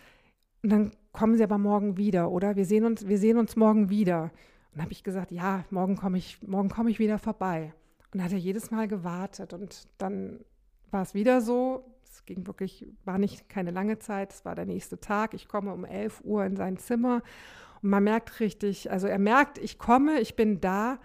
und 0.62 0.70
dann 0.70 0.92
kommen 1.12 1.36
Sie 1.36 1.42
aber 1.42 1.58
morgen 1.58 1.96
wieder, 1.96 2.30
oder? 2.30 2.54
Wir 2.54 2.64
sehen 2.64 2.84
uns, 2.84 3.08
wir 3.08 3.18
sehen 3.18 3.36
uns 3.36 3.56
morgen 3.56 3.90
wieder. 3.90 4.30
Und 4.74 4.80
habe 4.80 4.92
ich 4.92 5.02
gesagt, 5.02 5.32
ja, 5.32 5.64
morgen 5.70 5.96
komme 5.96 6.18
ich, 6.18 6.40
morgen 6.42 6.68
komme 6.68 6.90
ich 6.90 6.98
wieder 6.98 7.18
vorbei. 7.18 7.74
Und 8.12 8.18
dann 8.18 8.24
hat 8.24 8.32
er 8.32 8.38
jedes 8.38 8.70
Mal 8.70 8.86
gewartet. 8.86 9.52
Und 9.52 9.88
dann 9.98 10.44
war 10.90 11.02
es 11.02 11.14
wieder 11.14 11.40
so. 11.40 11.84
Es 12.04 12.24
ging 12.24 12.46
wirklich, 12.46 12.86
war 13.04 13.18
nicht 13.18 13.48
keine 13.48 13.72
lange 13.72 13.98
Zeit. 13.98 14.32
Es 14.32 14.44
war 14.44 14.54
der 14.54 14.66
nächste 14.66 15.00
Tag. 15.00 15.34
Ich 15.34 15.48
komme 15.48 15.72
um 15.72 15.84
11 15.84 16.20
Uhr 16.24 16.44
in 16.44 16.54
sein 16.54 16.76
Zimmer. 16.76 17.22
Und 17.82 17.90
man 17.90 18.04
merkt 18.04 18.38
richtig, 18.38 18.90
also 18.92 19.08
er 19.08 19.18
merkt, 19.18 19.58
ich 19.58 19.78
komme, 19.78 20.20
ich 20.20 20.36
bin 20.36 20.60
da. 20.60 21.00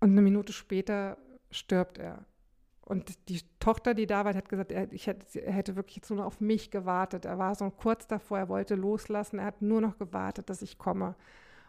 Und 0.00 0.10
eine 0.10 0.22
Minute 0.22 0.52
später 0.52 1.16
stirbt 1.52 1.98
er. 1.98 2.24
Und 2.84 3.28
die 3.28 3.40
Tochter, 3.60 3.94
die 3.94 4.06
da 4.06 4.24
war, 4.24 4.34
hat 4.34 4.48
gesagt, 4.48 4.72
er, 4.72 4.92
ich 4.92 5.06
hätte, 5.06 5.40
er 5.40 5.52
hätte 5.52 5.76
wirklich 5.76 5.96
jetzt 5.96 6.10
nur 6.10 6.26
auf 6.26 6.40
mich 6.40 6.70
gewartet. 6.70 7.24
Er 7.24 7.38
war 7.38 7.54
so 7.54 7.70
kurz 7.70 8.06
davor, 8.06 8.38
er 8.38 8.48
wollte 8.48 8.74
loslassen. 8.74 9.38
Er 9.38 9.46
hat 9.46 9.62
nur 9.62 9.80
noch 9.80 9.98
gewartet, 9.98 10.50
dass 10.50 10.62
ich 10.62 10.78
komme. 10.78 11.14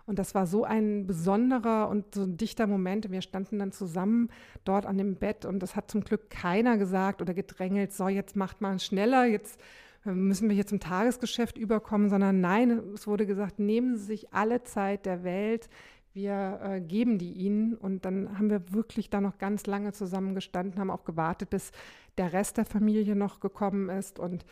Und 0.05 0.19
das 0.19 0.35
war 0.35 0.47
so 0.47 0.65
ein 0.65 1.07
besonderer 1.07 1.87
und 1.87 2.13
so 2.13 2.23
ein 2.23 2.35
dichter 2.35 2.67
Moment. 2.67 3.09
Wir 3.09 3.21
standen 3.21 3.59
dann 3.59 3.71
zusammen 3.71 4.29
dort 4.65 4.85
an 4.85 4.97
dem 4.97 5.15
Bett 5.15 5.45
und 5.45 5.59
das 5.59 5.75
hat 5.75 5.89
zum 5.89 6.03
Glück 6.03 6.29
keiner 6.29 6.77
gesagt 6.77 7.21
oder 7.21 7.33
gedrängelt, 7.33 7.93
so 7.93 8.09
jetzt 8.09 8.35
macht 8.35 8.59
man 8.59 8.79
schneller, 8.79 9.25
jetzt 9.25 9.61
äh, 10.05 10.11
müssen 10.11 10.49
wir 10.49 10.55
hier 10.55 10.67
zum 10.67 10.81
Tagesgeschäft 10.81 11.57
überkommen, 11.57 12.09
sondern 12.09 12.41
nein, 12.41 12.81
es 12.93 13.07
wurde 13.07 13.25
gesagt, 13.25 13.59
nehmen 13.59 13.95
Sie 13.95 14.03
sich 14.03 14.33
alle 14.33 14.63
Zeit 14.63 15.05
der 15.05 15.23
Welt 15.23 15.69
wir 16.13 16.59
äh, 16.63 16.81
geben 16.81 17.17
die 17.17 17.33
ihnen 17.33 17.75
und 17.75 18.05
dann 18.05 18.37
haben 18.37 18.49
wir 18.49 18.71
wirklich 18.71 19.09
da 19.09 19.21
noch 19.21 19.37
ganz 19.37 19.65
lange 19.65 19.93
zusammengestanden, 19.93 20.79
haben 20.79 20.91
auch 20.91 21.05
gewartet, 21.05 21.49
bis 21.49 21.71
der 22.17 22.33
Rest 22.33 22.57
der 22.57 22.65
Familie 22.65 23.15
noch 23.15 23.39
gekommen 23.39 23.89
ist 23.89 24.19
und 24.19 24.45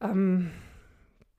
ähm, 0.00 0.50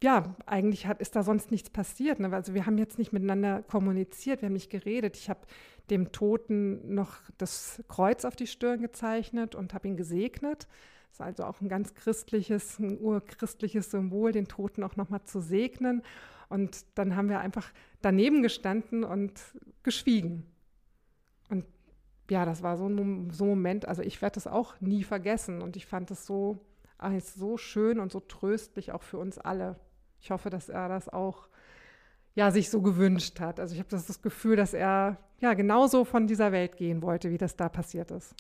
ja, 0.03 0.35
eigentlich 0.47 0.87
hat, 0.87 0.99
ist 0.99 1.15
da 1.15 1.23
sonst 1.23 1.51
nichts 1.51 1.69
passiert. 1.69 2.19
Ne? 2.19 2.33
Also 2.33 2.53
wir 2.53 2.65
haben 2.65 2.77
jetzt 2.77 2.97
nicht 2.97 3.13
miteinander 3.13 3.61
kommuniziert, 3.61 4.41
wir 4.41 4.47
haben 4.47 4.53
nicht 4.53 4.71
geredet. 4.71 5.15
Ich 5.15 5.29
habe 5.29 5.41
dem 5.89 6.11
Toten 6.11 6.95
noch 6.95 7.17
das 7.37 7.83
Kreuz 7.87 8.25
auf 8.25 8.35
die 8.35 8.47
Stirn 8.47 8.81
gezeichnet 8.81 9.53
und 9.53 9.73
habe 9.73 9.87
ihn 9.87 9.97
gesegnet. 9.97 10.67
Das 11.09 11.19
ist 11.19 11.21
also 11.21 11.43
auch 11.43 11.61
ein 11.61 11.69
ganz 11.69 11.93
christliches, 11.93 12.79
ein 12.79 12.97
urchristliches 12.99 13.91
Symbol, 13.91 14.31
den 14.31 14.47
Toten 14.47 14.83
auch 14.83 14.95
nochmal 14.95 15.23
zu 15.25 15.39
segnen. 15.39 16.01
Und 16.51 16.85
dann 16.95 17.15
haben 17.15 17.29
wir 17.29 17.39
einfach 17.39 17.71
daneben 18.01 18.43
gestanden 18.43 19.03
und 19.03 19.39
geschwiegen. 19.83 20.45
Und 21.49 21.65
ja, 22.29 22.45
das 22.45 22.61
war 22.61 22.77
so 22.77 22.87
ein, 22.87 23.31
so 23.31 23.45
ein 23.45 23.49
Moment, 23.49 23.87
also 23.87 24.01
ich 24.01 24.21
werde 24.21 24.35
das 24.35 24.47
auch 24.47 24.79
nie 24.81 25.03
vergessen. 25.03 25.61
Und 25.61 25.77
ich 25.77 25.85
fand 25.85 26.11
es 26.11 26.25
so, 26.25 26.59
so 27.21 27.57
schön 27.57 27.99
und 27.99 28.11
so 28.11 28.19
tröstlich 28.19 28.91
auch 28.91 29.01
für 29.01 29.17
uns 29.17 29.37
alle. 29.37 29.79
Ich 30.19 30.29
hoffe, 30.29 30.49
dass 30.49 30.67
er 30.67 30.89
das 30.89 31.07
auch 31.09 31.47
ja, 32.35 32.51
sich 32.51 32.69
so 32.69 32.81
gewünscht 32.81 33.39
hat. 33.39 33.59
Also 33.59 33.73
ich 33.73 33.79
habe 33.79 33.89
das, 33.89 34.05
das 34.05 34.21
Gefühl, 34.21 34.55
dass 34.55 34.73
er 34.73 35.17
ja 35.39 35.53
genauso 35.53 36.05
von 36.05 36.27
dieser 36.27 36.51
Welt 36.51 36.77
gehen 36.77 37.01
wollte, 37.01 37.31
wie 37.31 37.37
das 37.37 37.55
da 37.55 37.69
passiert 37.69 38.11
ist. 38.11 38.35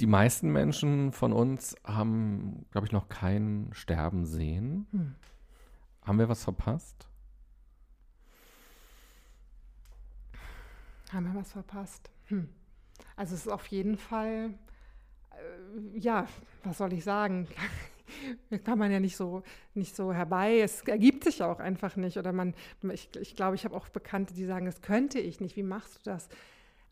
Die 0.00 0.06
meisten 0.06 0.50
Menschen 0.50 1.12
von 1.12 1.32
uns 1.32 1.76
haben, 1.84 2.66
glaube 2.72 2.86
ich, 2.86 2.92
noch 2.92 3.08
kein 3.08 3.68
Sterben 3.72 4.26
sehen. 4.26 4.86
Hm. 4.90 5.14
Haben 6.04 6.18
wir 6.18 6.28
was 6.28 6.44
verpasst? 6.44 7.06
Haben 11.12 11.32
wir 11.32 11.40
was 11.40 11.52
verpasst? 11.52 12.10
Hm. 12.26 12.48
Also 13.16 13.34
es 13.34 13.42
ist 13.42 13.52
auf 13.52 13.66
jeden 13.66 13.96
Fall, 13.96 14.54
äh, 15.30 15.98
ja, 15.98 16.26
was 16.64 16.78
soll 16.78 16.92
ich 16.92 17.04
sagen? 17.04 17.46
kann 18.64 18.78
man 18.78 18.90
ja 18.90 19.00
nicht 19.00 19.16
so, 19.16 19.42
nicht 19.74 19.94
so 19.94 20.12
herbei. 20.12 20.60
Es 20.60 20.82
ergibt 20.82 21.24
sich 21.24 21.42
auch 21.42 21.60
einfach 21.60 21.96
nicht. 21.96 22.16
Oder 22.16 22.32
man, 22.32 22.54
ich, 22.90 23.08
ich 23.20 23.36
glaube, 23.36 23.54
ich 23.54 23.64
habe 23.64 23.76
auch 23.76 23.88
Bekannte, 23.88 24.34
die 24.34 24.44
sagen, 24.44 24.66
das 24.66 24.80
könnte 24.80 25.18
ich 25.20 25.40
nicht. 25.40 25.56
Wie 25.56 25.62
machst 25.62 25.96
du 25.96 26.10
das? 26.10 26.28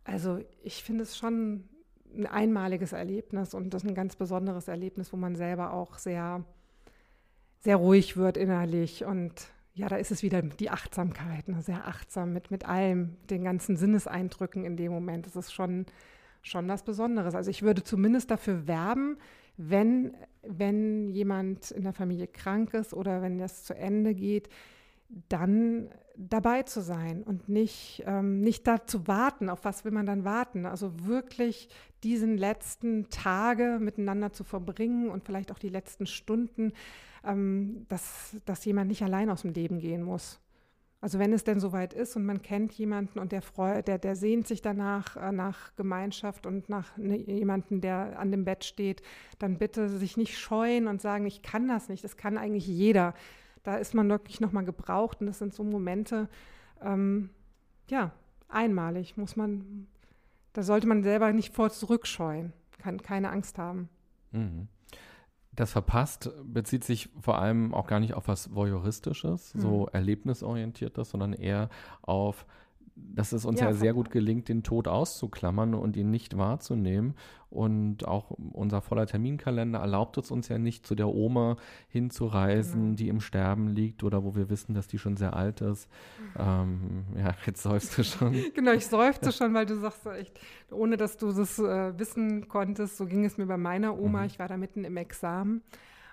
Also 0.05 0.41
ich 0.63 0.83
finde 0.83 1.03
es 1.03 1.17
schon 1.17 1.69
ein 2.15 2.27
einmaliges 2.27 2.93
Erlebnis 2.93 3.55
und 3.55 3.73
das 3.73 3.85
ist 3.85 3.89
ein 3.89 3.95
ganz 3.95 4.17
besonderes 4.17 4.69
Erlebnis, 4.69 5.13
wo 5.13 5.17
man 5.17 5.37
selber 5.37 5.73
auch 5.73 5.99
sehr 5.99 6.45
sehr 7.61 7.77
ruhig 7.77 8.17
wird 8.17 8.37
innerlich. 8.37 9.05
Und 9.05 9.33
ja, 9.75 9.89
da 9.89 9.97
ist 9.97 10.11
es 10.11 10.23
wieder 10.23 10.43
die 10.43 10.71
Achtsamkeit, 10.71 11.49
ne? 11.49 11.63
sehr 11.63 11.87
achtsam 11.87 12.33
mit, 12.33 12.51
mit 12.51 12.67
allem, 12.67 13.17
den 13.29 13.45
ganzen 13.45 13.77
Sinneseindrücken 13.77 14.65
in 14.65 14.77
dem 14.77 14.93
Moment. 14.93 15.27
Das 15.27 15.37
ist 15.37 15.53
schon, 15.53 15.87
schon 16.43 16.69
was 16.69 16.83
Besonderes. 16.83 17.35
Also 17.35 17.51
ich 17.51 17.63
würde 17.63 17.85
zumindest 17.85 18.31
dafür 18.31 18.67
werben, 18.67 19.17
wenn, 19.57 20.17
wenn 20.43 21.09
jemand 21.11 21.71
in 21.71 21.83
der 21.83 21.93
Familie 21.93 22.27
krank 22.27 22.75
ist 22.75 22.95
oder 22.95 23.23
wenn 23.23 23.39
das 23.39 23.65
zu 23.65 23.75
Ende 23.75 24.15
geht, 24.15 24.49
dann 25.29 25.91
dabei 26.17 26.63
zu 26.63 26.81
sein 26.81 27.23
und 27.23 27.49
nicht, 27.49 28.03
ähm, 28.07 28.41
nicht 28.41 28.67
da 28.67 28.87
zu 28.87 29.07
warten. 29.07 29.49
Auf 29.49 29.65
was 29.65 29.85
will 29.85 29.93
man 29.93 30.07
dann 30.07 30.25
warten? 30.25 30.67
Also 30.67 30.93
wirklich 31.07 31.69
diesen 32.03 32.37
letzten 32.37 33.09
Tage 33.11 33.79
miteinander 33.81 34.33
zu 34.33 34.45
verbringen 34.45 35.09
und 35.09 35.25
vielleicht 35.25 35.53
auch 35.53 35.59
die 35.59 35.69
letzten 35.69 36.07
Stunden 36.07 36.73
ähm, 37.25 37.87
dass, 37.89 38.37
dass 38.45 38.65
jemand 38.65 38.89
nicht 38.89 39.03
allein 39.03 39.31
aus 39.31 39.43
dem 39.43 39.53
Leben 39.53 39.79
gehen 39.79 40.03
muss. 40.03 40.41
Also 41.03 41.19
wenn 41.19 41.33
es 41.33 41.45
denn 41.45 41.61
soweit 41.61 41.95
ist 41.95 42.15
und 42.17 42.27
man 42.27 42.43
kennt 42.43 42.73
jemanden 42.73 43.19
und 43.19 43.33
der, 43.33 43.41
freu, 43.41 43.81
der, 43.83 43.99
der 43.99 44.17
sehnt 44.17 44.47
sich 44.47 44.61
danach 44.61 45.17
äh, 45.17 45.33
nach 45.33 45.75
Gemeinschaft 45.77 46.45
und 46.45 46.69
nach 46.69 46.97
ne, 46.99 47.17
jemanden, 47.17 47.81
der 47.81 48.19
an 48.19 48.31
dem 48.31 48.45
Bett 48.45 48.65
steht, 48.65 49.01
dann 49.39 49.57
bitte 49.57 49.89
sich 49.89 50.19
nicht 50.19 50.39
scheuen 50.39 50.89
und 50.89 51.01
sagen, 51.01 51.25
ich 51.25 51.41
kann 51.41 51.69
das 51.69 51.89
nicht, 51.89 52.05
das 52.05 52.19
kann 52.19 52.37
eigentlich 52.37 52.67
jeder. 52.67 53.15
Da 53.63 53.77
ist 53.77 53.95
man 53.95 54.11
wirklich 54.11 54.41
nochmal 54.41 54.65
gebraucht 54.65 55.21
und 55.21 55.27
das 55.27 55.39
sind 55.39 55.55
so 55.55 55.65
Momente, 55.65 56.29
ähm, 56.83 57.31
ja, 57.89 58.13
einmalig 58.49 59.17
muss 59.17 59.37
man, 59.37 59.87
da 60.53 60.63
sollte 60.63 60.87
man 60.87 61.03
selber 61.03 61.33
nicht 61.33 61.55
vor 61.55 61.71
zurückscheuen, 61.71 62.53
kann 62.79 63.01
keine 63.01 63.31
Angst 63.31 63.57
haben. 63.59 63.89
Mhm. 64.33 64.69
Das 65.53 65.73
verpasst 65.73 66.31
bezieht 66.45 66.85
sich 66.85 67.09
vor 67.21 67.39
allem 67.39 67.75
auch 67.75 67.87
gar 67.87 68.01
nicht 68.01 68.15
auf 68.15 68.29
was 68.29 68.55
Voyeuristisches, 68.55 69.55
mhm. 69.55 69.61
so 69.61 69.89
erlebnisorientiertes, 69.93 71.11
sondern 71.11 71.33
eher 71.33 71.69
auf 72.03 72.47
dass 73.15 73.33
es 73.33 73.45
uns 73.45 73.61
ja, 73.61 73.67
ja, 73.67 73.73
sehr 73.75 73.95
gut 73.95 74.11
gelingt, 74.11 74.49
den 74.49 74.63
Tod 74.63 74.89
auszuklammern 74.89 75.75
und 75.75 75.97
ihn 75.97 76.11
nicht 76.11 76.37
wahrzunehmen. 76.37 77.15
Und 77.51 78.07
auch 78.07 78.31
unser 78.53 78.81
voller 78.81 79.07
Terminkalender 79.07 79.81
erlaubt 79.81 80.17
es 80.19 80.31
uns 80.31 80.47
ja 80.47 80.59
nicht, 80.59 80.87
zu 80.87 80.95
der 80.95 81.09
Oma 81.09 81.57
hinzureisen, 81.89 82.83
genau. 82.83 82.97
die 82.97 83.09
im 83.09 83.21
Sterben 83.21 83.67
liegt 83.69 84.05
oder 84.05 84.23
wo 84.23 84.37
wir 84.37 84.49
wissen, 84.49 84.73
dass 84.73 84.87
die 84.87 84.99
schon 84.99 85.17
sehr 85.17 85.35
alt 85.35 85.61
ist. 85.61 85.89
Mhm. 86.37 86.41
Ähm, 86.41 87.05
ja, 87.19 87.35
jetzt 87.47 87.63
seufst 87.63 87.99
du 87.99 88.05
schon. 88.05 88.37
genau, 88.55 88.73
ich 88.73 88.87
seufze 88.87 89.33
schon, 89.33 89.53
weil 89.53 89.67
du 89.67 89.75
sagst 89.81 90.07
echt, 90.07 90.39
ohne 90.71 90.97
dass 90.97 91.17
du 91.17 91.33
das 91.33 91.59
äh, 91.59 91.99
wissen 91.99 92.47
konntest, 92.47 92.97
so 92.97 93.07
ging 93.07 93.25
es 93.25 93.37
mir 93.37 93.47
bei 93.47 93.57
meiner 93.57 93.99
Oma. 93.99 94.21
Mhm. 94.21 94.27
Ich 94.27 94.39
war 94.39 94.47
da 94.47 94.57
mitten 94.57 94.85
im 94.85 94.97
Examen. 94.97 95.63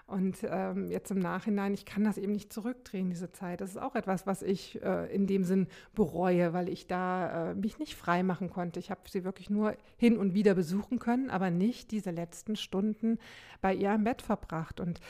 Und 0.08 0.38
ähm, 0.50 0.90
jetzt 0.90 1.12
im 1.12 1.20
Nachhinein, 1.20 1.74
ich 1.74 1.84
kann 1.84 2.06
das 2.06 2.18
eben 2.18 2.32
nicht 2.32 2.54
zurückdrehen, 2.54 3.10
diese 3.10 3.34
Zeit. 3.34 3.60
Das 3.60 3.72
ist 3.72 3.78
auch 3.78 3.94
etwas, 3.94 4.26
was 4.26 4.42
ich 4.42 4.82
äh, 4.82 5.14
in 5.14 5.28
dem 5.28 5.44
Sinn 5.44 5.68
bereue, 5.94 6.54
weil 6.54 6.70
ich 6.70 6.88
da 6.88 7.52
äh, 7.52 7.56
mich 7.56 7.78
nicht 7.78 7.94
frei 7.96 8.24
machen 8.24 8.50
konnte. 8.50 8.80
Ich 8.80 8.90
habe 8.90 9.02
sie 9.10 9.26
wirklich 9.26 9.50
nur 9.50 9.76
hin 9.98 10.18
und 10.18 10.34
wieder 10.34 10.56
besuchen 10.56 11.00
können, 11.00 11.30
aber 11.30 11.50
nicht 11.50 11.92
diese 11.92 12.12
letzten 12.12 12.56
Stunden 12.56 13.20
bei 13.60 13.76
ihr 13.76 13.94
im 13.94 14.06
Bett 14.06 14.22
verbracht. 14.22 14.80
Und 14.80 15.02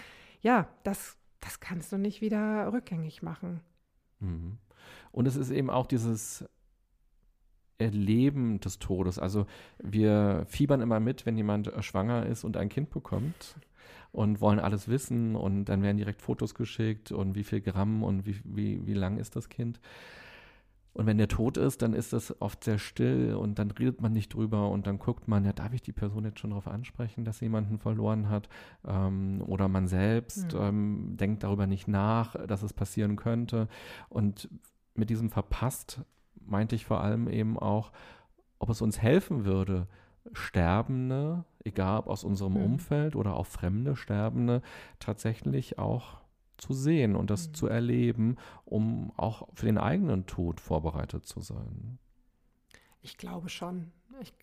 ja, 0.41 0.67
das, 0.81 1.15
das 1.41 1.59
kannst 1.59 1.91
du 1.91 1.97
nicht 1.97 2.21
wieder 2.21 2.73
rückgängig 2.73 3.21
machen. 3.21 3.59
Mhm. 4.19 4.57
Und 5.11 5.27
es 5.27 5.35
ist 5.35 5.51
eben 5.51 5.69
auch 5.69 5.85
dieses 5.85 6.43
Erleben 7.77 8.59
des 8.61 8.79
Todes. 8.79 9.19
Also 9.19 9.45
wir 9.77 10.43
fiebern 10.47 10.81
immer 10.81 10.99
mit, 10.99 11.27
wenn 11.27 11.37
jemand 11.37 11.71
schwanger 11.81 12.25
ist 12.25 12.43
und 12.43 12.57
ein 12.57 12.69
Kind 12.69 12.89
bekommt 12.89 13.57
und 14.17 14.41
wollen 14.41 14.59
alles 14.59 14.87
wissen 14.87 15.35
und 15.35 15.65
dann 15.65 15.83
werden 15.83 15.97
direkt 15.97 16.23
Fotos 16.23 16.55
geschickt 16.55 17.11
und 17.11 17.35
wie 17.35 17.43
viel 17.43 17.61
Gramm 17.61 18.01
und 18.01 18.25
wie, 18.25 18.41
wie, 18.45 18.87
wie 18.87 18.95
lang 18.95 19.19
ist 19.19 19.35
das 19.35 19.47
Kind. 19.47 19.79
Und 20.93 21.05
wenn 21.05 21.19
der 21.19 21.27
tot 21.27 21.55
ist, 21.55 21.83
dann 21.83 21.93
ist 21.93 22.13
das 22.13 22.41
oft 22.41 22.63
sehr 22.63 22.79
still 22.79 23.35
und 23.35 23.59
dann 23.59 23.69
redet 23.69 24.01
man 24.01 24.13
nicht 24.13 24.33
drüber 24.33 24.71
und 24.71 24.87
dann 24.87 24.97
guckt 24.97 25.27
man, 25.27 25.45
ja, 25.45 25.53
darf 25.53 25.71
ich 25.71 25.83
die 25.83 25.91
Person 25.91 26.25
jetzt 26.25 26.39
schon 26.39 26.49
darauf 26.49 26.67
ansprechen, 26.67 27.25
dass 27.25 27.37
sie 27.37 27.45
jemanden 27.45 27.77
verloren 27.77 28.27
hat? 28.27 28.49
Ähm, 28.87 29.43
oder 29.45 29.67
man 29.67 29.87
selbst 29.87 30.55
mhm. 30.55 30.59
ähm, 30.61 31.17
denkt 31.17 31.43
darüber 31.43 31.67
nicht 31.67 31.87
nach, 31.87 32.35
dass 32.47 32.63
es 32.63 32.73
passieren 32.73 33.17
könnte. 33.17 33.67
Und 34.09 34.49
mit 34.95 35.11
diesem 35.11 35.29
verpasst 35.29 36.01
meinte 36.43 36.75
ich 36.75 36.87
vor 36.87 37.01
allem 37.01 37.27
eben 37.27 37.59
auch, 37.59 37.91
ob 38.57 38.71
es 38.71 38.81
uns 38.81 38.99
helfen 38.99 39.45
würde, 39.45 39.85
Sterbende, 40.33 41.45
egal 41.63 41.99
ob 41.99 42.07
aus 42.07 42.23
unserem 42.23 42.53
mhm. 42.53 42.63
Umfeld 42.63 43.15
oder 43.15 43.35
auch 43.35 43.45
fremde 43.45 43.95
Sterbende, 43.95 44.61
tatsächlich 44.99 45.79
auch 45.79 46.21
zu 46.57 46.73
sehen 46.73 47.15
und 47.15 47.29
das 47.29 47.49
mhm. 47.49 47.53
zu 47.53 47.67
erleben, 47.67 48.37
um 48.65 49.11
auch 49.17 49.47
für 49.53 49.65
den 49.65 49.77
eigenen 49.77 50.25
Tod 50.25 50.59
vorbereitet 50.59 51.25
zu 51.25 51.41
sein. 51.41 51.99
Ich 53.01 53.17
glaube 53.17 53.49
schon. 53.49 53.91
Ich 54.21 54.33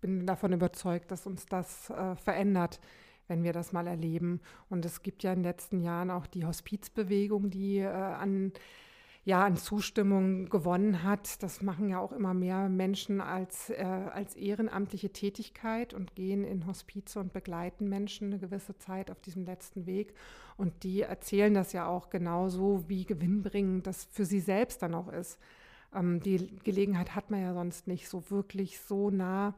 bin 0.00 0.26
davon 0.26 0.52
überzeugt, 0.52 1.10
dass 1.10 1.26
uns 1.26 1.46
das 1.46 1.90
äh, 1.90 2.14
verändert, 2.16 2.80
wenn 3.26 3.42
wir 3.42 3.52
das 3.52 3.72
mal 3.72 3.86
erleben. 3.86 4.40
Und 4.68 4.84
es 4.84 5.02
gibt 5.02 5.22
ja 5.22 5.32
in 5.32 5.40
den 5.40 5.44
letzten 5.44 5.80
Jahren 5.80 6.10
auch 6.10 6.26
die 6.26 6.44
Hospizbewegung, 6.44 7.50
die 7.50 7.78
äh, 7.78 7.88
an 7.88 8.52
ja 9.28 9.44
an 9.44 9.58
Zustimmung 9.58 10.48
gewonnen 10.48 11.02
hat. 11.02 11.42
Das 11.42 11.60
machen 11.60 11.90
ja 11.90 12.00
auch 12.00 12.12
immer 12.12 12.32
mehr 12.32 12.70
Menschen 12.70 13.20
als, 13.20 13.68
äh, 13.68 13.82
als 13.82 14.34
ehrenamtliche 14.34 15.12
Tätigkeit 15.12 15.92
und 15.92 16.14
gehen 16.14 16.44
in 16.44 16.66
Hospize 16.66 17.20
und 17.20 17.34
begleiten 17.34 17.90
Menschen 17.90 18.28
eine 18.28 18.38
gewisse 18.38 18.78
Zeit 18.78 19.10
auf 19.10 19.20
diesem 19.20 19.44
letzten 19.44 19.84
Weg. 19.84 20.14
Und 20.56 20.82
die 20.82 21.02
erzählen 21.02 21.52
das 21.52 21.74
ja 21.74 21.86
auch 21.86 22.08
genauso, 22.08 22.88
wie 22.88 23.04
gewinnbringend 23.04 23.86
das 23.86 24.06
für 24.10 24.24
sie 24.24 24.40
selbst 24.40 24.80
dann 24.80 24.94
auch 24.94 25.12
ist. 25.12 25.38
Ähm, 25.94 26.20
die 26.20 26.56
Gelegenheit 26.64 27.14
hat 27.14 27.30
man 27.30 27.42
ja 27.42 27.52
sonst 27.52 27.86
nicht, 27.86 28.08
so 28.08 28.30
wirklich 28.30 28.80
so 28.80 29.10
nah 29.10 29.54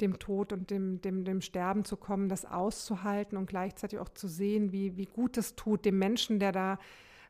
dem 0.00 0.18
Tod 0.18 0.54
und 0.54 0.70
dem, 0.70 1.02
dem, 1.02 1.26
dem 1.26 1.42
Sterben 1.42 1.84
zu 1.84 1.98
kommen, 1.98 2.30
das 2.30 2.46
auszuhalten 2.46 3.36
und 3.36 3.50
gleichzeitig 3.50 3.98
auch 3.98 4.08
zu 4.08 4.28
sehen, 4.28 4.72
wie, 4.72 4.96
wie 4.96 5.04
gut 5.04 5.36
es 5.36 5.56
tut 5.56 5.84
dem 5.84 5.98
Menschen, 5.98 6.38
der 6.38 6.52
da 6.52 6.78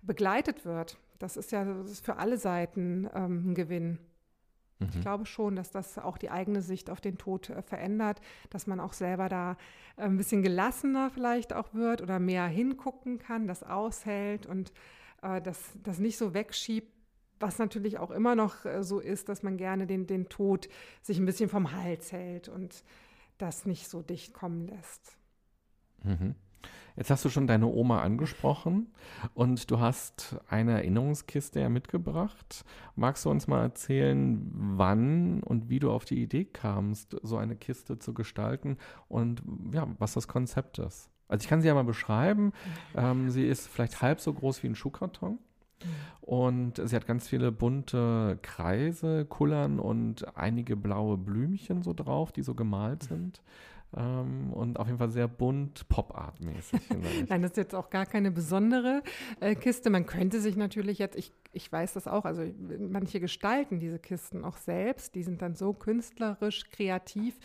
begleitet 0.02 0.64
wird. 0.64 0.96
Das 1.20 1.36
ist 1.36 1.52
ja 1.52 1.64
das 1.64 1.90
ist 1.90 2.04
für 2.04 2.16
alle 2.16 2.38
Seiten 2.38 3.08
ähm, 3.14 3.50
ein 3.50 3.54
Gewinn. 3.54 3.98
Mhm. 4.80 4.88
Ich 4.94 5.00
glaube 5.00 5.26
schon, 5.26 5.54
dass 5.54 5.70
das 5.70 5.98
auch 5.98 6.18
die 6.18 6.30
eigene 6.30 6.62
Sicht 6.62 6.90
auf 6.90 7.00
den 7.00 7.18
Tod 7.18 7.50
äh, 7.50 7.62
verändert, 7.62 8.20
dass 8.48 8.66
man 8.66 8.80
auch 8.80 8.94
selber 8.94 9.28
da 9.28 9.52
äh, 9.96 10.02
ein 10.02 10.16
bisschen 10.16 10.42
gelassener 10.42 11.10
vielleicht 11.10 11.52
auch 11.52 11.72
wird 11.74 12.02
oder 12.02 12.18
mehr 12.18 12.46
hingucken 12.46 13.18
kann, 13.18 13.46
das 13.46 13.62
aushält 13.62 14.46
und 14.46 14.72
äh, 15.22 15.40
das, 15.40 15.74
das 15.82 15.98
nicht 15.98 16.16
so 16.16 16.34
wegschiebt, 16.34 16.90
was 17.38 17.58
natürlich 17.58 17.98
auch 17.98 18.10
immer 18.10 18.34
noch 18.34 18.64
äh, 18.64 18.82
so 18.82 18.98
ist, 18.98 19.28
dass 19.28 19.42
man 19.42 19.58
gerne 19.58 19.86
den, 19.86 20.06
den 20.06 20.28
Tod 20.30 20.68
sich 21.02 21.18
ein 21.18 21.26
bisschen 21.26 21.50
vom 21.50 21.72
Hals 21.72 22.12
hält 22.12 22.48
und 22.48 22.82
das 23.36 23.66
nicht 23.66 23.88
so 23.88 24.00
dicht 24.02 24.32
kommen 24.32 24.66
lässt. 24.66 25.16
Mhm. 26.02 26.34
Jetzt 26.96 27.10
hast 27.10 27.24
du 27.24 27.28
schon 27.28 27.46
deine 27.46 27.66
Oma 27.66 28.02
angesprochen 28.02 28.88
und 29.34 29.70
du 29.70 29.80
hast 29.80 30.36
eine 30.48 30.72
Erinnerungskiste 30.72 31.60
ja 31.60 31.68
mitgebracht. 31.68 32.64
Magst 32.96 33.24
du 33.24 33.30
uns 33.30 33.46
mal 33.46 33.62
erzählen, 33.62 34.50
wann 34.52 35.42
und 35.42 35.68
wie 35.68 35.78
du 35.78 35.90
auf 35.90 36.04
die 36.04 36.22
Idee 36.22 36.44
kamst, 36.44 37.16
so 37.22 37.36
eine 37.36 37.56
Kiste 37.56 37.98
zu 37.98 38.14
gestalten 38.14 38.76
und 39.08 39.42
ja, 39.72 39.86
was 39.98 40.14
das 40.14 40.28
Konzept 40.28 40.78
ist? 40.78 41.10
Also 41.28 41.44
ich 41.44 41.48
kann 41.48 41.60
sie 41.60 41.68
ja 41.68 41.74
mal 41.74 41.84
beschreiben. 41.84 42.52
Ähm, 42.96 43.30
sie 43.30 43.46
ist 43.46 43.68
vielleicht 43.68 44.02
halb 44.02 44.20
so 44.20 44.32
groß 44.32 44.62
wie 44.62 44.66
ein 44.66 44.74
Schuhkarton. 44.74 45.38
Und 46.20 46.80
sie 46.84 46.94
hat 46.94 47.06
ganz 47.06 47.28
viele 47.28 47.52
bunte 47.52 48.38
Kreise, 48.42 49.24
Kullern 49.24 49.78
und 49.78 50.36
einige 50.36 50.76
blaue 50.76 51.16
Blümchen 51.16 51.82
so 51.82 51.94
drauf, 51.94 52.32
die 52.32 52.42
so 52.42 52.54
gemalt 52.54 53.04
sind. 53.04 53.42
Ähm, 53.96 54.52
und 54.52 54.78
auf 54.78 54.86
jeden 54.86 54.98
Fall 54.98 55.10
sehr 55.10 55.26
bunt, 55.26 55.88
Pop-Art-mäßig. 55.88 56.80
Nein, 57.28 57.42
das 57.42 57.52
ist 57.52 57.56
jetzt 57.56 57.74
auch 57.74 57.90
gar 57.90 58.06
keine 58.06 58.30
besondere 58.30 59.02
äh, 59.40 59.54
Kiste. 59.54 59.90
Man 59.90 60.06
könnte 60.06 60.40
sich 60.40 60.56
natürlich 60.56 60.98
jetzt, 60.98 61.16
ich, 61.16 61.32
ich 61.52 61.70
weiß 61.70 61.94
das 61.94 62.06
auch, 62.06 62.24
also 62.24 62.44
manche 62.78 63.18
gestalten 63.20 63.80
diese 63.80 63.98
Kisten 63.98 64.44
auch 64.44 64.56
selbst. 64.56 65.14
Die 65.14 65.22
sind 65.22 65.42
dann 65.42 65.54
so 65.54 65.72
künstlerisch, 65.72 66.70
kreativ, 66.70 67.38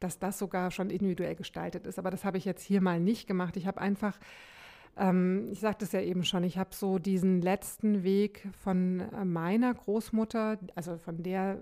dass 0.00 0.18
das 0.18 0.38
sogar 0.38 0.70
schon 0.70 0.88
individuell 0.88 1.34
gestaltet 1.34 1.86
ist. 1.86 1.98
Aber 1.98 2.10
das 2.10 2.24
habe 2.24 2.38
ich 2.38 2.44
jetzt 2.44 2.62
hier 2.62 2.80
mal 2.80 2.98
nicht 2.98 3.26
gemacht. 3.26 3.56
Ich 3.56 3.66
habe 3.66 3.80
einfach 3.80 4.18
ähm, 4.96 5.48
ich 5.50 5.60
sagte 5.60 5.84
es 5.84 5.92
ja 5.92 6.00
eben 6.00 6.24
schon, 6.24 6.44
ich 6.44 6.58
habe 6.58 6.74
so 6.74 6.98
diesen 6.98 7.40
letzten 7.40 8.02
Weg 8.02 8.48
von 8.62 9.00
äh, 9.00 9.24
meiner 9.24 9.72
Großmutter, 9.72 10.58
also 10.74 10.98
von 10.98 11.22
der, 11.22 11.60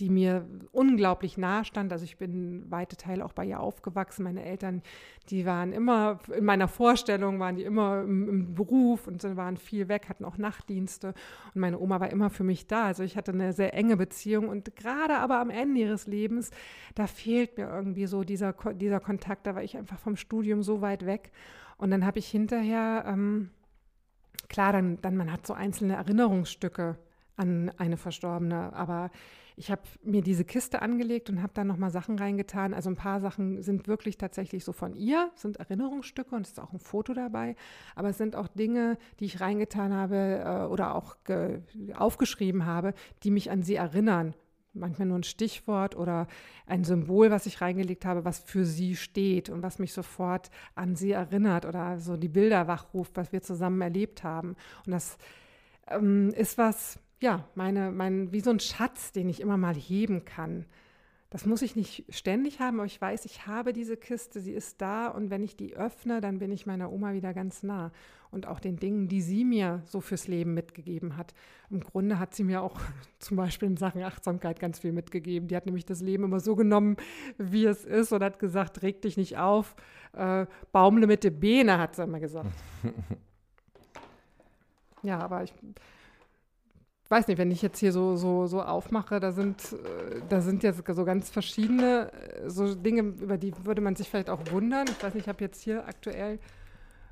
die 0.00 0.10
mir 0.10 0.46
unglaublich 0.72 1.38
nahe 1.38 1.64
stand. 1.64 1.90
Also 1.90 2.04
ich 2.04 2.18
bin 2.18 2.70
weite 2.70 2.96
Teile 2.96 3.24
auch 3.24 3.32
bei 3.32 3.46
ihr 3.46 3.60
aufgewachsen. 3.60 4.24
Meine 4.24 4.44
Eltern, 4.44 4.82
die 5.30 5.46
waren 5.46 5.72
immer, 5.72 6.18
in 6.36 6.44
meiner 6.44 6.68
Vorstellung 6.68 7.40
waren 7.40 7.56
die 7.56 7.64
immer 7.64 8.02
im, 8.02 8.28
im 8.28 8.54
Beruf 8.54 9.06
und 9.06 9.24
waren 9.36 9.56
viel 9.56 9.88
weg, 9.88 10.08
hatten 10.10 10.26
auch 10.26 10.36
Nachtdienste. 10.36 11.14
Und 11.54 11.60
meine 11.60 11.78
Oma 11.78 11.98
war 11.98 12.10
immer 12.10 12.28
für 12.28 12.44
mich 12.44 12.66
da. 12.66 12.84
Also 12.84 13.04
ich 13.04 13.16
hatte 13.16 13.32
eine 13.32 13.54
sehr 13.54 13.72
enge 13.72 13.96
Beziehung. 13.96 14.48
Und 14.48 14.76
gerade 14.76 15.16
aber 15.16 15.38
am 15.40 15.48
Ende 15.48 15.80
ihres 15.80 16.06
Lebens, 16.06 16.50
da 16.94 17.06
fehlt 17.06 17.56
mir 17.56 17.68
irgendwie 17.68 18.06
so 18.06 18.22
dieser, 18.22 18.52
dieser 18.74 19.00
Kontakt. 19.00 19.46
Da 19.46 19.54
war 19.54 19.62
ich 19.62 19.78
einfach 19.78 19.98
vom 19.98 20.16
Studium 20.16 20.62
so 20.62 20.82
weit 20.82 21.06
weg. 21.06 21.32
Und 21.78 21.90
dann 21.90 22.04
habe 22.04 22.18
ich 22.18 22.28
hinterher, 22.28 23.04
ähm, 23.06 23.48
klar, 24.48 24.72
dann, 24.72 25.00
dann 25.00 25.16
man 25.16 25.32
hat 25.32 25.46
so 25.46 25.54
einzelne 25.54 25.96
Erinnerungsstücke 25.96 26.98
an 27.36 27.70
eine 27.78 27.96
Verstorbene, 27.96 28.72
aber 28.74 29.10
ich 29.56 29.70
habe 29.70 29.82
mir 30.02 30.22
diese 30.22 30.44
Kiste 30.44 30.82
angelegt 30.82 31.30
und 31.30 31.42
habe 31.42 31.52
da 31.54 31.64
nochmal 31.64 31.90
Sachen 31.90 32.18
reingetan. 32.18 32.74
Also 32.74 32.90
ein 32.90 32.96
paar 32.96 33.20
Sachen 33.20 33.62
sind 33.62 33.88
wirklich 33.88 34.18
tatsächlich 34.18 34.64
so 34.64 34.72
von 34.72 34.94
ihr, 34.94 35.30
sind 35.34 35.56
Erinnerungsstücke 35.56 36.34
und 36.34 36.42
es 36.42 36.52
ist 36.52 36.60
auch 36.60 36.74
ein 36.74 36.78
Foto 36.78 37.14
dabei. 37.14 37.56
Aber 37.94 38.10
es 38.10 38.18
sind 38.18 38.36
auch 38.36 38.48
Dinge, 38.48 38.98
die 39.18 39.24
ich 39.24 39.40
reingetan 39.40 39.94
habe 39.94 40.42
äh, 40.44 40.70
oder 40.70 40.94
auch 40.94 41.16
aufgeschrieben 41.94 42.66
habe, 42.66 42.92
die 43.22 43.30
mich 43.30 43.50
an 43.50 43.62
sie 43.62 43.76
erinnern. 43.76 44.34
Manchmal 44.74 45.08
nur 45.08 45.18
ein 45.18 45.22
Stichwort 45.22 45.96
oder 45.96 46.26
ein 46.66 46.84
Symbol, 46.84 47.30
was 47.30 47.46
ich 47.46 47.62
reingelegt 47.62 48.04
habe, 48.04 48.26
was 48.26 48.40
für 48.40 48.66
sie 48.66 48.94
steht 48.94 49.48
und 49.48 49.62
was 49.62 49.78
mich 49.78 49.94
sofort 49.94 50.50
an 50.74 50.96
sie 50.96 51.12
erinnert 51.12 51.64
oder 51.64 51.98
so 51.98 52.18
die 52.18 52.28
Bilder 52.28 52.68
wachruft, 52.68 53.16
was 53.16 53.32
wir 53.32 53.40
zusammen 53.40 53.80
erlebt 53.80 54.22
haben. 54.22 54.54
Und 54.84 54.92
das 54.92 55.16
ähm, 55.88 56.28
ist 56.36 56.58
was, 56.58 56.98
ja, 57.20 57.44
meine, 57.54 57.90
mein, 57.90 58.32
wie 58.32 58.40
so 58.40 58.50
ein 58.50 58.60
Schatz, 58.60 59.12
den 59.12 59.28
ich 59.28 59.40
immer 59.40 59.56
mal 59.56 59.74
heben 59.74 60.24
kann. 60.24 60.66
Das 61.30 61.44
muss 61.44 61.62
ich 61.62 61.74
nicht 61.74 62.04
ständig 62.08 62.60
haben, 62.60 62.78
aber 62.78 62.86
ich 62.86 63.00
weiß, 63.00 63.24
ich 63.24 63.46
habe 63.46 63.72
diese 63.72 63.96
Kiste, 63.96 64.40
sie 64.40 64.52
ist 64.52 64.80
da 64.80 65.08
und 65.08 65.28
wenn 65.28 65.42
ich 65.42 65.56
die 65.56 65.76
öffne, 65.76 66.20
dann 66.20 66.38
bin 66.38 66.52
ich 66.52 66.66
meiner 66.66 66.92
Oma 66.92 67.14
wieder 67.14 67.34
ganz 67.34 67.64
nah 67.64 67.90
und 68.30 68.46
auch 68.46 68.60
den 68.60 68.76
Dingen, 68.76 69.08
die 69.08 69.20
sie 69.20 69.44
mir 69.44 69.82
so 69.86 70.00
fürs 70.00 70.28
Leben 70.28 70.54
mitgegeben 70.54 71.16
hat. 71.16 71.34
Im 71.68 71.80
Grunde 71.80 72.20
hat 72.20 72.34
sie 72.34 72.44
mir 72.44 72.62
auch 72.62 72.80
zum 73.18 73.36
Beispiel 73.36 73.68
in 73.68 73.76
Sachen 73.76 74.02
Achtsamkeit 74.02 74.60
ganz 74.60 74.78
viel 74.78 74.92
mitgegeben. 74.92 75.48
Die 75.48 75.56
hat 75.56 75.66
nämlich 75.66 75.84
das 75.84 76.00
Leben 76.00 76.24
immer 76.24 76.38
so 76.38 76.54
genommen, 76.54 76.96
wie 77.38 77.64
es 77.64 77.84
ist 77.84 78.12
und 78.12 78.22
hat 78.22 78.38
gesagt, 78.38 78.82
reg 78.82 79.02
dich 79.02 79.16
nicht 79.16 79.36
auf, 79.36 79.74
äh, 80.12 80.46
baumle 80.70 81.08
mit 81.08 81.24
den 81.24 81.40
Beine, 81.40 81.78
hat 81.78 81.96
sie 81.96 82.04
immer 82.04 82.20
gesagt. 82.20 82.52
ja, 85.02 85.18
aber 85.18 85.42
ich 85.42 85.52
weiß 87.08 87.28
nicht, 87.28 87.38
wenn 87.38 87.50
ich 87.50 87.62
jetzt 87.62 87.78
hier 87.78 87.92
so, 87.92 88.16
so, 88.16 88.46
so 88.46 88.62
aufmache, 88.62 89.20
da 89.20 89.32
sind, 89.32 89.72
äh, 89.72 90.20
da 90.28 90.40
sind 90.40 90.62
jetzt 90.62 90.82
so 90.86 91.04
ganz 91.04 91.30
verschiedene 91.30 92.12
äh, 92.12 92.50
so 92.50 92.74
Dinge, 92.74 93.02
über 93.02 93.38
die 93.38 93.52
würde 93.64 93.80
man 93.80 93.96
sich 93.96 94.08
vielleicht 94.08 94.30
auch 94.30 94.40
wundern. 94.50 94.86
Ich 94.88 95.02
weiß 95.02 95.14
nicht, 95.14 95.24
ich 95.24 95.28
habe 95.28 95.42
jetzt 95.42 95.62
hier 95.62 95.86
aktuell 95.86 96.38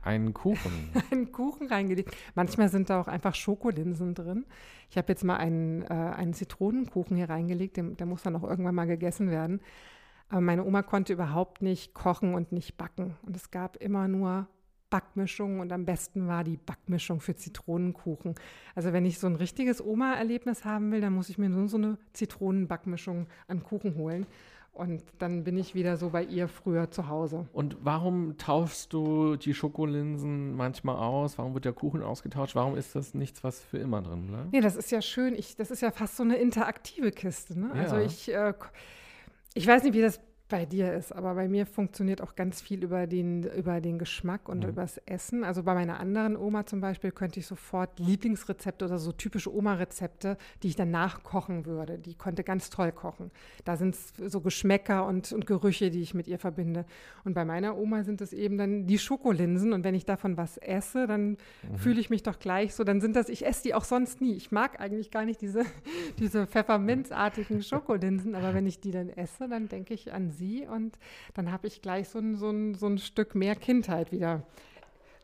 einen 0.02 0.34
Kuchen. 0.34 0.90
einen 1.10 1.32
Kuchen 1.32 1.68
reingelegt. 1.68 2.14
Manchmal 2.34 2.68
sind 2.68 2.90
da 2.90 3.00
auch 3.00 3.08
einfach 3.08 3.34
Schokolinsen 3.34 4.14
drin. 4.14 4.44
Ich 4.90 4.98
habe 4.98 5.08
jetzt 5.08 5.24
mal 5.24 5.36
einen, 5.36 5.82
äh, 5.82 5.86
einen 5.86 6.34
Zitronenkuchen 6.34 7.16
hier 7.16 7.30
reingelegt, 7.30 7.76
der, 7.76 7.84
der 7.84 8.06
muss 8.06 8.22
dann 8.22 8.36
auch 8.36 8.44
irgendwann 8.44 8.74
mal 8.74 8.86
gegessen 8.86 9.30
werden. 9.30 9.60
Aber 10.28 10.40
meine 10.40 10.64
Oma 10.64 10.82
konnte 10.82 11.12
überhaupt 11.12 11.62
nicht 11.62 11.94
kochen 11.94 12.34
und 12.34 12.52
nicht 12.52 12.76
backen. 12.76 13.16
Und 13.22 13.36
es 13.36 13.50
gab 13.50 13.76
immer 13.76 14.08
nur 14.08 14.46
Backmischung 14.94 15.58
und 15.58 15.72
am 15.72 15.84
besten 15.84 16.28
war 16.28 16.44
die 16.44 16.56
Backmischung 16.56 17.18
für 17.18 17.34
Zitronenkuchen. 17.34 18.36
Also 18.76 18.92
wenn 18.92 19.04
ich 19.04 19.18
so 19.18 19.26
ein 19.26 19.34
richtiges 19.34 19.84
Oma-Erlebnis 19.84 20.64
haben 20.64 20.92
will, 20.92 21.00
dann 21.00 21.12
muss 21.12 21.28
ich 21.30 21.36
mir 21.36 21.48
nur 21.48 21.66
so 21.66 21.78
eine 21.78 21.98
Zitronenbackmischung 22.12 23.26
an 23.48 23.64
Kuchen 23.64 23.96
holen. 23.96 24.24
Und 24.72 25.02
dann 25.18 25.42
bin 25.42 25.56
ich 25.56 25.74
wieder 25.74 25.96
so 25.96 26.10
bei 26.10 26.22
ihr 26.22 26.46
früher 26.46 26.92
zu 26.92 27.08
Hause. 27.08 27.48
Und 27.52 27.76
warum 27.80 28.38
tauschst 28.38 28.92
du 28.92 29.34
die 29.34 29.52
Schokolinsen 29.52 30.54
manchmal 30.54 30.94
aus? 30.94 31.38
Warum 31.38 31.54
wird 31.54 31.64
der 31.64 31.72
Kuchen 31.72 32.00
ausgetauscht? 32.00 32.54
Warum 32.54 32.76
ist 32.76 32.94
das 32.94 33.14
nichts, 33.14 33.42
was 33.42 33.60
für 33.60 33.78
immer 33.78 34.00
drin 34.00 34.28
bleibt? 34.28 34.52
Nee, 34.52 34.60
das 34.60 34.76
ist 34.76 34.92
ja 34.92 35.02
schön. 35.02 35.34
Ich, 35.34 35.56
das 35.56 35.72
ist 35.72 35.82
ja 35.82 35.90
fast 35.90 36.16
so 36.16 36.22
eine 36.22 36.36
interaktive 36.36 37.10
Kiste. 37.10 37.58
Ne? 37.58 37.72
Also 37.72 37.96
ja. 37.96 38.02
Also 38.02 38.06
ich, 38.06 38.32
äh, 38.32 38.54
ich 39.54 39.66
weiß 39.66 39.82
nicht, 39.82 39.94
wie 39.94 40.02
das 40.02 40.20
bei 40.48 40.66
dir 40.66 40.92
ist. 40.92 41.12
Aber 41.12 41.34
bei 41.34 41.48
mir 41.48 41.64
funktioniert 41.64 42.20
auch 42.20 42.34
ganz 42.34 42.60
viel 42.60 42.84
über 42.84 43.06
den, 43.06 43.44
über 43.44 43.80
den 43.80 43.98
Geschmack 43.98 44.48
und 44.48 44.62
mhm. 44.62 44.70
übers 44.70 44.98
Essen. 45.06 45.42
Also 45.42 45.62
bei 45.62 45.74
meiner 45.74 45.98
anderen 45.98 46.36
Oma 46.36 46.66
zum 46.66 46.80
Beispiel 46.80 47.12
könnte 47.12 47.40
ich 47.40 47.46
sofort 47.46 47.98
Lieblingsrezepte 47.98 48.84
oder 48.84 48.98
so 48.98 49.12
typische 49.12 49.54
Oma-Rezepte, 49.54 50.36
die 50.62 50.68
ich 50.68 50.76
dann 50.76 50.90
nachkochen 50.90 51.64
würde. 51.64 51.98
Die 51.98 52.14
konnte 52.14 52.44
ganz 52.44 52.68
toll 52.68 52.92
kochen. 52.92 53.30
Da 53.64 53.76
sind 53.76 53.94
es 53.94 54.12
so 54.30 54.42
Geschmäcker 54.42 55.06
und, 55.06 55.32
und 55.32 55.46
Gerüche, 55.46 55.90
die 55.90 56.02
ich 56.02 56.12
mit 56.12 56.28
ihr 56.28 56.38
verbinde. 56.38 56.84
Und 57.24 57.32
bei 57.32 57.46
meiner 57.46 57.78
Oma 57.78 58.04
sind 58.04 58.20
es 58.20 58.34
eben 58.34 58.58
dann 58.58 58.86
die 58.86 58.98
Schokolinsen. 58.98 59.72
Und 59.72 59.82
wenn 59.82 59.94
ich 59.94 60.04
davon 60.04 60.36
was 60.36 60.58
esse, 60.58 61.06
dann 61.06 61.30
mhm. 61.30 61.78
fühle 61.78 62.00
ich 62.00 62.10
mich 62.10 62.22
doch 62.22 62.38
gleich 62.38 62.74
so. 62.74 62.84
Dann 62.84 63.00
sind 63.00 63.16
das, 63.16 63.30
ich 63.30 63.46
esse 63.46 63.62
die 63.62 63.74
auch 63.74 63.84
sonst 63.84 64.20
nie. 64.20 64.34
Ich 64.34 64.52
mag 64.52 64.78
eigentlich 64.78 65.10
gar 65.10 65.24
nicht 65.24 65.40
diese, 65.40 65.64
diese 66.18 66.46
pfefferminzartigen 66.46 67.62
Schokolinsen. 67.62 68.34
Aber 68.34 68.52
wenn 68.52 68.66
ich 68.66 68.80
die 68.80 68.90
dann 68.90 69.08
esse, 69.08 69.48
dann 69.48 69.70
denke 69.70 69.94
ich 69.94 70.12
an 70.12 70.33
sie 70.34 70.66
und 70.66 70.98
dann 71.32 71.50
habe 71.50 71.66
ich 71.66 71.80
gleich 71.80 72.10
so 72.10 72.18
ein, 72.18 72.36
so, 72.36 72.50
ein, 72.50 72.74
so 72.74 72.86
ein 72.86 72.98
Stück 72.98 73.34
mehr 73.34 73.56
Kindheit 73.56 74.12
wieder 74.12 74.42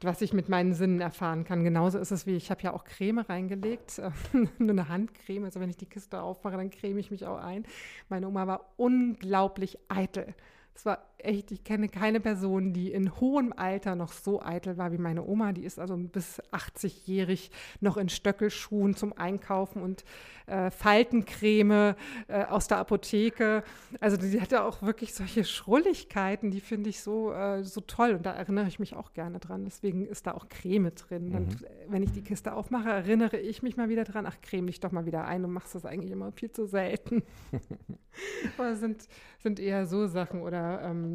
was 0.03 0.23
ich 0.23 0.33
mit 0.33 0.49
meinen 0.49 0.73
Sinnen 0.73 1.01
erfahren 1.01 1.45
kann. 1.45 1.65
Genauso 1.65 1.99
ist 1.99 2.11
es 2.11 2.27
wie, 2.27 2.37
ich 2.37 2.51
habe 2.51 2.63
ja 2.63 2.73
auch 2.73 2.85
Creme 2.85 3.19
reingelegt, 3.19 4.01
nur 4.59 4.71
eine 4.71 4.89
Handcreme. 4.89 5.45
Also 5.45 5.61
wenn 5.61 5.71
ich 5.71 5.77
die 5.77 5.87
Kiste 5.87 6.23
aufmache, 6.23 6.57
dann 6.57 6.71
creme 6.71 6.99
ich 6.99 7.11
mich 7.11 7.27
auch 7.27 7.39
ein. 7.39 7.65
Meine 8.09 8.27
Oma 8.29 8.47
war 8.47 8.73
unglaublich 8.77 9.79
eitel. 9.89 10.35
Es 10.75 10.87
war 10.87 11.10
echt, 11.25 11.53
ich 11.53 11.65
kenne 11.65 11.89
keine 11.89 12.21
Person, 12.21 12.73
die 12.73 12.93
in 12.93 13.21
hohem 13.21 13.53
Alter 13.57 13.95
noch 13.95 14.13
so 14.13 14.43
eitel 14.43 14.77
war 14.77 14.93
wie 14.93 14.99
meine 14.99 15.25
Oma. 15.25 15.53
Die 15.53 15.65
ist 15.65 15.79
also 15.79 15.97
bis 15.97 16.41
80-jährig 16.53 17.51
noch 17.81 17.97
in 17.97 18.09
Stöckelschuhen 18.09 18.95
zum 18.95 19.13
Einkaufen 19.13 19.83
und 19.83 20.05
äh, 20.47 20.71
Faltencreme 20.71 21.95
äh, 22.29 22.45
aus 22.45 22.69
der 22.69 22.79
Apotheke. 22.79 23.63
Also 24.01 24.17
die 24.17 24.41
hatte 24.41 24.65
auch 24.65 24.83
wirklich 24.83 25.15
solche 25.15 25.45
Schrulligkeiten, 25.45 26.51
die 26.51 26.61
finde 26.61 26.91
ich 26.91 27.01
so, 27.01 27.33
äh, 27.33 27.63
so 27.63 27.81
toll 27.81 28.15
und 28.15 28.27
da 28.27 28.33
erinnere 28.33 28.67
ich 28.67 28.79
mich 28.79 28.95
auch 28.95 29.13
gerne 29.13 29.39
dran. 29.39 29.65
Deswegen 29.65 30.07
ist 30.07 30.27
da 30.27 30.33
auch 30.33 30.49
Creme 30.49 30.93
drin. 30.95 31.29
Mhm. 31.29 31.35
Und 31.35 31.67
wenn 31.89 32.03
ich 32.03 32.13
die 32.13 32.23
Kiste 32.23 32.53
aufmache, 32.53 32.91
erinnere 32.91 33.39
ich 33.39 33.63
mich 33.63 33.77
mal 33.77 33.89
wieder 33.89 34.05
dran, 34.05 34.27
ach, 34.27 34.37
creme 34.43 34.67
dich 34.67 34.81
doch 34.81 34.93
mal 34.93 35.07
wieder 35.07 35.25
ein. 35.25 35.43
Du 35.43 35.49
machst 35.49 35.75
das 35.75 35.85
eigentlich 35.85 36.11
immer 36.11 36.33
viel 36.33 36.51
zu 36.51 36.67
selten. 36.67 37.23
Aber 38.59 38.75
sind, 38.75 39.09
sind 39.39 39.61
eher 39.61 39.87
so 39.87 40.07
Sachen 40.07 40.43
oder 40.43 40.83
ähm, 40.83 41.10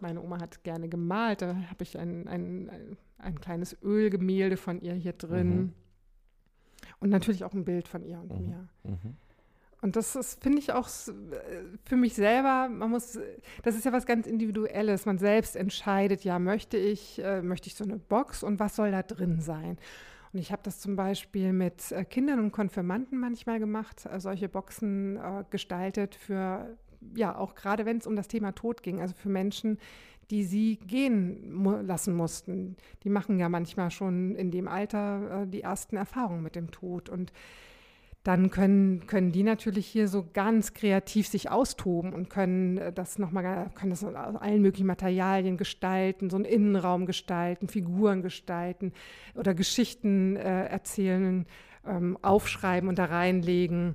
meine 0.00 0.22
Oma 0.22 0.40
hat 0.40 0.62
gerne 0.64 0.88
gemalt. 0.88 1.42
Da 1.42 1.56
habe 1.56 1.82
ich 1.82 1.98
ein, 1.98 2.26
ein, 2.28 2.70
ein, 2.70 2.96
ein, 3.18 3.40
kleines 3.40 3.76
Ölgemälde 3.82 4.56
von 4.56 4.80
ihr 4.80 4.94
hier 4.94 5.12
drin. 5.12 5.56
Mhm. 5.56 5.72
Und 7.00 7.10
natürlich 7.10 7.44
auch 7.44 7.52
ein 7.52 7.64
Bild 7.64 7.88
von 7.88 8.04
ihr 8.04 8.20
und 8.20 8.32
mhm. 8.32 8.46
mir. 8.46 8.68
Mhm. 8.84 9.16
Und 9.82 9.94
das 9.94 10.16
ist, 10.16 10.42
finde 10.42 10.58
ich, 10.58 10.72
auch 10.72 10.88
für 10.88 11.96
mich 11.96 12.14
selber, 12.14 12.68
man 12.68 12.90
muss, 12.90 13.18
das 13.62 13.76
ist 13.76 13.84
ja 13.84 13.92
was 13.92 14.06
ganz 14.06 14.26
Individuelles. 14.26 15.06
Man 15.06 15.18
selbst 15.18 15.54
entscheidet, 15.54 16.24
ja, 16.24 16.38
möchte 16.38 16.76
ich, 16.76 17.22
äh, 17.22 17.42
möchte 17.42 17.68
ich 17.68 17.74
so 17.74 17.84
eine 17.84 17.98
Box 17.98 18.42
und 18.42 18.58
was 18.58 18.74
soll 18.74 18.90
da 18.90 19.02
drin 19.02 19.40
sein? 19.40 19.78
Und 20.32 20.40
ich 20.40 20.50
habe 20.50 20.62
das 20.64 20.80
zum 20.80 20.96
Beispiel 20.96 21.52
mit 21.52 21.92
äh, 21.92 22.04
Kindern 22.04 22.40
und 22.40 22.52
Konfirmanden 22.52 23.18
manchmal 23.18 23.58
gemacht, 23.58 24.06
äh, 24.06 24.18
solche 24.18 24.48
Boxen 24.48 25.16
äh, 25.16 25.44
gestaltet 25.50 26.14
für 26.14 26.76
ja, 27.14 27.36
auch 27.36 27.54
gerade 27.54 27.86
wenn 27.86 27.98
es 27.98 28.06
um 28.06 28.16
das 28.16 28.28
Thema 28.28 28.52
Tod 28.52 28.82
ging, 28.82 29.00
also 29.00 29.14
für 29.14 29.28
Menschen, 29.28 29.78
die 30.30 30.44
sie 30.44 30.76
gehen 30.76 31.54
mu 31.54 31.76
lassen 31.76 32.14
mussten. 32.14 32.76
Die 33.04 33.10
machen 33.10 33.38
ja 33.38 33.48
manchmal 33.48 33.90
schon 33.90 34.34
in 34.34 34.50
dem 34.50 34.68
Alter 34.68 35.42
äh, 35.42 35.46
die 35.46 35.62
ersten 35.62 35.96
Erfahrungen 35.96 36.42
mit 36.42 36.56
dem 36.56 36.70
Tod. 36.70 37.08
Und 37.08 37.32
dann 38.26 38.50
können, 38.50 39.06
können 39.06 39.30
die 39.30 39.44
natürlich 39.44 39.86
hier 39.86 40.08
so 40.08 40.26
ganz 40.32 40.74
kreativ 40.74 41.28
sich 41.28 41.48
austoben 41.48 42.12
und 42.12 42.28
können 42.28 42.78
äh, 42.78 42.92
das 42.92 43.20
nochmal, 43.20 43.70
können 43.76 43.90
das 43.90 44.02
aus 44.02 44.14
allen 44.14 44.62
möglichen 44.62 44.88
Materialien 44.88 45.56
gestalten, 45.56 46.28
so 46.28 46.36
einen 46.36 46.44
Innenraum 46.44 47.06
gestalten, 47.06 47.68
Figuren 47.68 48.22
gestalten 48.22 48.92
oder 49.36 49.54
Geschichten 49.54 50.34
äh, 50.34 50.66
erzählen, 50.66 51.46
ähm, 51.86 52.18
aufschreiben 52.20 52.88
und 52.88 52.98
da 52.98 53.04
reinlegen. 53.04 53.94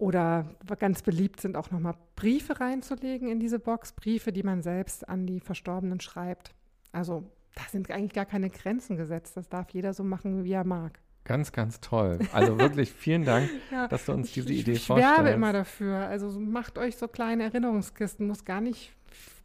Oder 0.00 0.46
ganz 0.78 1.02
beliebt 1.02 1.42
sind 1.42 1.58
auch 1.58 1.70
nochmal 1.70 1.94
Briefe 2.16 2.58
reinzulegen 2.58 3.28
in 3.28 3.38
diese 3.38 3.58
Box, 3.58 3.92
Briefe, 3.92 4.32
die 4.32 4.42
man 4.42 4.62
selbst 4.62 5.06
an 5.06 5.26
die 5.26 5.40
Verstorbenen 5.40 6.00
schreibt. 6.00 6.54
Also 6.90 7.30
da 7.54 7.60
sind 7.70 7.90
eigentlich 7.90 8.14
gar 8.14 8.24
keine 8.24 8.48
Grenzen 8.48 8.96
gesetzt. 8.96 9.36
Das 9.36 9.50
darf 9.50 9.68
jeder 9.70 9.92
so 9.92 10.02
machen, 10.02 10.42
wie 10.44 10.52
er 10.52 10.64
mag. 10.64 10.98
Ganz, 11.24 11.52
ganz 11.52 11.80
toll. 11.80 12.18
Also 12.32 12.58
wirklich 12.58 12.90
vielen 12.90 13.26
Dank, 13.26 13.50
ja, 13.70 13.88
dass 13.88 14.06
du 14.06 14.12
uns 14.12 14.32
diese 14.32 14.50
Idee 14.50 14.76
vorstellst. 14.76 14.88
Ich 14.88 15.16
werbe 15.18 15.28
immer 15.28 15.52
dafür. 15.52 15.98
Also 16.06 16.30
macht 16.40 16.78
euch 16.78 16.96
so 16.96 17.06
kleine 17.06 17.44
Erinnerungskisten. 17.44 18.26
Muss 18.26 18.46
gar 18.46 18.62
nicht 18.62 18.94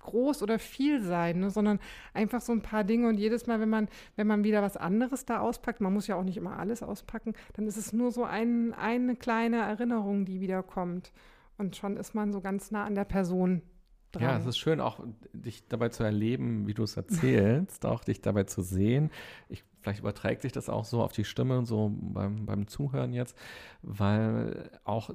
groß 0.05 0.43
oder 0.43 0.59
viel 0.59 1.01
sein, 1.01 1.39
ne, 1.39 1.49
sondern 1.49 1.79
einfach 2.13 2.41
so 2.41 2.51
ein 2.51 2.61
paar 2.61 2.83
Dinge 2.83 3.07
und 3.07 3.17
jedes 3.17 3.47
Mal, 3.47 3.59
wenn 3.59 3.69
man, 3.69 3.87
wenn 4.15 4.27
man 4.27 4.43
wieder 4.43 4.61
was 4.61 4.77
anderes 4.77 5.25
da 5.25 5.39
auspackt, 5.39 5.81
man 5.81 5.93
muss 5.93 6.07
ja 6.07 6.15
auch 6.15 6.23
nicht 6.23 6.37
immer 6.37 6.57
alles 6.57 6.83
auspacken, 6.83 7.33
dann 7.53 7.67
ist 7.67 7.77
es 7.77 7.93
nur 7.93 8.11
so 8.11 8.23
ein, 8.23 8.73
eine 8.73 9.15
kleine 9.15 9.57
Erinnerung, 9.57 10.25
die 10.25 10.39
wiederkommt. 10.41 11.11
Und 11.57 11.75
schon 11.75 11.97
ist 11.97 12.15
man 12.15 12.33
so 12.33 12.41
ganz 12.41 12.71
nah 12.71 12.83
an 12.83 12.95
der 12.95 13.05
Person 13.05 13.61
Dran. 14.15 14.23
Ja, 14.23 14.37
es 14.37 14.45
ist 14.45 14.57
schön, 14.57 14.79
auch 14.79 15.01
dich 15.33 15.67
dabei 15.67 15.89
zu 15.89 16.03
erleben, 16.03 16.67
wie 16.67 16.73
du 16.73 16.83
es 16.83 16.95
erzählst, 16.95 17.85
auch 17.85 18.03
dich 18.03 18.21
dabei 18.21 18.43
zu 18.43 18.61
sehen. 18.61 19.11
Ich, 19.49 19.65
vielleicht 19.81 19.99
überträgt 19.99 20.41
sich 20.41 20.53
das 20.53 20.69
auch 20.69 20.85
so 20.85 21.03
auf 21.03 21.11
die 21.11 21.25
Stimme, 21.25 21.65
so 21.65 21.91
beim, 21.93 22.45
beim 22.45 22.67
Zuhören 22.67 23.11
jetzt, 23.11 23.37
weil 23.81 24.69
auch 24.85 25.09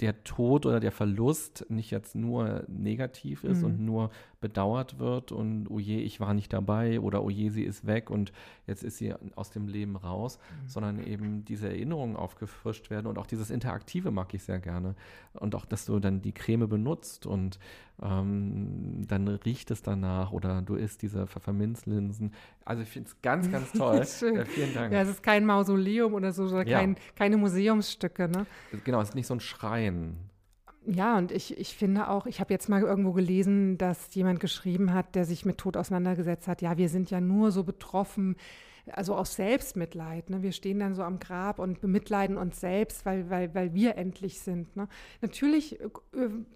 der 0.00 0.24
Tod 0.24 0.66
oder 0.66 0.80
der 0.80 0.92
Verlust 0.92 1.66
nicht 1.68 1.90
jetzt 1.90 2.14
nur 2.14 2.64
negativ 2.68 3.44
ist 3.44 3.58
mhm. 3.58 3.64
und 3.64 3.80
nur 3.80 4.10
bedauert 4.40 4.98
wird 4.98 5.32
und 5.32 5.66
oh 5.68 5.78
je, 5.78 5.98
ich 5.98 6.20
war 6.20 6.32
nicht 6.32 6.52
dabei 6.52 7.00
oder 7.00 7.24
oh 7.24 7.30
je, 7.30 7.48
sie 7.48 7.64
ist 7.64 7.86
weg 7.86 8.08
und 8.10 8.32
jetzt 8.66 8.84
ist 8.84 8.98
sie 8.98 9.14
aus 9.34 9.50
dem 9.50 9.66
Leben 9.66 9.96
raus, 9.96 10.38
mhm. 10.38 10.68
sondern 10.68 11.04
eben 11.04 11.44
diese 11.44 11.68
Erinnerungen 11.68 12.16
aufgefrischt 12.16 12.90
werden 12.90 13.06
und 13.06 13.18
auch 13.18 13.26
dieses 13.26 13.50
Interaktive 13.50 14.10
mag 14.10 14.32
ich 14.34 14.44
sehr 14.44 14.60
gerne 14.60 14.94
und 15.34 15.54
auch, 15.54 15.64
dass 15.64 15.86
du 15.86 15.98
dann 15.98 16.22
die 16.22 16.32
Creme 16.32 16.68
benutzt 16.68 17.26
und 17.26 17.58
ähm, 18.00 19.04
dann 19.08 19.26
riecht 19.26 19.72
es 19.72 19.82
danach 19.82 20.30
oder 20.30 20.62
du 20.62 20.76
isst 20.76 21.02
diese 21.02 21.26
Pfefferminzlinsen. 21.26 22.32
Also 22.64 22.82
ich 22.82 22.88
finde 22.88 23.08
es 23.08 23.20
ganz, 23.22 23.50
ganz 23.50 23.72
toll. 23.76 23.96
ja, 23.96 24.44
vielen 24.44 24.74
Dank. 24.74 24.92
Ja, 24.92 25.02
es 25.02 25.08
ist 25.08 25.22
kein 25.22 25.44
Mausoleum 25.44 26.14
oder 26.14 26.32
so, 26.32 26.44
oder 26.44 26.66
ja. 26.66 26.78
kein, 26.78 26.96
keine 27.16 27.36
Museumsstücke, 27.36 28.28
ne? 28.28 28.46
Genau, 28.84 29.00
es 29.00 29.10
ist 29.10 29.14
nicht 29.16 29.26
so 29.26 29.34
ein 29.34 29.40
Schrein. 29.40 30.16
Ja, 30.90 31.18
und 31.18 31.32
ich, 31.32 31.58
ich 31.58 31.76
finde 31.76 32.08
auch, 32.08 32.24
ich 32.24 32.40
habe 32.40 32.54
jetzt 32.54 32.70
mal 32.70 32.80
irgendwo 32.80 33.12
gelesen, 33.12 33.76
dass 33.76 34.14
jemand 34.14 34.40
geschrieben 34.40 34.94
hat, 34.94 35.14
der 35.14 35.26
sich 35.26 35.44
mit 35.44 35.58
Tod 35.58 35.76
auseinandergesetzt 35.76 36.48
hat, 36.48 36.62
ja, 36.62 36.78
wir 36.78 36.88
sind 36.88 37.10
ja 37.10 37.20
nur 37.20 37.52
so 37.52 37.62
betroffen, 37.62 38.36
also 38.92 39.14
aus 39.14 39.34
Selbstmitleid. 39.34 40.30
Ne? 40.30 40.42
Wir 40.42 40.52
stehen 40.52 40.78
dann 40.78 40.94
so 40.94 41.02
am 41.02 41.18
Grab 41.18 41.58
und 41.58 41.82
bemitleiden 41.82 42.38
uns 42.38 42.60
selbst, 42.60 43.04
weil, 43.04 43.28
weil, 43.28 43.54
weil 43.54 43.74
wir 43.74 43.96
endlich 43.96 44.40
sind. 44.40 44.76
Ne? 44.76 44.88
Natürlich 45.20 45.78
äh, 45.78 45.90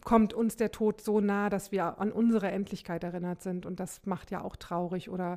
kommt 0.03 0.33
uns 0.33 0.57
der 0.57 0.71
Tod 0.71 1.03
so 1.03 1.21
nah, 1.21 1.51
dass 1.51 1.71
wir 1.71 2.01
an 2.01 2.11
unsere 2.11 2.51
Endlichkeit 2.51 3.05
erinnert 3.05 3.43
sind 3.43 3.67
und 3.67 3.81
das 3.81 4.01
macht 4.07 4.31
ja 4.31 4.43
auch 4.43 4.57
traurig 4.57 5.11
oder 5.11 5.37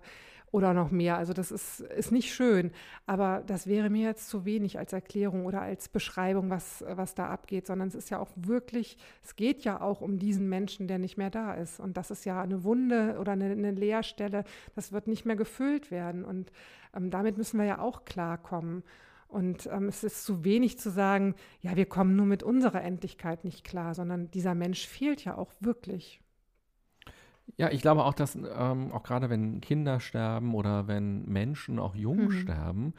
oder 0.56 0.74
noch 0.74 0.90
mehr. 0.90 1.18
Also 1.18 1.34
das 1.34 1.52
ist, 1.52 1.82
ist 1.82 2.14
nicht 2.14 2.34
schön, 2.34 2.72
aber 3.06 3.44
das 3.46 3.68
wäre 3.68 3.90
mir 3.90 4.08
jetzt 4.08 4.30
zu 4.30 4.46
wenig 4.46 4.80
als 4.80 4.94
Erklärung 4.94 5.46
oder 5.46 5.62
als 5.62 5.90
Beschreibung, 5.90 6.50
was, 6.50 6.82
was 6.88 7.14
da 7.14 7.28
abgeht, 7.28 7.68
sondern 7.68 7.90
es 7.90 7.96
ist 7.96 8.10
ja 8.10 8.20
auch 8.20 8.30
wirklich, 8.38 8.98
es 9.22 9.36
geht 9.36 9.66
ja 9.66 9.82
auch 9.82 10.00
um 10.00 10.18
diesen 10.18 10.48
Menschen, 10.48 10.88
der 10.88 10.98
nicht 10.98 11.18
mehr 11.18 11.30
da 11.30 11.54
ist. 11.56 11.82
Und 11.82 11.98
das 11.98 12.10
ist 12.10 12.24
ja 12.24 12.42
eine 12.42 12.64
Wunde 12.64 13.18
oder 13.20 13.34
eine, 13.34 13.52
eine 13.52 13.72
Leerstelle, 13.72 14.46
das 14.76 14.94
wird 14.94 15.08
nicht 15.08 15.26
mehr 15.26 15.36
gefüllt 15.36 15.92
werden. 15.92 16.24
Und 16.24 16.54
ähm, 16.96 17.10
damit 17.10 17.38
müssen 17.38 17.60
wir 17.60 17.66
ja 17.66 17.80
auch 17.80 18.06
klarkommen. 18.06 18.84
Und 19.28 19.68
ähm, 19.70 19.90
es 19.90 20.06
ist 20.06 20.24
zu 20.24 20.46
wenig 20.46 20.80
zu 20.80 20.90
sagen, 20.90 21.36
ja, 21.60 21.76
wir 21.76 21.86
kommen 21.86 22.16
nur 22.16 22.28
mit 22.28 22.44
unserer 22.44 22.82
Endlichkeit 22.82 23.44
nicht 23.44 23.66
klar, 23.66 23.94
sondern 23.94 24.32
dieser 24.32 24.56
Mensch 24.56 24.88
fehlt 24.88 25.26
ja 25.26 25.38
auch 25.38 25.52
wirklich. 25.60 26.22
Ja, 27.58 27.70
ich 27.72 27.82
glaube 27.82 28.04
auch, 28.04 28.14
dass 28.14 28.36
ähm, 28.36 28.92
auch 28.92 29.04
gerade 29.04 29.30
wenn 29.30 29.62
Kinder 29.62 30.00
sterben 30.00 30.54
oder 30.56 30.88
wenn 30.88 31.26
Menschen 31.26 31.80
auch 31.80 31.96
jung 31.96 32.26
mhm. 32.26 32.32
sterben, 32.32 32.94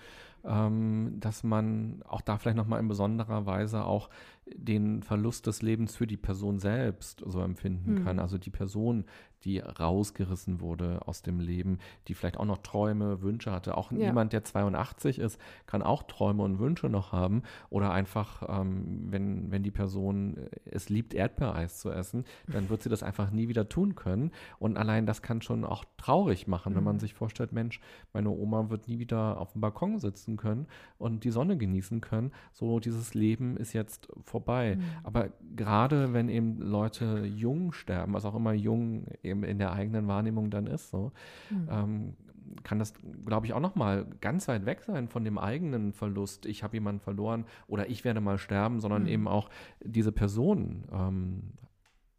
ähm, 0.44 1.16
dass 1.20 1.42
man 1.42 2.02
auch 2.08 2.20
da 2.20 2.38
vielleicht 2.38 2.56
nochmal 2.56 2.80
in 2.80 2.88
besonderer 2.88 3.46
Weise 3.46 3.84
auch 3.84 4.08
den 4.54 5.02
Verlust 5.02 5.46
des 5.46 5.62
Lebens 5.62 5.96
für 5.96 6.06
die 6.06 6.16
Person 6.16 6.58
selbst 6.58 7.22
so 7.26 7.40
empfinden 7.40 7.94
mhm. 7.94 8.04
kann. 8.04 8.18
Also 8.18 8.38
die 8.38 8.50
Person, 8.50 9.04
die 9.44 9.58
rausgerissen 9.58 10.60
wurde 10.60 11.06
aus 11.06 11.22
dem 11.22 11.40
Leben, 11.40 11.78
die 12.08 12.14
vielleicht 12.14 12.36
auch 12.36 12.44
noch 12.44 12.58
Träume, 12.58 13.22
Wünsche 13.22 13.52
hatte. 13.52 13.76
Auch 13.76 13.92
ja. 13.92 13.98
jemand, 13.98 14.32
der 14.32 14.44
82 14.44 15.18
ist, 15.18 15.40
kann 15.66 15.82
auch 15.82 16.04
Träume 16.04 16.42
und 16.42 16.58
Wünsche 16.58 16.88
noch 16.88 17.12
haben. 17.12 17.42
Oder 17.70 17.92
einfach, 17.92 18.42
ähm, 18.48 19.06
wenn, 19.10 19.50
wenn 19.50 19.62
die 19.62 19.70
Person 19.70 20.36
es 20.64 20.88
liebt, 20.88 21.12
Erdbeereis 21.12 21.78
zu 21.78 21.90
essen, 21.90 22.24
dann 22.46 22.68
wird 22.68 22.82
sie 22.82 22.88
das 22.88 23.02
einfach 23.02 23.30
nie 23.30 23.48
wieder 23.48 23.68
tun 23.68 23.94
können. 23.94 24.30
Und 24.58 24.76
allein 24.76 25.06
das 25.06 25.22
kann 25.22 25.42
schon 25.42 25.64
auch 25.64 25.84
traurig 25.96 26.46
machen, 26.46 26.72
mhm. 26.72 26.76
wenn 26.76 26.84
man 26.84 26.96
mhm. 26.96 27.00
sich 27.00 27.14
vorstellt, 27.14 27.52
Mensch, 27.52 27.80
meine 28.12 28.30
Oma 28.30 28.70
wird 28.70 28.88
nie 28.88 28.98
wieder 28.98 29.40
auf 29.40 29.52
dem 29.52 29.60
Balkon 29.60 29.98
sitzen 29.98 30.36
können 30.36 30.66
und 30.98 31.24
die 31.24 31.30
Sonne 31.30 31.56
genießen 31.56 32.00
können. 32.00 32.32
So, 32.52 32.80
dieses 32.80 33.14
Leben 33.14 33.56
ist 33.56 33.72
jetzt 33.72 34.08
vorbei. 34.36 34.76
Mhm. 34.76 34.82
Aber 35.02 35.30
gerade 35.54 36.12
wenn 36.12 36.28
eben 36.28 36.60
Leute 36.60 37.24
jung 37.24 37.72
sterben, 37.72 38.12
was 38.12 38.26
auch 38.26 38.34
immer 38.34 38.52
jung 38.52 39.06
eben 39.22 39.44
in 39.44 39.58
der 39.58 39.72
eigenen 39.72 40.06
Wahrnehmung 40.08 40.50
dann 40.50 40.66
ist, 40.66 40.90
so, 40.90 41.12
mhm. 41.50 41.68
ähm, 41.70 42.16
kann 42.62 42.78
das, 42.78 42.92
glaube 43.24 43.46
ich, 43.46 43.54
auch 43.54 43.60
noch 43.60 43.74
mal 43.74 44.06
ganz 44.20 44.46
weit 44.48 44.66
weg 44.66 44.82
sein 44.82 45.08
von 45.08 45.24
dem 45.24 45.38
eigenen 45.38 45.92
Verlust. 45.92 46.46
Ich 46.46 46.62
habe 46.62 46.76
jemanden 46.76 47.00
verloren 47.00 47.44
oder 47.66 47.88
ich 47.88 48.04
werde 48.04 48.20
mal 48.20 48.38
sterben, 48.38 48.80
sondern 48.80 49.02
mhm. 49.02 49.08
eben 49.08 49.28
auch 49.28 49.48
diese 49.82 50.12
Person 50.12 50.84
ähm, 50.92 51.42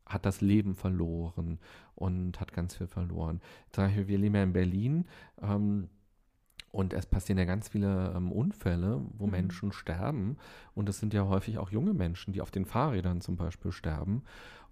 hat 0.06 0.26
das 0.26 0.42
Leben 0.42 0.74
verloren 0.74 1.60
und 1.96 2.40
hat 2.40 2.52
ganz 2.54 2.76
viel 2.76 2.88
verloren. 2.88 3.42
Zum 3.72 3.86
Beispiel, 3.86 4.08
wir 4.08 4.18
leben 4.18 4.36
ja 4.36 4.44
in 4.44 4.54
Berlin. 4.54 5.06
Ähm, 5.42 5.90
und 6.78 6.94
es 6.94 7.08
passieren 7.08 7.40
ja 7.40 7.46
ganz 7.46 7.70
viele 7.70 8.14
ähm, 8.16 8.32
Unfälle, 8.32 9.02
wo 9.18 9.26
mhm. 9.26 9.32
Menschen 9.32 9.72
sterben. 9.72 10.38
Und 10.76 10.88
es 10.88 11.00
sind 11.00 11.12
ja 11.12 11.28
häufig 11.28 11.58
auch 11.58 11.72
junge 11.72 11.96
Menschen, 11.96 12.34
die 12.34 12.42
auf 12.42 12.52
den 12.52 12.66
Fahrrädern 12.66 13.20
zum 13.20 13.36
Beispiel 13.36 13.72
sterben. 13.72 14.22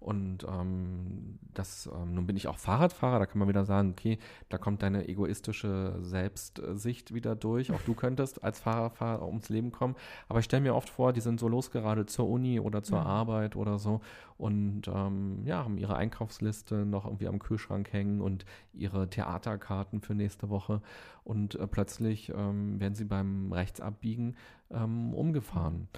Und 0.06 0.46
ähm, 0.48 1.40
das, 1.52 1.90
ähm, 1.92 2.14
nun 2.14 2.28
bin 2.28 2.36
ich 2.36 2.46
auch 2.46 2.58
Fahrradfahrer, 2.58 3.18
da 3.18 3.26
kann 3.26 3.40
man 3.40 3.48
wieder 3.48 3.64
sagen, 3.64 3.90
okay, 3.90 4.20
da 4.48 4.56
kommt 4.56 4.82
deine 4.82 5.08
egoistische 5.08 5.98
Selbstsicht 6.00 7.12
wieder 7.12 7.34
durch. 7.34 7.72
Auch 7.72 7.80
du 7.80 7.94
könntest 7.94 8.44
als 8.44 8.60
Fahrradfahrer 8.60 9.26
ums 9.26 9.48
Leben 9.48 9.72
kommen. 9.72 9.96
Aber 10.28 10.38
ich 10.38 10.44
stelle 10.44 10.62
mir 10.62 10.76
oft 10.76 10.90
vor, 10.90 11.12
die 11.12 11.20
sind 11.20 11.40
so 11.40 11.48
losgerade 11.48 12.06
zur 12.06 12.28
Uni 12.28 12.60
oder 12.60 12.84
zur 12.84 13.00
mhm. 13.00 13.06
Arbeit 13.08 13.56
oder 13.56 13.80
so 13.80 14.00
und 14.38 14.86
ähm, 14.86 15.40
ja, 15.44 15.64
haben 15.64 15.76
ihre 15.76 15.96
Einkaufsliste 15.96 16.86
noch 16.86 17.04
irgendwie 17.04 17.26
am 17.26 17.40
Kühlschrank 17.40 17.92
hängen 17.92 18.20
und 18.20 18.44
ihre 18.74 19.10
Theaterkarten 19.10 20.02
für 20.02 20.14
nächste 20.14 20.50
Woche. 20.50 20.82
Und 21.24 21.56
äh, 21.56 21.66
plötzlich 21.66 22.28
ähm, 22.28 22.78
werden 22.78 22.94
sie 22.94 23.06
beim 23.06 23.52
Rechtsabbiegen 23.52 24.36
ähm, 24.70 25.12
umgefahren. 25.14 25.88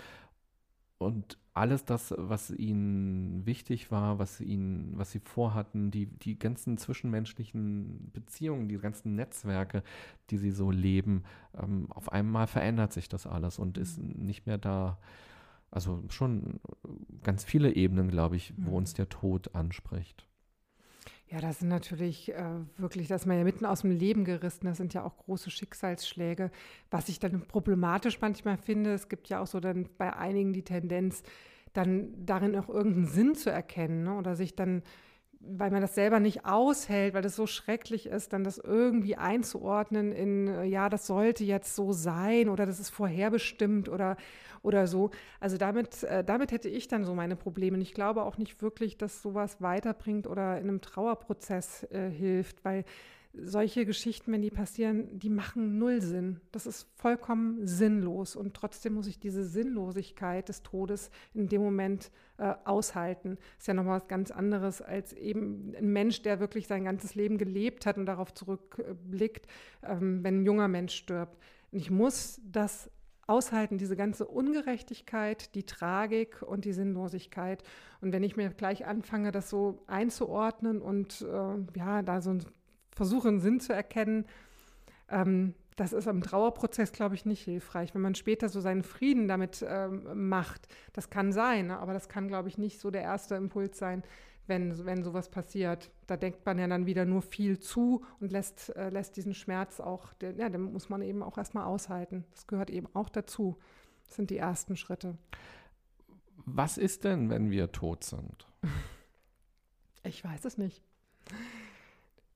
Und 0.97 1.37
alles 1.59 1.85
das, 1.85 2.15
was 2.17 2.51
ihnen 2.51 3.45
wichtig 3.45 3.91
war, 3.91 4.19
was 4.19 4.41
ihnen, 4.41 4.93
was 4.97 5.11
sie 5.11 5.19
vorhatten, 5.19 5.91
die, 5.91 6.07
die 6.07 6.39
ganzen 6.39 6.79
zwischenmenschlichen 6.79 8.11
Beziehungen, 8.13 8.69
die 8.69 8.79
ganzen 8.79 9.17
Netzwerke, 9.17 9.83
die 10.31 10.39
sie 10.39 10.53
so 10.53 10.71
leben, 10.71 11.25
ähm, 11.61 11.87
auf 11.91 12.13
einmal 12.13 12.47
verändert 12.47 12.93
sich 12.93 13.09
das 13.09 13.27
alles 13.27 13.59
und 13.59 13.79
ist 13.79 13.99
mhm. 13.99 14.25
nicht 14.25 14.47
mehr 14.47 14.59
da. 14.59 14.99
Also 15.71 16.03
schon 16.09 16.61
ganz 17.23 17.45
viele 17.45 17.75
Ebenen, 17.75 18.09
glaube 18.09 18.37
ich, 18.37 18.55
wo 18.57 18.71
mhm. 18.71 18.77
uns 18.77 18.95
der 18.95 19.09
Tod 19.09 19.55
anspricht. 19.55 20.28
Ja, 21.31 21.43
das 21.43 21.59
sind 21.59 21.69
natürlich 21.69 22.33
äh, 22.33 22.43
wirklich, 22.79 23.07
dass 23.07 23.27
man 23.27 23.37
ja 23.37 23.45
mitten 23.45 23.67
aus 23.67 23.83
dem 23.83 23.91
Leben 23.91 24.25
gerissen, 24.25 24.65
das 24.65 24.79
sind 24.79 24.95
ja 24.95 25.05
auch 25.05 25.19
große 25.19 25.51
Schicksalsschläge. 25.51 26.51
Was 26.91 27.11
ich 27.11 27.19
dann 27.19 27.43
problematisch 27.43 28.19
manchmal 28.23 28.57
finde, 28.57 28.95
es 28.95 29.11
gibt 29.11 29.29
ja 29.29 29.41
auch 29.41 29.47
so 29.47 29.61
dann 29.61 29.91
bei 29.99 30.17
einigen 30.17 30.55
die 30.55 30.63
Tendenz, 30.63 31.23
dann 31.75 32.25
darin 32.25 32.57
auch 32.57 32.71
irgendeinen 32.71 33.09
Sinn 33.09 33.35
zu 33.35 33.51
erkennen 33.51 34.05
ne? 34.05 34.17
oder 34.17 34.37
sich 34.37 34.57
dann 34.57 34.83
weil 35.41 35.71
man 35.71 35.81
das 35.81 35.95
selber 35.95 36.21
nicht 36.21 36.45
aushält, 36.45 37.15
weil 37.15 37.23
das 37.23 37.37
so 37.37 37.47
schrecklich 37.47 38.07
ist, 38.07 38.33
dann 38.33 38.45
das 38.45 38.59
irgendwie 38.59 39.17
einzuordnen 39.17 40.13
in, 40.13 40.49
äh, 40.49 40.65
ja, 40.65 40.89
das 40.89 41.07
sollte 41.07 41.45
jetzt 41.45 41.75
so 41.75 41.93
sein 41.93 42.49
oder 42.49 42.67
das 42.67 42.81
ist 42.81 42.91
vorherbestimmt 42.91 43.89
oder, 43.89 44.17
oder 44.63 44.87
so. 44.87 45.11
Also 45.41 45.57
damit, 45.57 46.03
äh, 46.03 46.25
damit 46.25 46.51
hätte 46.51 46.69
ich 46.69 46.89
dann 46.89 47.05
so 47.05 47.15
meine 47.15 47.37
Probleme. 47.37 47.77
Und 47.77 47.83
ich 47.83 47.95
glaube 47.95 48.23
auch 48.25 48.39
nicht 48.39 48.61
wirklich, 48.63 48.99
dass 48.99 49.23
sowas 49.23 49.61
weiterbringt 49.61 50.27
oder 50.27 50.59
in 50.59 50.69
einem 50.69 50.81
Trauerprozess 50.81 51.85
äh, 51.85 52.11
hilft, 52.11 52.65
weil 52.65 52.85
solche 53.33 53.87
Geschichten, 53.87 54.33
wenn 54.33 54.43
die 54.43 54.51
passieren, 54.51 55.19
die 55.19 55.31
machen 55.31 55.79
null 55.79 56.01
Sinn. 56.01 56.41
Das 56.51 56.67
ist 56.67 56.89
vollkommen 56.97 57.67
sinnlos. 57.67 58.37
Und 58.37 58.55
trotzdem 58.55 58.95
muss 58.95 59.07
ich 59.07 59.19
diese 59.19 59.45
Sinnlosigkeit 59.45 60.49
des 60.49 60.63
Todes 60.63 61.11
in 61.35 61.49
dem 61.49 61.63
Moment 61.63 62.11
äh, 62.39 62.55
aushalten. 62.65 63.39
Ist 63.59 63.69
ja 63.69 63.75
nochmal 63.75 64.01
was 64.01 64.09
ganz 64.09 64.31
anderes 64.31 64.83
als 64.83 65.13
eben 65.13 65.75
ein 65.77 65.93
Mensch, 65.93 66.23
der 66.23 66.41
wirklich 66.41 66.67
sein 66.67 66.85
ganzes 66.85 67.15
Leben 67.15 67.39
gelebt 67.39 67.87
hat 67.87 67.99
und 67.99 68.07
darauf 68.07 68.33
zurückblickt, 68.33 69.47
ähm, 69.83 70.25
wenn 70.25 70.41
ein 70.41 70.47
junger 70.47 70.69
Mensch 70.69 70.95
stirbt. 70.95 71.37
Und 71.71 71.79
ich 71.79 71.91
muss 71.91 72.41
das 72.45 72.91
aushalten, 73.27 73.77
diese 73.77 73.95
ganze 73.95 74.27
Ungerechtigkeit, 74.27 75.55
die 75.55 75.65
Tragik 75.65 76.41
und 76.41 76.65
die 76.65 76.73
Sinnlosigkeit. 76.73 77.63
Und 78.01 78.13
wenn 78.13 78.23
ich 78.23 78.37
mir 78.37 78.49
gleich 78.49 78.87
anfange, 78.87 79.33
das 79.33 79.51
so 79.51 79.85
einzuordnen 79.87 80.81
und 80.81 81.21
äh, 81.21 81.79
ja, 81.79 82.03
da 82.03 82.23
so 82.23 82.31
ein 82.31 82.45
versuche, 82.99 83.29
einen 83.29 83.41
Sinn 83.41 83.61
zu 83.61 83.73
erkennen, 83.73 84.27
ähm, 85.09 85.55
das 85.77 85.93
ist 85.93 86.09
am 86.09 86.21
Trauerprozess, 86.21 86.91
glaube 86.91 87.15
ich, 87.15 87.25
nicht 87.25 87.45
hilfreich. 87.45 87.95
Wenn 87.95 88.03
man 88.03 88.17
später 88.17 88.49
so 88.49 88.61
seinen 88.61 88.83
Frieden 88.83 89.29
damit 89.29 89.65
ähm, 89.67 90.29
macht, 90.29 90.67
das 90.93 91.09
kann 91.09 91.33
sein, 91.33 91.69
ne? 91.69 91.79
aber 91.79 91.93
das 91.93 92.09
kann, 92.09 92.27
glaube 92.27 92.49
ich, 92.49 92.59
nicht 92.59 92.81
so 92.81 92.91
der 92.91 93.03
erste 93.03 93.37
Impuls 93.37 93.79
sein, 93.79 94.03
wenn, 94.49 94.85
wenn 94.85 95.05
sowas 95.05 95.29
passiert. 95.29 95.93
Da 96.09 96.17
denkt 96.17 96.45
man 96.45 96.59
ja 96.59 96.67
dann 96.67 96.87
wieder 96.87 97.05
nur 97.05 97.23
viel 97.23 97.61
zu 97.61 98.05
und 98.19 98.33
lässt, 98.33 98.75
äh, 98.77 98.91
lässt 98.91 99.17
diesen 99.17 99.35
Schmerz 99.35 99.79
auch, 99.79 100.13
der, 100.15 100.33
ja, 100.33 100.49
den 100.49 100.73
muss 100.73 100.89
man 100.89 101.01
eben 101.01 101.23
auch 101.23 101.39
erstmal 101.39 101.65
aushalten. 101.65 102.25
Das 102.33 102.49
gehört 102.49 102.71
eben 102.71 102.89
auch 102.95 103.09
dazu. 103.09 103.57
Das 104.07 104.17
sind 104.17 104.31
die 104.31 104.39
ersten 104.39 104.77
Schritte. 104.77 105.17
Was 106.45 106.77
ist 106.77 107.05
denn, 107.05 107.31
wenn 107.31 107.51
wir 107.51 107.73
tot 107.73 108.05
sind? 108.05 108.47
Ich 110.05 110.25
weiß 110.25 110.45
es 110.47 110.57
nicht 110.57 110.83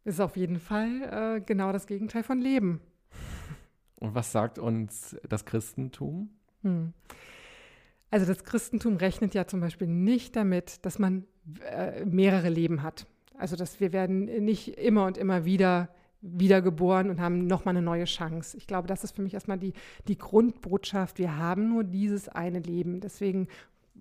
ist 0.04 0.20
auf 0.20 0.36
jeden 0.36 0.58
Fall 0.58 1.36
äh, 1.36 1.40
genau 1.40 1.72
das 1.72 1.86
Gegenteil 1.86 2.22
von 2.22 2.40
Leben. 2.40 2.80
Und 4.00 4.14
was 4.14 4.32
sagt 4.32 4.58
uns 4.58 5.16
das 5.28 5.44
Christentum? 5.44 6.30
Hm. 6.62 6.92
Also 8.10 8.26
das 8.26 8.44
Christentum 8.44 8.96
rechnet 8.96 9.34
ja 9.34 9.46
zum 9.46 9.60
Beispiel 9.60 9.86
nicht 9.86 10.36
damit, 10.36 10.84
dass 10.84 10.98
man 10.98 11.24
äh, 11.70 12.04
mehrere 12.04 12.48
Leben 12.48 12.82
hat. 12.82 13.06
Also 13.38 13.56
dass 13.56 13.80
wir 13.80 13.92
werden 13.92 14.24
nicht 14.44 14.76
immer 14.78 15.06
und 15.06 15.16
immer 15.16 15.44
wieder 15.44 15.88
wiedergeboren 16.20 17.10
und 17.10 17.20
haben 17.20 17.46
nochmal 17.46 17.76
eine 17.76 17.84
neue 17.84 18.04
Chance. 18.04 18.56
Ich 18.56 18.66
glaube, 18.66 18.86
das 18.86 19.02
ist 19.02 19.16
für 19.16 19.22
mich 19.22 19.34
erstmal 19.34 19.58
die, 19.58 19.72
die 20.06 20.16
Grundbotschaft. 20.16 21.18
Wir 21.18 21.36
haben 21.36 21.68
nur 21.68 21.82
dieses 21.82 22.28
eine 22.28 22.60
Leben. 22.60 23.00
Deswegen 23.00 23.48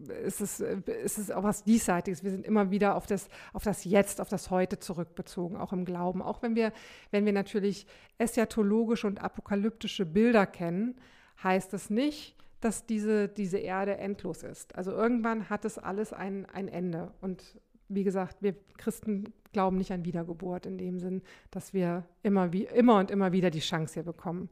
ist 0.09 0.41
es, 0.41 0.59
ist 0.59 1.17
es 1.17 1.31
auch 1.31 1.43
was 1.43 1.63
Diesseitiges. 1.63 2.23
Wir 2.23 2.31
sind 2.31 2.45
immer 2.45 2.71
wieder 2.71 2.95
auf 2.95 3.05
das, 3.05 3.27
auf 3.53 3.63
das 3.63 3.83
Jetzt, 3.83 4.21
auf 4.21 4.29
das 4.29 4.49
Heute 4.49 4.79
zurückbezogen, 4.79 5.57
auch 5.57 5.73
im 5.73 5.85
Glauben. 5.85 6.21
Auch 6.21 6.41
wenn 6.41 6.55
wir, 6.55 6.71
wenn 7.11 7.25
wir 7.25 7.33
natürlich 7.33 7.85
eschatologische 8.17 9.07
und 9.07 9.21
apokalyptische 9.21 10.05
Bilder 10.05 10.45
kennen, 10.45 10.95
heißt 11.43 11.73
es 11.73 11.89
nicht, 11.89 12.35
dass 12.59 12.85
diese, 12.85 13.27
diese 13.27 13.57
Erde 13.57 13.97
endlos 13.97 14.43
ist. 14.43 14.75
Also 14.75 14.91
irgendwann 14.91 15.49
hat 15.49 15.65
es 15.65 15.77
alles 15.77 16.13
ein, 16.13 16.45
ein 16.45 16.67
Ende. 16.67 17.11
Und 17.21 17.59
wie 17.89 18.03
gesagt, 18.03 18.37
wir 18.41 18.55
Christen 18.77 19.33
glauben 19.51 19.77
nicht 19.77 19.91
an 19.91 20.05
Wiedergeburt 20.05 20.65
in 20.65 20.77
dem 20.77 20.99
Sinn, 20.99 21.21
dass 21.49 21.73
wir 21.73 22.05
immer, 22.23 22.53
wie, 22.53 22.63
immer 22.63 22.99
und 22.99 23.11
immer 23.11 23.31
wieder 23.31 23.49
die 23.49 23.59
Chance 23.59 23.95
hier 23.95 24.03
bekommen. 24.03 24.49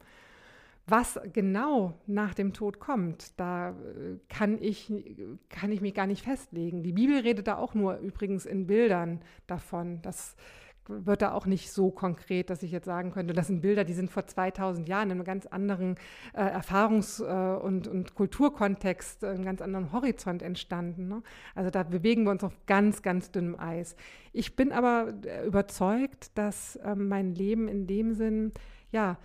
Was 0.90 1.20
genau 1.32 2.00
nach 2.08 2.34
dem 2.34 2.52
Tod 2.52 2.80
kommt, 2.80 3.38
da 3.38 3.70
äh, 3.70 3.74
kann 4.28 4.58
ich, 4.60 4.92
kann 5.48 5.70
ich 5.70 5.80
mich 5.80 5.94
gar 5.94 6.08
nicht 6.08 6.24
festlegen. 6.24 6.82
Die 6.82 6.92
Bibel 6.92 7.20
redet 7.20 7.46
da 7.46 7.58
auch 7.58 7.74
nur 7.74 7.98
übrigens 7.98 8.44
in 8.44 8.66
Bildern 8.66 9.20
davon. 9.46 10.02
Das 10.02 10.34
wird 10.88 11.22
da 11.22 11.32
auch 11.32 11.46
nicht 11.46 11.70
so 11.70 11.92
konkret, 11.92 12.50
dass 12.50 12.64
ich 12.64 12.72
jetzt 12.72 12.86
sagen 12.86 13.12
könnte, 13.12 13.34
das 13.34 13.46
sind 13.46 13.60
Bilder, 13.60 13.84
die 13.84 13.92
sind 13.92 14.10
vor 14.10 14.26
2000 14.26 14.88
Jahren 14.88 15.10
in 15.10 15.18
einem 15.18 15.24
ganz 15.24 15.46
anderen 15.46 15.94
äh, 16.32 16.42
Erfahrungs- 16.42 17.22
äh, 17.22 17.60
und, 17.60 17.86
und, 17.86 18.16
Kulturkontext, 18.16 19.22
äh, 19.22 19.28
einem 19.28 19.44
ganz 19.44 19.62
anderen 19.62 19.92
Horizont 19.92 20.42
entstanden. 20.42 21.06
Ne? 21.06 21.22
Also 21.54 21.70
da 21.70 21.84
bewegen 21.84 22.24
wir 22.24 22.32
uns 22.32 22.42
auf 22.42 22.58
ganz, 22.66 23.02
ganz 23.02 23.30
dünnem 23.30 23.54
Eis. 23.60 23.94
Ich 24.32 24.56
bin 24.56 24.72
aber 24.72 25.14
äh, 25.24 25.46
überzeugt, 25.46 26.36
dass 26.36 26.80
ähm, 26.82 27.06
mein 27.06 27.32
Leben 27.36 27.68
in 27.68 27.86
dem 27.86 28.14
Sinn, 28.14 28.52
ja, 28.90 29.18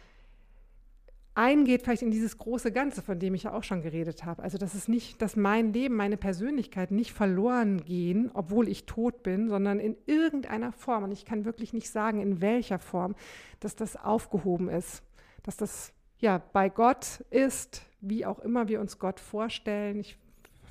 eingeht 1.35 1.83
vielleicht 1.83 2.01
in 2.01 2.11
dieses 2.11 2.37
große 2.37 2.71
Ganze, 2.71 3.01
von 3.01 3.19
dem 3.19 3.35
ich 3.35 3.43
ja 3.43 3.53
auch 3.53 3.63
schon 3.63 3.81
geredet 3.81 4.25
habe. 4.25 4.41
Also 4.41 4.57
dass 4.57 4.73
es 4.73 4.87
nicht, 4.87 5.21
dass 5.21 5.35
mein 5.35 5.73
Leben, 5.73 5.95
meine 5.95 6.17
Persönlichkeit 6.17 6.91
nicht 6.91 7.11
verloren 7.11 7.83
gehen, 7.83 8.31
obwohl 8.33 8.69
ich 8.69 8.85
tot 8.85 9.21
bin, 9.21 9.49
sondern 9.49 9.79
in 9.79 9.97
irgendeiner 10.05 10.71
Form, 10.71 11.03
und 11.03 11.11
ich 11.11 11.25
kann 11.25 11.45
wirklich 11.45 11.73
nicht 11.73 11.89
sagen, 11.89 12.21
in 12.21 12.41
welcher 12.41 12.79
Form, 12.79 13.15
dass 13.59 13.75
das 13.75 13.97
aufgehoben 13.97 14.69
ist, 14.69 15.03
dass 15.43 15.57
das 15.57 15.91
ja 16.17 16.41
bei 16.53 16.69
Gott 16.69 17.23
ist, 17.29 17.83
wie 17.99 18.25
auch 18.25 18.39
immer 18.39 18.67
wir 18.69 18.79
uns 18.79 18.97
Gott 18.97 19.19
vorstellen. 19.19 19.99
Ich 19.99 20.17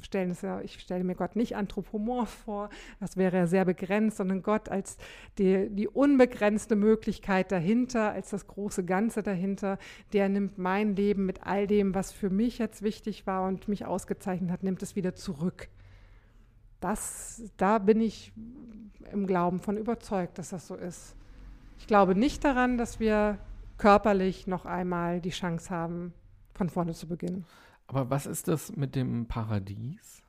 stellen 0.04 0.30
es 0.30 0.42
ja, 0.42 0.60
ich 0.60 0.80
stelle 0.80 1.04
mir 1.04 1.14
Gott 1.14 1.36
nicht 1.36 1.56
anthropomorph 1.56 2.30
vor, 2.30 2.68
das 3.00 3.16
wäre 3.16 3.36
ja 3.36 3.46
sehr 3.46 3.64
begrenzt, 3.64 4.18
sondern 4.18 4.42
Gott 4.42 4.68
als 4.68 4.96
die, 5.38 5.68
die 5.70 5.88
unbegrenzte 5.88 6.76
Möglichkeit 6.76 7.50
dahinter, 7.50 8.12
als 8.12 8.30
das 8.30 8.46
große 8.46 8.84
Ganze 8.84 9.22
dahinter, 9.22 9.78
der 10.12 10.28
nimmt 10.28 10.58
mein 10.58 10.94
Leben 10.96 11.26
mit 11.26 11.46
all 11.46 11.66
dem, 11.66 11.94
was 11.94 12.12
für 12.12 12.30
mich 12.30 12.58
jetzt 12.58 12.82
wichtig 12.82 13.26
war 13.26 13.46
und 13.46 13.68
mich 13.68 13.84
ausgezeichnet 13.86 14.50
hat, 14.50 14.62
nimmt 14.62 14.82
es 14.82 14.96
wieder 14.96 15.14
zurück. 15.14 15.68
Das, 16.80 17.42
da 17.56 17.78
bin 17.78 18.00
ich 18.00 18.32
im 19.10 19.26
Glauben 19.26 19.58
von 19.58 19.76
überzeugt, 19.76 20.38
dass 20.38 20.50
das 20.50 20.66
so 20.66 20.74
ist. 20.74 21.16
Ich 21.78 21.86
glaube 21.86 22.14
nicht 22.14 22.44
daran, 22.44 22.78
dass 22.78 23.00
wir 23.00 23.38
körperlich 23.78 24.46
noch 24.46 24.66
einmal 24.66 25.20
die 25.20 25.30
Chance 25.30 25.70
haben, 25.70 26.12
von 26.54 26.68
vorne 26.68 26.94
zu 26.94 27.08
beginnen. 27.08 27.44
Aber 27.86 28.10
was 28.10 28.26
ist 28.26 28.48
das 28.48 28.74
mit 28.76 28.94
dem 28.94 29.26
Paradies? 29.26 30.23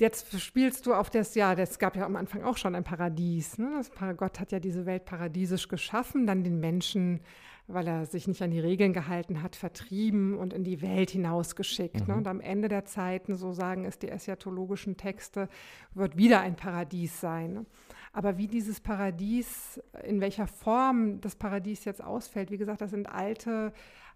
Jetzt 0.00 0.40
spielst 0.40 0.86
du 0.86 0.94
auf 0.94 1.10
das, 1.10 1.34
ja, 1.34 1.52
es 1.52 1.78
gab 1.78 1.94
ja 1.94 2.06
am 2.06 2.16
Anfang 2.16 2.42
auch 2.42 2.56
schon 2.56 2.74
ein 2.74 2.84
Paradies. 2.84 3.58
Ne? 3.58 3.70
Das, 3.76 3.90
Gott 4.16 4.40
hat 4.40 4.50
ja 4.50 4.58
diese 4.58 4.86
Welt 4.86 5.04
paradiesisch 5.04 5.68
geschaffen, 5.68 6.26
dann 6.26 6.42
den 6.42 6.58
Menschen, 6.58 7.20
weil 7.66 7.86
er 7.86 8.06
sich 8.06 8.26
nicht 8.26 8.40
an 8.40 8.50
die 8.50 8.60
Regeln 8.60 8.94
gehalten 8.94 9.42
hat, 9.42 9.56
vertrieben 9.56 10.38
und 10.38 10.54
in 10.54 10.64
die 10.64 10.80
Welt 10.80 11.10
hinausgeschickt. 11.10 11.96
Ne? 11.96 12.02
Mhm. 12.02 12.08
Ne? 12.08 12.16
Und 12.16 12.28
am 12.28 12.40
Ende 12.40 12.68
der 12.68 12.86
Zeiten, 12.86 13.36
so 13.36 13.52
sagen 13.52 13.84
es 13.84 13.98
die 13.98 14.08
eschatologischen 14.08 14.96
Texte, 14.96 15.48
wird 15.92 16.16
wieder 16.16 16.40
ein 16.40 16.56
Paradies 16.56 17.20
sein. 17.20 17.52
Ne? 17.52 17.66
Aber 18.12 18.38
wie 18.38 18.48
dieses 18.48 18.80
Paradies, 18.80 19.80
in 20.02 20.20
welcher 20.20 20.46
Form 20.46 21.20
das 21.20 21.36
Paradies 21.36 21.84
jetzt 21.84 22.02
ausfällt, 22.02 22.50
wie 22.50 22.58
gesagt, 22.58 22.80
das 22.80 22.90
sind 22.90 23.06
alte, 23.06 23.72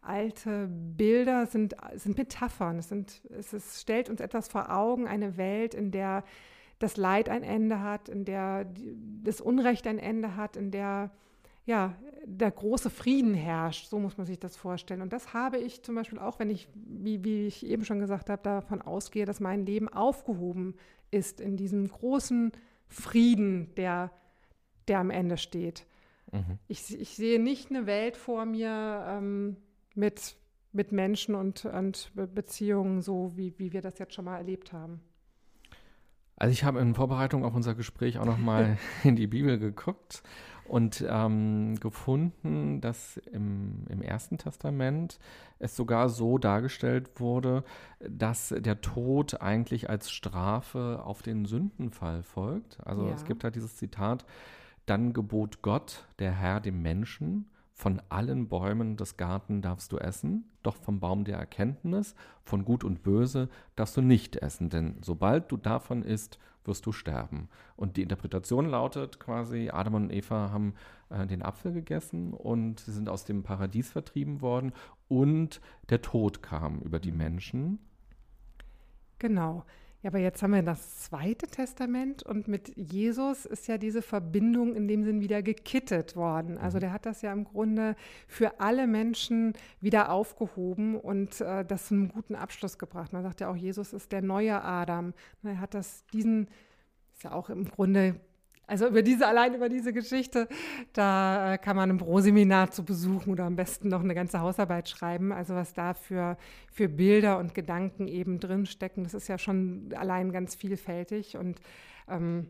alte 0.07 0.69
Bilder, 0.69 1.47
sind, 1.47 1.75
sind 1.95 2.19
Metaphern. 2.19 2.79
Es, 2.79 2.89
sind, 2.89 3.23
es, 3.31 3.53
es 3.53 3.81
stellt 3.81 4.09
uns 4.09 4.21
etwas 4.21 4.49
vor 4.49 4.71
Augen, 4.71 5.07
eine 5.07 5.37
Welt, 5.37 5.75
in 5.75 5.91
der 5.91 6.25
das 6.79 6.97
Leid 6.97 7.29
ein 7.29 7.43
Ende 7.43 7.81
hat, 7.81 8.09
in 8.09 8.25
der 8.25 8.67
das 9.23 9.41
Unrecht 9.41 9.87
ein 9.87 9.99
Ende 9.99 10.37
hat, 10.37 10.57
in 10.57 10.71
der 10.71 11.11
ja, 11.67 11.97
der 12.27 12.51
große 12.51 12.91
Frieden 12.91 13.35
herrscht. 13.35 13.89
So 13.89 13.99
muss 13.99 14.19
man 14.19 14.27
sich 14.27 14.39
das 14.39 14.57
vorstellen. 14.57 15.01
Und 15.01 15.13
das 15.13 15.33
habe 15.33 15.59
ich 15.59 15.83
zum 15.83 15.95
Beispiel 15.95 16.19
auch, 16.19 16.39
wenn 16.39 16.51
ich, 16.51 16.69
wie, 16.75 17.25
wie 17.25 17.47
ich 17.47 17.65
eben 17.65 17.85
schon 17.85 18.01
gesagt 18.01 18.29
habe, 18.29 18.43
davon 18.43 18.83
ausgehe, 18.83 19.25
dass 19.25 19.41
mein 19.41 19.65
Leben 19.65 19.89
aufgehoben 19.89 20.75
ist 21.11 21.41
in 21.41 21.57
diesem 21.57 21.89
großen 21.89 22.53
Frieden, 22.89 23.75
der, 23.77 24.11
der 24.89 24.99
am 24.99 25.11
Ende 25.11 25.39
steht. 25.39 25.87
Mhm. 26.33 26.59
Ich, 26.69 26.99
ich 27.01 27.17
sehe 27.17 27.41
nicht 27.41 27.71
eine 27.71 27.87
Welt 27.87 28.17
vor 28.17 28.45
mir 28.45 29.05
ähm, 29.09 29.57
mit, 29.95 30.37
mit 30.73 30.93
Menschen 30.93 31.35
und, 31.35 31.65
und 31.65 32.13
Beziehungen, 32.35 33.03
so 33.03 33.33
wie, 33.37 33.59
wie 33.59 33.73
wir 33.73 33.83
das 33.83 33.99
jetzt 33.99 34.15
schon 34.15 34.25
mal 34.25 34.37
erlebt 34.37 34.73
haben. 34.73 35.01
Also 36.37 36.53
ich 36.53 36.65
habe 36.65 36.81
in 36.81 36.95
Vorbereitung 36.95 37.45
auf 37.45 37.55
unser 37.55 37.75
Gespräch 37.75 38.19
auch 38.19 38.25
noch 38.25 38.39
mal 38.39 38.77
in 39.05 39.17
die 39.17 39.29
Bibel 39.29 39.59
geguckt 39.59 40.23
und 40.67 41.05
ähm, 41.09 41.79
gefunden, 41.79 42.81
dass 42.81 43.19
im, 43.33 43.85
im 43.89 44.03
Ersten 44.03 44.39
Testament 44.39 45.19
es 45.59 45.77
sogar 45.77 46.09
so 46.09 46.39
dargestellt 46.39 47.21
wurde, 47.21 47.65
dass 48.01 48.55
der 48.57 48.81
Tod 48.81 49.41
eigentlich 49.41 49.91
als 49.91 50.11
Strafe 50.11 51.03
auf 51.05 51.23
den 51.23 51.45
Sündenfall 51.45 52.23
folgt. 52.23 52.79
Also 52.85 53.07
ja. 53.07 53.15
es 53.15 53.25
gibt 53.25 53.45
halt 53.45 53.55
dieses 53.55 53.77
Zitat, 53.77 54.25
dann 54.87 55.13
gebot 55.13 55.63
Gott, 55.63 56.07
der 56.19 56.33
Herr, 56.33 56.61
dem 56.61 56.83
Menschen, 56.83 57.51
von 57.75 58.01
allen 58.09 58.49
Bäumen 58.49 58.97
des 58.97 59.17
Garten 59.17 59.61
darfst 59.61 59.91
du 59.91 59.99
essen, 59.99 60.45
doch 60.63 60.77
vom 60.77 61.01
Baum 61.01 61.25
der 61.25 61.39
Erkenntnis, 61.39 62.15
von 62.45 62.65
Gut 62.65 62.85
und 62.85 63.03
Böse 63.03 63.49
darfst 63.75 63.97
du 63.97 64.01
nicht 64.01 64.37
essen, 64.37 64.71
denn 64.71 64.97
sobald 65.03 65.51
du 65.51 65.57
davon 65.57 66.03
isst, 66.03 66.39
wirst 66.65 66.87
du 66.87 66.93
sterben. 66.93 67.49
Und 67.77 67.97
die 67.97 68.03
Interpretation 68.03 68.67
lautet 68.67 69.19
quasi, 69.19 69.71
Adam 69.71 69.95
und 69.95 70.13
Eva 70.13 70.51
haben 70.51 70.75
äh, 71.11 71.27
den 71.27 71.43
Apfel 71.43 71.73
gegessen 71.73 72.33
und 72.33 72.81
sie 72.81 72.93
sind 72.93 73.09
aus 73.09 73.25
dem 73.25 73.43
Paradies 73.43 73.91
vertrieben 73.91 74.41
worden 74.41 74.73
und 75.09 75.61
der 75.91 76.01
Tod 76.01 76.43
kam 76.43 76.81
über 76.81 77.01
die 77.01 77.13
Menschen. 77.13 77.81
Genau. 79.19 79.65
Ja, 80.05 80.11
aber 80.11 80.19
jetzt 80.19 80.43
haben 80.43 80.53
wir 80.53 80.63
das 80.63 80.99
Zweite 80.99 81.47
Testament 81.47 82.23
und 82.23 82.47
mit 82.47 82.77
Jesus 82.77 83.47
ist 83.47 83.69
ja 83.69 83.79
diese 83.79 84.03
Verbindung 84.03 84.77
in 84.77 84.87
dem 84.87 85.03
Sinn 85.03 85.23
wieder 85.23 85.43
gekittet 85.43 86.15
worden. 86.15 86.59
Also 86.59 86.77
mhm. 86.77 86.81
der 86.83 86.93
hat 86.93 87.07
das 87.07 87.23
ja 87.23 87.33
im 87.33 87.45
Grunde 87.45 87.97
für 88.29 88.61
alle 88.61 88.87
Menschen 88.87 89.55
wieder 89.81 90.13
aufgehoben 90.13 91.01
und 91.01 91.41
äh, 91.41 91.65
das 91.65 91.87
zu 91.87 91.95
einem 91.95 92.09
guten 92.09 92.35
Abschluss 92.35 92.77
gebracht. 92.77 93.15
Man 93.15 93.23
sagt 93.23 93.41
ja 93.41 93.49
auch, 93.51 93.57
Jesus 93.57 93.95
ist 93.95 94.13
der 94.13 94.21
neue 94.21 94.63
Adam. 94.63 95.15
Er 95.43 95.59
hat 95.59 95.73
das 95.73 96.05
diesen, 96.13 96.49
ist 97.15 97.25
ja 97.25 97.33
auch 97.33 97.49
im 97.49 97.65
Grunde 97.65 98.21
also 98.67 98.89
über 98.89 99.03
diese, 99.03 99.27
allein 99.27 99.55
über 99.55 99.69
diese 99.69 99.93
Geschichte, 99.93 100.49
da 100.93 101.55
äh, 101.55 101.59
kann 101.59 101.77
man 101.77 101.91
ein 101.91 101.99
Pro-Seminar 101.99 102.71
zu 102.71 102.85
besuchen 102.85 103.31
oder 103.31 103.45
am 103.45 103.57
besten 103.57 103.89
noch 103.89 104.03
eine 104.03 104.15
ganze 104.15 104.41
Hausarbeit 104.41 104.89
schreiben. 104.89 105.33
Also 105.33 105.55
was 105.55 105.75
da 105.75 105.95
für, 105.95 106.37
für 106.73 106.89
Bilder 106.89 107.39
und 107.39 107.55
Gedanken 107.55 108.09
eben 108.09 108.41
drinstecken, 108.41 109.05
das 109.05 109.15
ist 109.15 109.29
ja 109.29 109.39
schon 109.39 109.91
allein 109.97 110.33
ganz 110.33 110.55
vielfältig. 110.55 111.37
Und 111.37 111.61
ähm, 112.09 112.49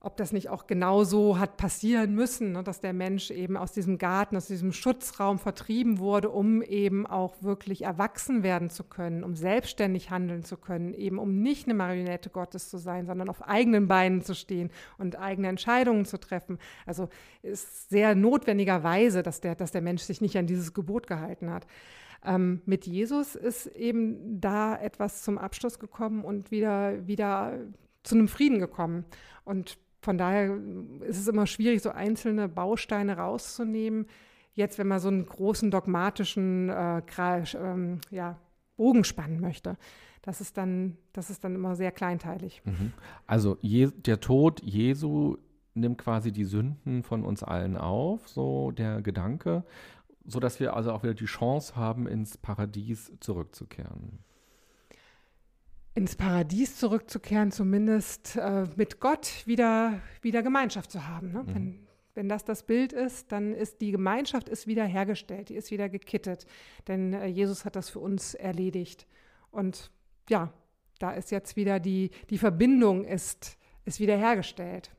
ob 0.00 0.16
das 0.16 0.32
nicht 0.32 0.48
auch 0.48 0.68
genau 0.68 1.02
so 1.02 1.38
hat 1.38 1.56
passieren 1.56 2.14
müssen, 2.14 2.52
ne, 2.52 2.62
dass 2.62 2.80
der 2.80 2.92
Mensch 2.92 3.32
eben 3.32 3.56
aus 3.56 3.72
diesem 3.72 3.98
Garten, 3.98 4.36
aus 4.36 4.46
diesem 4.46 4.72
Schutzraum 4.72 5.40
vertrieben 5.40 5.98
wurde, 5.98 6.30
um 6.30 6.62
eben 6.62 7.04
auch 7.04 7.42
wirklich 7.42 7.82
erwachsen 7.82 8.44
werden 8.44 8.70
zu 8.70 8.84
können, 8.84 9.24
um 9.24 9.34
selbstständig 9.34 10.10
handeln 10.10 10.44
zu 10.44 10.56
können, 10.56 10.94
eben 10.94 11.18
um 11.18 11.42
nicht 11.42 11.66
eine 11.66 11.74
Marionette 11.74 12.30
Gottes 12.30 12.70
zu 12.70 12.78
sein, 12.78 13.06
sondern 13.06 13.28
auf 13.28 13.42
eigenen 13.42 13.88
Beinen 13.88 14.22
zu 14.22 14.36
stehen 14.36 14.70
und 14.98 15.18
eigene 15.18 15.48
Entscheidungen 15.48 16.04
zu 16.04 16.18
treffen. 16.18 16.58
Also 16.86 17.08
ist 17.42 17.90
sehr 17.90 18.14
notwendigerweise, 18.14 19.24
dass 19.24 19.40
der, 19.40 19.56
dass 19.56 19.72
der 19.72 19.82
Mensch 19.82 20.02
sich 20.02 20.20
nicht 20.20 20.38
an 20.38 20.46
dieses 20.46 20.74
Gebot 20.74 21.08
gehalten 21.08 21.50
hat. 21.50 21.66
Ähm, 22.24 22.62
mit 22.66 22.86
Jesus 22.86 23.34
ist 23.34 23.66
eben 23.66 24.40
da 24.40 24.76
etwas 24.76 25.22
zum 25.22 25.38
Abschluss 25.38 25.80
gekommen 25.80 26.24
und 26.24 26.52
wieder, 26.52 27.06
wieder 27.08 27.58
zu 28.04 28.14
einem 28.14 28.28
Frieden 28.28 28.60
gekommen. 28.60 29.04
Und 29.44 29.78
von 30.08 30.16
daher 30.16 30.56
ist 31.02 31.18
es 31.18 31.28
immer 31.28 31.46
schwierig, 31.46 31.82
so 31.82 31.90
einzelne 31.90 32.48
Bausteine 32.48 33.18
rauszunehmen. 33.18 34.06
Jetzt, 34.54 34.78
wenn 34.78 34.86
man 34.86 35.00
so 35.00 35.08
einen 35.08 35.26
großen 35.26 35.70
dogmatischen 35.70 36.70
äh, 36.70 37.02
ähm, 37.54 38.00
ja, 38.08 38.38
Bogen 38.78 39.04
spannen 39.04 39.38
möchte, 39.38 39.76
das 40.22 40.40
ist 40.40 40.56
dann, 40.56 40.96
das 41.12 41.28
ist 41.28 41.44
dann 41.44 41.54
immer 41.54 41.76
sehr 41.76 41.92
kleinteilig. 41.92 42.62
Mhm. 42.64 42.94
Also 43.26 43.58
Je 43.60 43.90
der 43.94 44.18
Tod 44.20 44.62
Jesu 44.62 45.36
nimmt 45.74 45.98
quasi 45.98 46.32
die 46.32 46.46
Sünden 46.46 47.02
von 47.02 47.22
uns 47.22 47.42
allen 47.42 47.76
auf, 47.76 48.26
so 48.30 48.70
der 48.70 49.02
Gedanke, 49.02 49.62
sodass 50.24 50.58
wir 50.58 50.74
also 50.74 50.92
auch 50.92 51.02
wieder 51.02 51.12
die 51.12 51.26
Chance 51.26 51.76
haben, 51.76 52.06
ins 52.06 52.38
Paradies 52.38 53.12
zurückzukehren 53.20 54.24
ins 55.98 56.14
Paradies 56.14 56.76
zurückzukehren, 56.76 57.50
zumindest 57.50 58.36
äh, 58.36 58.66
mit 58.76 59.00
Gott 59.00 59.42
wieder, 59.46 60.00
wieder 60.22 60.44
Gemeinschaft 60.44 60.92
zu 60.92 61.08
haben. 61.08 61.32
Ne? 61.32 61.42
Mhm. 61.42 61.54
Wenn, 61.54 61.86
wenn 62.14 62.28
das 62.28 62.44
das 62.44 62.62
Bild 62.62 62.92
ist, 62.92 63.32
dann 63.32 63.52
ist 63.52 63.80
die 63.80 63.90
Gemeinschaft 63.90 64.48
ist 64.48 64.68
wieder 64.68 64.84
hergestellt, 64.84 65.48
die 65.48 65.56
ist 65.56 65.72
wieder 65.72 65.88
gekittet, 65.88 66.46
denn 66.86 67.14
äh, 67.14 67.26
Jesus 67.26 67.64
hat 67.64 67.74
das 67.74 67.90
für 67.90 67.98
uns 67.98 68.34
erledigt. 68.34 69.08
Und 69.50 69.90
ja, 70.28 70.52
da 71.00 71.10
ist 71.10 71.32
jetzt 71.32 71.56
wieder 71.56 71.80
die, 71.80 72.12
die 72.30 72.38
Verbindung 72.38 73.04
ist, 73.04 73.58
ist 73.84 73.98
wiederhergestellt. 73.98 74.92
Mhm. 74.92 74.97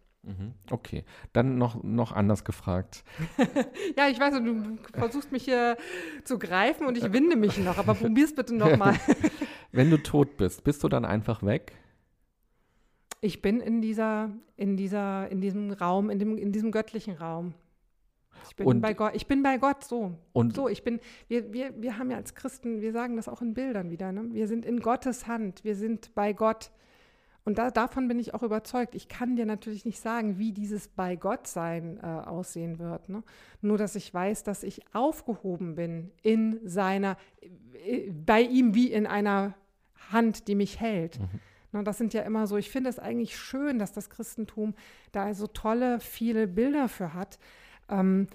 Okay, 0.70 1.06
dann 1.34 1.58
noch, 1.58 1.82
noch 1.82 2.12
anders 2.12 2.44
gefragt. 2.44 3.04
ja, 3.98 4.10
ich 4.10 4.20
weiß, 4.20 4.36
du 4.36 4.78
versuchst 4.94 5.32
mich 5.32 5.46
hier 5.46 5.78
zu 6.24 6.38
greifen 6.38 6.86
und 6.86 6.98
ich 6.98 7.12
winde 7.14 7.36
mich 7.36 7.58
noch, 7.58 7.78
aber 7.78 7.96
probier's 7.96 8.36
bitte 8.36 8.54
nochmal. 8.54 8.96
Wenn 9.72 9.90
du 9.90 9.98
tot 9.98 10.38
bist, 10.38 10.64
bist 10.64 10.84
du 10.84 10.90
dann 10.90 11.06
einfach 11.06 11.42
weg? 11.44 11.74
Ich 13.22 13.42
bin 13.42 13.60
in 13.60 13.82
dieser, 13.82 14.30
in 14.56 14.78
dieser, 14.78 15.30
in 15.30 15.42
diesem 15.42 15.72
Raum, 15.72 16.10
in 16.10 16.20
dem, 16.20 16.38
in 16.38 16.52
diesem 16.52 16.72
göttlichen 16.72 17.16
Raum. 17.16 17.54
Ich 18.48 18.56
bin 18.56 18.68
und, 18.68 18.82
bei 18.82 18.94
Gott, 18.94 19.16
ich 19.16 19.28
bin 19.28 19.42
bei 19.42 19.58
Gott 19.58 19.84
so. 19.84 20.14
Und 20.34 20.56
so, 20.56 20.70
ich 20.70 20.84
bin, 20.84 21.00
wir, 21.28 21.52
wir, 21.52 21.74
wir 21.82 21.98
haben 21.98 22.12
ja 22.12 22.18
als 22.18 22.36
Christen, 22.36 22.82
wir 22.82 22.92
sagen 22.92 23.16
das 23.16 23.28
auch 23.28 23.42
in 23.42 23.54
Bildern 23.54 23.90
wieder, 23.90 24.12
ne? 24.12 24.28
Wir 24.32 24.48
sind 24.48 24.66
in 24.66 24.80
Gottes 24.80 25.28
Hand, 25.28 25.64
wir 25.64 25.76
sind 25.76 26.14
bei 26.16 26.34
Gott. 26.34 26.72
Und 27.46 27.58
da, 27.58 27.72
davon 27.72 28.08
bin 28.08 28.20
ich 28.20 28.34
auch 28.34 28.44
überzeugt. 28.44 28.96
Ich 28.96 29.08
kann 29.08 29.36
dir 29.36 29.46
natürlich 29.46 29.86
nicht 29.86 30.00
sagen, 30.00 30.38
wie 30.38 30.52
dieses 30.52 30.88
bei 30.88 31.16
Gott 31.16 31.48
sein 31.48 32.00
äh, 32.02 32.06
aussehen 32.06 32.80
wird. 32.80 33.10
Ne? 33.10 33.24
Nur, 33.62 33.78
dass 33.78 33.96
ich 33.96 34.14
weiß, 34.14 34.44
dass 34.44 34.64
ich 34.64 34.82
aufgehoben 34.94 35.76
bin 35.76 36.12
in 36.22 36.60
seiner, 36.68 37.18
äh, 37.86 38.12
bei 38.12 38.42
ihm 38.42 38.76
wie 38.76 38.92
in 38.92 39.08
einer 39.08 39.56
Hand, 40.12 40.48
die 40.48 40.56
mich 40.56 40.80
hält. 40.80 41.20
Mhm. 41.20 41.40
Ne, 41.72 41.84
das 41.84 41.98
sind 41.98 42.14
ja 42.14 42.22
immer 42.22 42.48
so, 42.48 42.58
ich 42.58 42.70
finde 42.70 42.90
es 42.90 43.00
eigentlich 43.00 43.38
schön, 43.38 43.78
dass 43.80 43.92
das 43.92 44.10
Christentum 44.10 44.74
da 45.12 45.34
so 45.34 45.48
tolle, 45.48 46.00
viele 46.00 46.48
Bilder 46.48 46.88
für 46.90 47.14
hat. 47.14 47.38
Ähm, 47.90 48.28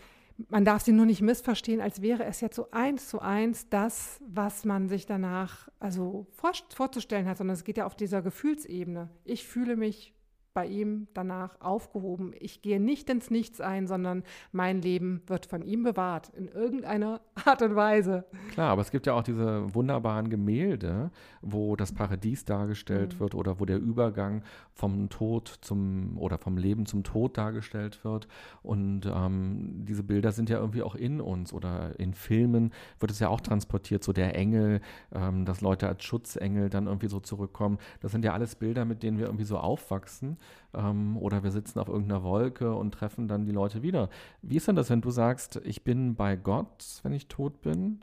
man 0.49 0.65
darf 0.65 0.83
sie 0.83 0.93
nur 0.93 1.07
nicht 1.07 1.23
missverstehen, 1.23 1.81
als 1.81 2.03
wäre 2.03 2.25
es 2.25 2.41
jetzt 2.41 2.57
so 2.57 2.71
eins 2.71 3.09
zu 3.09 3.21
eins 3.21 3.69
das, 3.69 4.21
was 4.27 4.65
man 4.65 4.89
sich 4.89 5.07
danach 5.07 5.69
also 5.79 6.27
vor, 6.31 6.53
vorzustellen 6.75 7.27
hat, 7.27 7.39
sondern 7.39 7.55
es 7.55 7.65
geht 7.65 7.77
ja 7.77 7.87
auf 7.87 7.95
dieser 7.95 8.23
Gefühlsebene. 8.23 9.11
Ich 9.25 9.47
fühle 9.47 9.77
mich 9.77 10.14
bei 10.55 10.67
ihm 10.67 11.09
danach 11.15 11.61
aufgehoben. 11.61 12.33
Ich 12.39 12.63
gehe 12.63 12.81
nicht 12.81 13.11
ins 13.11 13.29
Nichts 13.29 13.61
ein, 13.61 13.89
sondern 13.89 14.23
mein 14.53 14.81
Leben 14.81 15.21
wird 15.27 15.47
von 15.47 15.63
ihm 15.63 15.83
bewahrt, 15.83 16.31
in 16.31 16.47
irgendeiner 16.47 17.21
Art 17.45 17.61
und 17.61 17.75
Weise. 17.75 18.25
Klar, 18.53 18.71
aber 18.71 18.81
es 18.81 18.93
gibt 18.93 19.07
ja 19.07 19.15
auch 19.15 19.25
diese 19.25 19.75
wunderbaren 19.75 20.31
Gemälde, 20.31 21.11
wo 21.43 21.75
das 21.75 21.93
Paradies 21.93 22.45
dargestellt 22.45 23.15
mhm. 23.15 23.21
wird 23.21 23.35
oder 23.35 23.59
wo 23.59 23.65
der 23.65 23.79
Übergang 23.79 24.43
vom 24.73 25.11
Tod 25.11 25.59
zum 25.61 26.17
oder 26.19 26.39
vom 26.39 26.57
Leben 26.57 26.87
zum 26.87 27.03
Tod 27.03 27.37
dargestellt 27.37 28.05
wird. 28.05 28.29
Und 28.63 29.07
ähm, 29.07 29.85
diese 29.85 30.05
Bilder 30.05 30.31
sind 30.31 30.51
ja 30.51 30.59
irgendwie 30.59 30.83
auch 30.83 30.95
in 30.95 31.21
uns 31.21 31.53
oder 31.53 31.99
in 31.99 32.15
Filmen 32.15 32.73
wird 33.01 33.11
es 33.11 33.19
ja 33.19 33.29
auch 33.29 33.41
transportiert, 33.41 34.05
so 34.05 34.13
der 34.13 34.37
Engel, 34.37 34.81
ähm, 35.13 35.45
dass 35.45 35.61
Leute 35.61 35.89
als 35.89 36.05
Schutzengel 36.05 36.71
dann 36.71 36.87
irgendwie 36.87 37.09
so 37.09 37.19
zurückkommen. 37.19 37.79
Das 38.01 38.13
sind 38.13 38.25
ja 38.25 38.33
alles 38.33 38.55
Bilder, 38.55 38.85
mit 38.85 39.03
denen 39.03 39.19
wir 39.19 39.27
irgendwie 39.27 39.45
so 39.45 39.59
aufwachsen 39.59 40.39
ähm, 40.75 41.17
oder 41.17 41.43
wir 41.43 41.51
sitzen 41.51 41.79
auf 41.79 41.89
irgendeiner 41.89 42.23
Wolke 42.23 42.75
und 42.75 42.93
treffen 42.93 43.29
dann 43.29 43.47
die 43.47 43.53
Leute 43.53 43.83
wieder. 43.83 44.09
Wie 44.43 44.57
ist 44.57 44.69
denn 44.69 44.77
das, 44.77 44.91
wenn 44.91 45.01
du 45.01 45.11
sagst, 45.11 45.61
ich 45.65 45.85
bin 45.85 46.15
bei 46.15 46.37
Gott, 46.37 47.01
wenn 47.03 47.13
ich 47.13 47.29
tot 47.29 47.61
bin? 47.63 48.01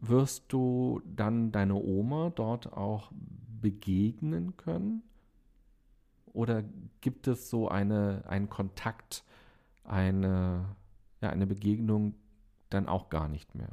Wirst 0.00 0.52
du 0.52 1.00
dann 1.04 1.52
deine 1.52 1.74
Oma 1.74 2.30
dort 2.34 2.72
auch 2.72 3.10
begegnen 3.60 4.56
können? 4.56 5.02
Oder 6.32 6.62
gibt 7.00 7.28
es 7.28 7.48
so 7.48 7.68
eine, 7.68 8.22
einen 8.26 8.50
Kontakt, 8.50 9.24
eine, 9.84 10.76
ja, 11.22 11.30
eine 11.30 11.46
Begegnung 11.46 12.14
dann 12.68 12.86
auch 12.86 13.08
gar 13.08 13.28
nicht 13.28 13.54
mehr? 13.54 13.70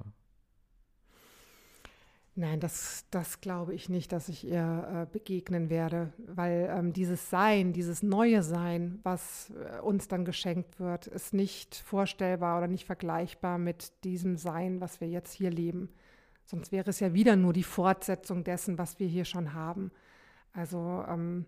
Nein, 2.35 2.59
das, 2.59 3.05
das 3.11 3.41
glaube 3.41 3.75
ich 3.75 3.89
nicht, 3.89 4.11
dass 4.11 4.27
ich 4.27 4.43
ihr 4.43 4.87
äh, 4.91 5.11
begegnen 5.11 5.69
werde, 5.69 6.11
weil 6.17 6.67
ähm, 6.75 6.91
dieses 6.91 7.29
Sein, 7.29 7.73
dieses 7.73 8.01
neue 8.01 8.41
Sein, 8.41 8.99
was 9.03 9.51
äh, 9.51 9.79
uns 9.81 10.07
dann 10.07 10.25
geschenkt 10.25 10.79
wird, 10.79 11.05
ist 11.05 11.35
nicht 11.35 11.75
vorstellbar 11.75 12.57
oder 12.57 12.67
nicht 12.67 12.85
vergleichbar 12.85 13.59
mit 13.59 14.03
diesem 14.03 14.37
Sein, 14.37 14.81
was 14.81 14.99
wir 14.99 15.09
jetzt 15.09 15.33
hier 15.33 15.51
leben. 15.51 15.89
Sonst 16.45 16.71
wäre 16.71 16.89
es 16.89 16.99
ja 16.99 17.13
wieder 17.13 17.35
nur 17.35 17.53
die 17.53 17.63
Fortsetzung 17.63 18.43
dessen, 18.43 18.79
was 18.79 18.99
wir 18.99 19.07
hier 19.07 19.25
schon 19.25 19.53
haben. 19.53 19.91
Also 20.53 21.05
ähm, 21.07 21.45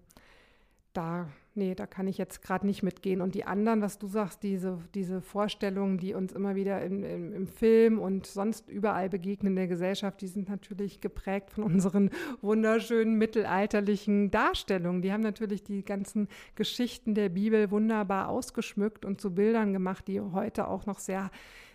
da, 0.95 1.27
nee, 1.53 1.75
da 1.75 1.85
kann 1.85 2.07
ich 2.07 2.17
jetzt 2.17 2.41
gerade 2.41 2.65
nicht 2.65 2.83
mitgehen. 2.83 3.21
Und 3.21 3.35
die 3.35 3.45
anderen, 3.45 3.81
was 3.81 3.97
du 3.99 4.07
sagst, 4.07 4.43
diese, 4.43 4.79
diese 4.93 5.21
Vorstellungen, 5.21 5.97
die 5.97 6.13
uns 6.13 6.33
immer 6.33 6.55
wieder 6.55 6.81
in, 6.81 7.03
in, 7.03 7.33
im 7.33 7.47
Film 7.47 7.99
und 7.99 8.25
sonst 8.25 8.69
überall 8.69 9.09
begegnen 9.09 9.51
in 9.51 9.55
der 9.55 9.67
Gesellschaft, 9.67 10.21
die 10.21 10.27
sind 10.27 10.49
natürlich 10.49 11.01
geprägt 11.01 11.51
von 11.51 11.63
unseren 11.63 12.09
wunderschönen 12.41 13.15
mittelalterlichen 13.15 14.31
Darstellungen. 14.31 15.01
Die 15.01 15.11
haben 15.11 15.23
natürlich 15.23 15.63
die 15.63 15.83
ganzen 15.83 16.27
Geschichten 16.55 17.15
der 17.15 17.29
Bibel 17.29 17.71
wunderbar 17.71 18.29
ausgeschmückt 18.29 19.05
und 19.05 19.21
zu 19.21 19.33
Bildern 19.33 19.73
gemacht, 19.73 20.07
die 20.07 20.21
heute 20.21 20.67
auch 20.67 20.85
noch 20.85 20.99
sehr, 20.99 21.29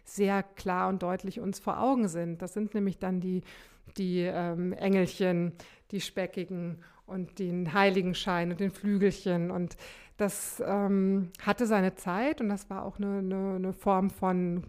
sehr 0.04 0.42
klar 0.42 0.88
und 0.88 1.02
deutlich 1.02 1.40
uns 1.40 1.58
vor 1.58 1.80
Augen 1.80 2.08
sind. 2.08 2.42
Das 2.42 2.54
sind 2.54 2.74
nämlich 2.74 2.98
dann 2.98 3.20
die, 3.20 3.42
die 3.96 4.20
ähm, 4.20 4.72
Engelchen, 4.72 5.52
die 5.90 6.00
Speckigen 6.00 6.78
und 7.10 7.38
den 7.38 7.72
Heiligenschein 7.72 8.50
und 8.50 8.60
den 8.60 8.70
Flügelchen. 8.70 9.50
Und 9.50 9.76
das 10.16 10.62
ähm, 10.64 11.30
hatte 11.42 11.66
seine 11.66 11.94
Zeit 11.94 12.40
und 12.40 12.48
das 12.48 12.70
war 12.70 12.84
auch 12.84 12.98
eine, 12.98 13.18
eine, 13.18 13.54
eine 13.56 13.72
Form 13.72 14.10
von 14.10 14.62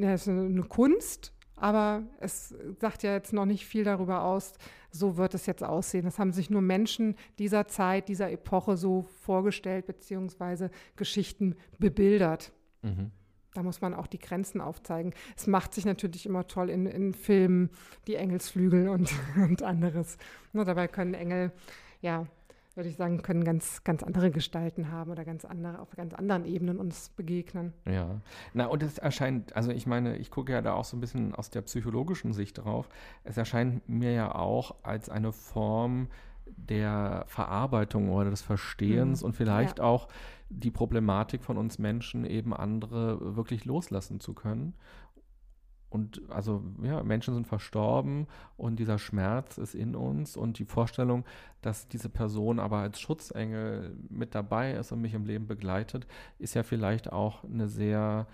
äh, 0.00 0.18
eine 0.28 0.62
Kunst. 0.64 1.32
Aber 1.56 2.02
es 2.20 2.54
sagt 2.78 3.02
ja 3.02 3.12
jetzt 3.12 3.32
noch 3.32 3.46
nicht 3.46 3.66
viel 3.66 3.82
darüber 3.82 4.22
aus, 4.22 4.52
so 4.90 5.16
wird 5.16 5.34
es 5.34 5.46
jetzt 5.46 5.64
aussehen. 5.64 6.04
Das 6.04 6.18
haben 6.18 6.32
sich 6.32 6.50
nur 6.50 6.62
Menschen 6.62 7.16
dieser 7.38 7.66
Zeit, 7.66 8.08
dieser 8.08 8.30
Epoche 8.30 8.76
so 8.76 9.06
vorgestellt, 9.22 9.86
beziehungsweise 9.86 10.70
Geschichten 10.96 11.56
bebildert. 11.78 12.52
Mhm 12.82 13.10
da 13.58 13.64
muss 13.64 13.80
man 13.80 13.92
auch 13.92 14.06
die 14.06 14.20
Grenzen 14.20 14.60
aufzeigen. 14.60 15.12
Es 15.36 15.48
macht 15.48 15.74
sich 15.74 15.84
natürlich 15.84 16.26
immer 16.26 16.46
toll 16.46 16.70
in, 16.70 16.86
in 16.86 17.12
Filmen, 17.12 17.70
die 18.06 18.14
Engelsflügel 18.14 18.88
und, 18.88 19.12
und 19.36 19.64
anderes. 19.64 20.16
Nur 20.52 20.64
dabei 20.64 20.86
können 20.86 21.14
Engel, 21.14 21.50
ja, 22.00 22.28
würde 22.76 22.88
ich 22.88 22.94
sagen, 22.94 23.20
können 23.20 23.42
ganz, 23.42 23.82
ganz 23.82 24.04
andere 24.04 24.30
Gestalten 24.30 24.92
haben 24.92 25.10
oder 25.10 25.24
ganz 25.24 25.44
andere, 25.44 25.80
auf 25.80 25.90
ganz 25.96 26.14
anderen 26.14 26.44
Ebenen 26.44 26.78
uns 26.78 27.08
begegnen. 27.08 27.72
Ja, 27.84 28.20
na 28.54 28.66
und 28.66 28.80
es 28.84 28.98
erscheint, 28.98 29.56
also 29.56 29.72
ich 29.72 29.88
meine, 29.88 30.18
ich 30.18 30.30
gucke 30.30 30.52
ja 30.52 30.62
da 30.62 30.74
auch 30.74 30.84
so 30.84 30.96
ein 30.96 31.00
bisschen 31.00 31.34
aus 31.34 31.50
der 31.50 31.62
psychologischen 31.62 32.32
Sicht 32.32 32.58
drauf. 32.58 32.88
Es 33.24 33.36
erscheint 33.36 33.88
mir 33.88 34.12
ja 34.12 34.36
auch 34.36 34.76
als 34.84 35.08
eine 35.08 35.32
Form 35.32 36.06
der 36.46 37.24
Verarbeitung 37.26 38.08
oder 38.10 38.30
des 38.30 38.42
Verstehens 38.42 39.22
mhm. 39.22 39.26
und 39.26 39.32
vielleicht 39.36 39.78
ja. 39.78 39.84
auch 39.84 40.06
die 40.50 40.70
Problematik 40.70 41.44
von 41.44 41.58
uns 41.58 41.78
Menschen, 41.78 42.24
eben 42.24 42.54
andere 42.54 43.36
wirklich 43.36 43.64
loslassen 43.64 44.20
zu 44.20 44.34
können. 44.34 44.74
Und 45.90 46.20
also, 46.28 46.62
ja, 46.82 47.02
Menschen 47.02 47.34
sind 47.34 47.46
verstorben 47.46 48.26
und 48.58 48.78
dieser 48.78 48.98
Schmerz 48.98 49.56
ist 49.56 49.74
in 49.74 49.96
uns 49.96 50.36
und 50.36 50.58
die 50.58 50.66
Vorstellung, 50.66 51.24
dass 51.62 51.88
diese 51.88 52.10
Person 52.10 52.58
aber 52.58 52.78
als 52.78 53.00
Schutzengel 53.00 53.96
mit 54.10 54.34
dabei 54.34 54.72
ist 54.72 54.92
und 54.92 55.00
mich 55.00 55.14
im 55.14 55.24
Leben 55.24 55.46
begleitet, 55.46 56.06
ist 56.38 56.54
ja 56.54 56.62
vielleicht 56.62 57.10
auch 57.10 57.42
eine 57.44 57.68
sehr 57.68 58.26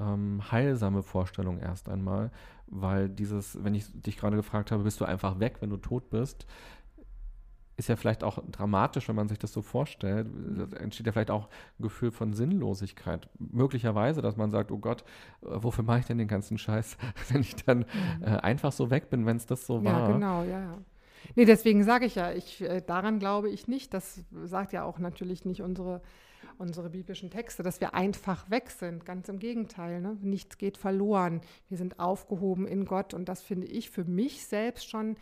ähm, 0.00 0.50
heilsame 0.50 1.02
Vorstellung 1.02 1.60
erst 1.60 1.88
einmal, 1.88 2.32
weil 2.66 3.08
dieses, 3.08 3.62
wenn 3.62 3.74
ich 3.74 3.86
dich 3.92 4.16
gerade 4.16 4.36
gefragt 4.36 4.72
habe, 4.72 4.82
bist 4.82 5.00
du 5.00 5.04
einfach 5.04 5.38
weg, 5.38 5.58
wenn 5.60 5.70
du 5.70 5.76
tot 5.76 6.10
bist, 6.10 6.46
ist 7.76 7.88
ja 7.88 7.96
vielleicht 7.96 8.24
auch 8.24 8.38
dramatisch, 8.50 9.08
wenn 9.08 9.16
man 9.16 9.28
sich 9.28 9.38
das 9.38 9.52
so 9.52 9.60
vorstellt. 9.60 10.28
Da 10.28 10.76
entsteht 10.78 11.06
ja 11.06 11.12
vielleicht 11.12 11.30
auch 11.30 11.48
ein 11.78 11.82
Gefühl 11.82 12.10
von 12.10 12.32
Sinnlosigkeit. 12.32 13.28
Möglicherweise, 13.38 14.22
dass 14.22 14.36
man 14.36 14.50
sagt, 14.50 14.70
oh 14.72 14.78
Gott, 14.78 15.02
äh, 15.42 15.48
wofür 15.50 15.84
mache 15.84 16.00
ich 16.00 16.06
denn 16.06 16.18
den 16.18 16.28
ganzen 16.28 16.58
Scheiß, 16.58 16.96
wenn 17.28 17.42
ich 17.42 17.54
dann 17.56 17.78
mhm. 17.80 18.22
äh, 18.22 18.26
einfach 18.38 18.72
so 18.72 18.90
weg 18.90 19.10
bin, 19.10 19.26
wenn 19.26 19.36
es 19.36 19.46
das 19.46 19.66
so 19.66 19.84
war. 19.84 20.08
Ja, 20.08 20.12
genau, 20.12 20.42
ja, 20.44 20.60
ja. 20.60 20.78
Nee, 21.34 21.44
deswegen 21.44 21.82
sage 21.82 22.06
ich 22.06 22.14
ja, 22.14 22.32
ich, 22.32 22.62
äh, 22.62 22.80
daran 22.80 23.18
glaube 23.18 23.50
ich 23.50 23.68
nicht. 23.68 23.92
Das 23.92 24.22
sagt 24.44 24.72
ja 24.72 24.84
auch 24.84 24.98
natürlich 24.98 25.44
nicht 25.44 25.60
unsere, 25.60 26.00
unsere 26.56 26.88
biblischen 26.88 27.30
Texte, 27.30 27.62
dass 27.62 27.80
wir 27.80 27.94
einfach 27.94 28.48
weg 28.48 28.70
sind. 28.70 29.04
Ganz 29.04 29.28
im 29.28 29.38
Gegenteil. 29.38 30.00
Ne? 30.00 30.16
Nichts 30.22 30.56
geht 30.56 30.78
verloren. 30.78 31.40
Wir 31.68 31.76
sind 31.76 31.98
aufgehoben 31.98 32.66
in 32.66 32.84
Gott. 32.86 33.12
Und 33.12 33.28
das 33.28 33.42
finde 33.42 33.66
ich 33.66 33.90
für 33.90 34.04
mich 34.04 34.46
selbst 34.46 34.88
schon 34.88 35.16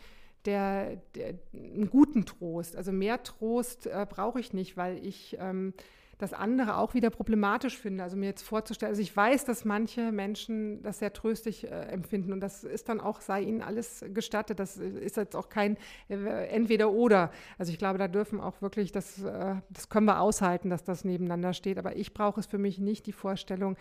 der, 0.45 0.97
der, 1.15 1.35
einen 1.53 1.89
guten 1.89 2.25
Trost. 2.25 2.75
Also 2.75 2.91
mehr 2.91 3.23
Trost 3.23 3.87
äh, 3.87 4.05
brauche 4.09 4.39
ich 4.39 4.53
nicht, 4.53 4.77
weil 4.77 5.05
ich 5.05 5.37
ähm, 5.39 5.73
das 6.17 6.33
andere 6.33 6.77
auch 6.77 6.93
wieder 6.93 7.09
problematisch 7.09 7.77
finde. 7.77 8.03
Also 8.03 8.15
mir 8.15 8.27
jetzt 8.27 8.43
vorzustellen, 8.43 8.91
also 8.91 9.01
ich 9.01 9.15
weiß, 9.15 9.45
dass 9.45 9.65
manche 9.65 10.11
Menschen 10.11 10.81
das 10.81 10.99
sehr 10.99 11.11
tröstlich 11.11 11.65
äh, 11.65 11.67
empfinden 11.67 12.31
und 12.31 12.39
das 12.39 12.63
ist 12.63 12.87
dann 12.87 13.01
auch, 13.01 13.21
sei 13.21 13.41
ihnen 13.41 13.61
alles 13.61 14.05
gestattet. 14.13 14.59
Das 14.59 14.77
ist 14.77 15.17
jetzt 15.17 15.35
auch 15.35 15.49
kein 15.49 15.77
äh, 16.09 16.47
entweder 16.47 16.91
oder. 16.91 17.31
Also 17.57 17.71
ich 17.71 17.77
glaube, 17.77 17.97
da 17.99 18.07
dürfen 18.07 18.39
auch 18.39 18.61
wirklich, 18.61 18.91
das, 18.91 19.21
äh, 19.23 19.55
das 19.69 19.89
können 19.89 20.05
wir 20.05 20.21
aushalten, 20.21 20.69
dass 20.69 20.83
das 20.83 21.03
nebeneinander 21.03 21.53
steht. 21.53 21.77
Aber 21.77 21.95
ich 21.97 22.13
brauche 22.13 22.39
es 22.39 22.45
für 22.45 22.59
mich 22.59 22.79
nicht, 22.79 23.05
die 23.07 23.13
Vorstellung, 23.13 23.75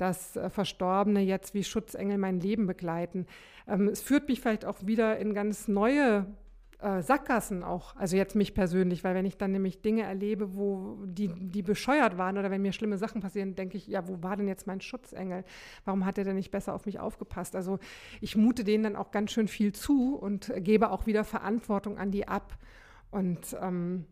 dass 0.00 0.36
äh, 0.36 0.50
Verstorbene 0.50 1.20
jetzt 1.20 1.54
wie 1.54 1.64
Schutzengel 1.64 2.18
mein 2.18 2.40
Leben 2.40 2.66
begleiten. 2.66 3.26
Ähm, 3.66 3.88
es 3.88 4.00
führt 4.00 4.28
mich 4.28 4.40
vielleicht 4.40 4.64
auch 4.64 4.86
wieder 4.86 5.18
in 5.18 5.34
ganz 5.34 5.68
neue 5.68 6.26
äh, 6.80 7.02
Sackgassen 7.02 7.62
auch. 7.62 7.94
Also 7.96 8.16
jetzt 8.16 8.34
mich 8.34 8.54
persönlich, 8.54 9.04
weil 9.04 9.14
wenn 9.14 9.26
ich 9.26 9.36
dann 9.36 9.52
nämlich 9.52 9.82
Dinge 9.82 10.02
erlebe, 10.02 10.56
wo 10.56 10.98
die, 11.04 11.28
die 11.28 11.62
bescheuert 11.62 12.16
waren 12.16 12.38
oder 12.38 12.50
wenn 12.50 12.62
mir 12.62 12.72
schlimme 12.72 12.96
Sachen 12.96 13.20
passieren, 13.20 13.54
denke 13.54 13.76
ich, 13.76 13.86
ja, 13.86 14.08
wo 14.08 14.22
war 14.22 14.36
denn 14.36 14.48
jetzt 14.48 14.66
mein 14.66 14.80
Schutzengel? 14.80 15.44
Warum 15.84 16.06
hat 16.06 16.16
er 16.16 16.24
denn 16.24 16.36
nicht 16.36 16.50
besser 16.50 16.74
auf 16.74 16.86
mich 16.86 16.98
aufgepasst? 16.98 17.54
Also 17.54 17.78
ich 18.22 18.36
mute 18.36 18.64
denen 18.64 18.84
dann 18.84 18.96
auch 18.96 19.10
ganz 19.10 19.32
schön 19.32 19.48
viel 19.48 19.72
zu 19.72 20.16
und 20.16 20.52
gebe 20.56 20.90
auch 20.90 21.06
wieder 21.06 21.24
Verantwortung 21.24 21.98
an 21.98 22.10
die 22.10 22.26
ab. 22.26 22.56
Und 23.10 23.56
ähm, 23.60 24.06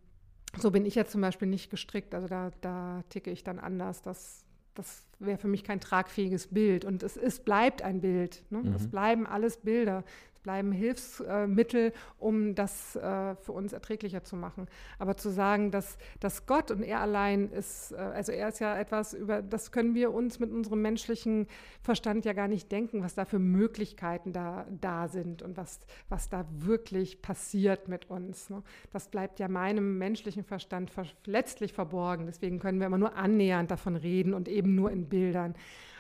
so 0.59 0.71
bin 0.71 0.85
ich 0.85 0.95
jetzt 0.95 1.13
zum 1.13 1.23
Beispiel 1.23 1.49
nicht 1.49 1.71
gestrickt. 1.71 2.15
Also 2.15 2.29
da, 2.29 2.51
da 2.61 3.03
ticke 3.09 3.31
ich 3.31 3.45
dann 3.45 3.59
anders. 3.59 4.03
Das, 4.03 4.45
das 4.75 5.08
wäre 5.19 5.39
für 5.39 5.49
mich 5.49 5.65
kein 5.65 5.81
tragfähiges 5.81 6.49
Bild. 6.49 6.85
Und 6.85 7.03
es 7.03 7.17
ist, 7.17 7.45
bleibt 7.45 7.83
ein 7.83 8.01
Bild. 8.01 8.43
Ne? 8.51 8.59
Mhm. 8.59 8.75
Es 8.75 8.89
bleiben 8.89 9.27
alles 9.27 9.59
Bilder 9.59 10.05
bleiben 10.49 10.73
Hilfsmittel, 10.73 11.93
um 12.19 12.55
das 12.55 12.97
äh, 12.97 13.37
für 13.37 13.53
uns 13.53 13.75
erträglicher 13.75 14.25
zu 14.25 14.35
machen. 14.35 14.67
Aber 14.99 15.15
zu 15.19 15.29
sagen, 15.29 15.71
dass, 15.71 15.99
dass 16.21 16.47
Gott 16.47 16.71
und 16.71 16.83
er 16.83 17.01
allein 17.01 17.51
ist, 17.51 17.93
äh, 17.93 17.97
also 17.97 18.33
er 18.33 18.49
ist 18.49 18.59
ja 18.59 18.79
etwas, 18.79 19.13
über 19.13 19.43
das 19.43 19.73
können 19.73 19.95
wir 19.95 20.11
uns 20.11 20.39
mit 20.39 20.51
unserem 20.51 20.81
menschlichen 20.81 21.49
Verstand 21.83 22.25
ja 22.25 22.33
gar 22.33 22.49
nicht 22.49 22.73
denken, 22.73 23.03
was 23.03 23.15
da 23.15 23.27
für 23.27 23.39
Möglichkeiten 23.39 24.33
da, 24.33 24.67
da 24.81 25.09
sind 25.09 25.43
und 25.43 25.59
was, 25.59 25.81
was 26.09 26.31
da 26.31 26.47
wirklich 26.51 27.21
passiert 27.21 27.89
mit 27.89 28.09
uns. 28.09 28.49
Ne? 28.49 28.63
Das 28.91 29.09
bleibt 29.09 29.41
ja 29.41 29.49
meinem 29.49 29.99
menschlichen 29.99 30.45
Verstand 30.45 30.91
letztlich 31.27 31.75
verborgen. 31.75 32.25
Deswegen 32.25 32.59
können 32.59 32.81
wir 32.81 32.87
immer 32.87 32.97
nur 32.97 33.17
annähernd 33.17 33.71
davon 33.71 33.97
reden 33.97 34.33
und 34.33 34.49
eben 34.49 34.75
nur 34.75 34.91
in 34.91 35.11
Bildern 35.11 35.55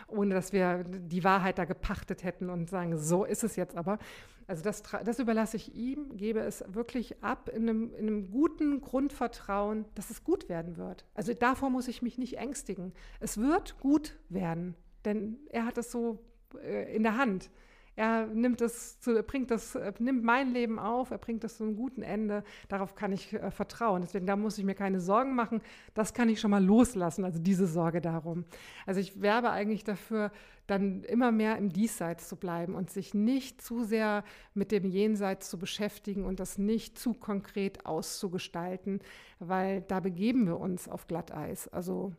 ohne 0.08 0.34
dass 0.34 0.52
wir 0.52 0.84
die 0.84 1.24
Wahrheit 1.24 1.58
da 1.58 1.64
gepachtet 1.64 2.24
hätten 2.24 2.50
und 2.50 2.68
sagen, 2.68 2.96
so 2.96 3.24
ist 3.24 3.44
es 3.44 3.56
jetzt 3.56 3.76
aber. 3.76 3.98
Also 4.46 4.64
das, 4.64 4.82
das 5.04 5.18
überlasse 5.18 5.58
ich 5.58 5.74
ihm, 5.74 6.16
gebe 6.16 6.40
es 6.40 6.64
wirklich 6.68 7.22
ab 7.22 7.50
in 7.50 7.68
einem, 7.68 7.94
in 7.94 8.06
einem 8.06 8.30
guten 8.30 8.80
Grundvertrauen, 8.80 9.84
dass 9.94 10.08
es 10.08 10.24
gut 10.24 10.48
werden 10.48 10.78
wird. 10.78 11.04
Also 11.14 11.34
davor 11.34 11.68
muss 11.68 11.86
ich 11.86 12.00
mich 12.00 12.16
nicht 12.16 12.38
ängstigen. 12.38 12.92
Es 13.20 13.36
wird 13.36 13.78
gut 13.78 14.18
werden, 14.30 14.74
denn 15.04 15.36
er 15.50 15.66
hat 15.66 15.76
es 15.76 15.92
so 15.92 16.18
äh, 16.62 16.94
in 16.96 17.02
der 17.02 17.18
Hand. 17.18 17.50
Er 17.98 18.28
nimmt 18.28 18.60
es 18.60 19.00
zu, 19.00 19.20
bringt 19.24 19.50
das, 19.50 19.76
nimmt 19.98 20.22
mein 20.22 20.52
Leben 20.52 20.78
auf, 20.78 21.10
er 21.10 21.18
bringt 21.18 21.42
das 21.42 21.56
zu 21.56 21.64
einem 21.64 21.74
guten 21.74 22.02
Ende. 22.02 22.44
Darauf 22.68 22.94
kann 22.94 23.10
ich 23.10 23.32
äh, 23.32 23.50
vertrauen. 23.50 24.02
Deswegen, 24.02 24.24
da 24.24 24.36
muss 24.36 24.56
ich 24.56 24.64
mir 24.64 24.76
keine 24.76 25.00
Sorgen 25.00 25.34
machen. 25.34 25.60
Das 25.94 26.14
kann 26.14 26.28
ich 26.28 26.38
schon 26.38 26.52
mal 26.52 26.64
loslassen, 26.64 27.24
also 27.24 27.40
diese 27.40 27.66
Sorge 27.66 28.00
darum. 28.00 28.44
Also 28.86 29.00
ich 29.00 29.20
werbe 29.20 29.50
eigentlich 29.50 29.82
dafür, 29.82 30.30
dann 30.68 31.02
immer 31.02 31.32
mehr 31.32 31.56
im 31.56 31.72
Diesseits 31.72 32.28
zu 32.28 32.36
bleiben 32.36 32.76
und 32.76 32.88
sich 32.88 33.14
nicht 33.14 33.62
zu 33.62 33.82
sehr 33.82 34.22
mit 34.54 34.70
dem 34.70 34.84
Jenseits 34.84 35.50
zu 35.50 35.58
beschäftigen 35.58 36.24
und 36.24 36.38
das 36.38 36.56
nicht 36.56 37.00
zu 37.00 37.14
konkret 37.14 37.84
auszugestalten, 37.84 39.00
weil 39.40 39.80
da 39.80 39.98
begeben 39.98 40.46
wir 40.46 40.60
uns 40.60 40.88
auf 40.88 41.08
Glatteis. 41.08 41.66
Also 41.66 42.12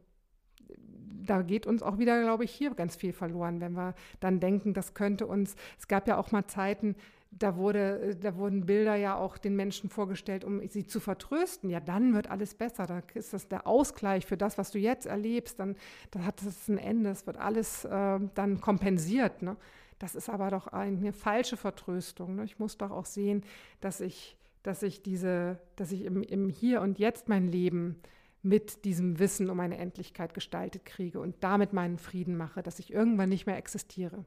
da 1.26 1.42
geht 1.42 1.66
uns 1.66 1.84
auch 1.84 1.98
wieder, 1.98 2.22
glaube 2.22 2.44
ich, 2.44 2.52
hier 2.52 2.72
ganz 2.72 2.96
viel 2.96 3.14
verloren, 3.14 3.62
wenn 3.62 3.74
wir 3.74 3.94
dann 4.20 4.40
denken, 4.40 4.74
das 4.74 4.94
könnte 4.94 5.28
uns, 5.28 5.56
es 5.78 5.88
gab 5.88 6.08
ja 6.08 6.18
auch 6.18 6.32
mal 6.32 6.48
Zeiten, 6.48 6.96
da, 7.32 7.56
wurde, 7.56 8.16
da 8.20 8.36
wurden 8.36 8.66
Bilder 8.66 8.96
ja 8.96 9.16
auch 9.16 9.38
den 9.38 9.56
Menschen 9.56 9.90
vorgestellt, 9.90 10.44
um 10.44 10.68
sie 10.68 10.86
zu 10.86 11.00
vertrösten. 11.00 11.70
Ja, 11.70 11.80
dann 11.80 12.14
wird 12.14 12.30
alles 12.30 12.56
besser. 12.56 12.88
Da 12.88 13.02
ist 13.14 13.34
das 13.34 13.48
der 13.48 13.68
Ausgleich 13.68 14.26
für 14.26 14.38
das, 14.38 14.58
was 14.58 14.72
du 14.72 14.80
jetzt 14.80 15.06
erlebst. 15.06 15.60
Dann, 15.60 15.76
dann 16.12 16.26
hat 16.26 16.42
es 16.42 16.68
ein 16.68 16.78
Ende. 16.78 17.12
Es 17.12 17.28
wird 17.28 17.38
alles 17.38 17.86
äh, 17.86 18.20
dann 18.34 18.62
kompensiert. 18.62 19.44
Ne? 19.44 19.58
Das 20.00 20.16
ist 20.16 20.30
aber 20.30 20.50
doch 20.50 20.68
eine 20.68 21.14
falsche 21.14 21.58
Vertröstung. 21.58 22.36
Ne? 22.36 22.46
Ich 22.46 22.58
muss 22.58 22.78
doch 22.78 22.92
auch 22.92 23.06
sehen, 23.06 23.44
dass 23.80 24.02
ich, 24.02 24.36
dass 24.64 24.82
ich 24.82 25.04
diese, 25.04 25.60
dass 25.76 25.92
ich 25.92 26.06
im, 26.06 26.24
im 26.24 26.50
Hier 26.50 26.82
und 26.82 26.98
Jetzt 26.98 27.30
mein 27.30 27.48
Leben 27.48 28.02
mit 28.42 28.86
diesem 28.86 29.20
Wissen 29.20 29.50
um 29.50 29.58
meine 29.58 29.78
Endlichkeit 29.78 30.34
gestaltet 30.34 30.86
kriege 30.86 31.20
und 31.20 31.36
damit 31.42 31.74
meinen 31.74 31.98
Frieden 31.98 32.38
mache, 32.38 32.64
dass 32.64 32.80
ich 32.80 32.94
irgendwann 32.94 33.30
nicht 33.30 33.46
mehr 33.46 33.58
existiere. 33.58 34.26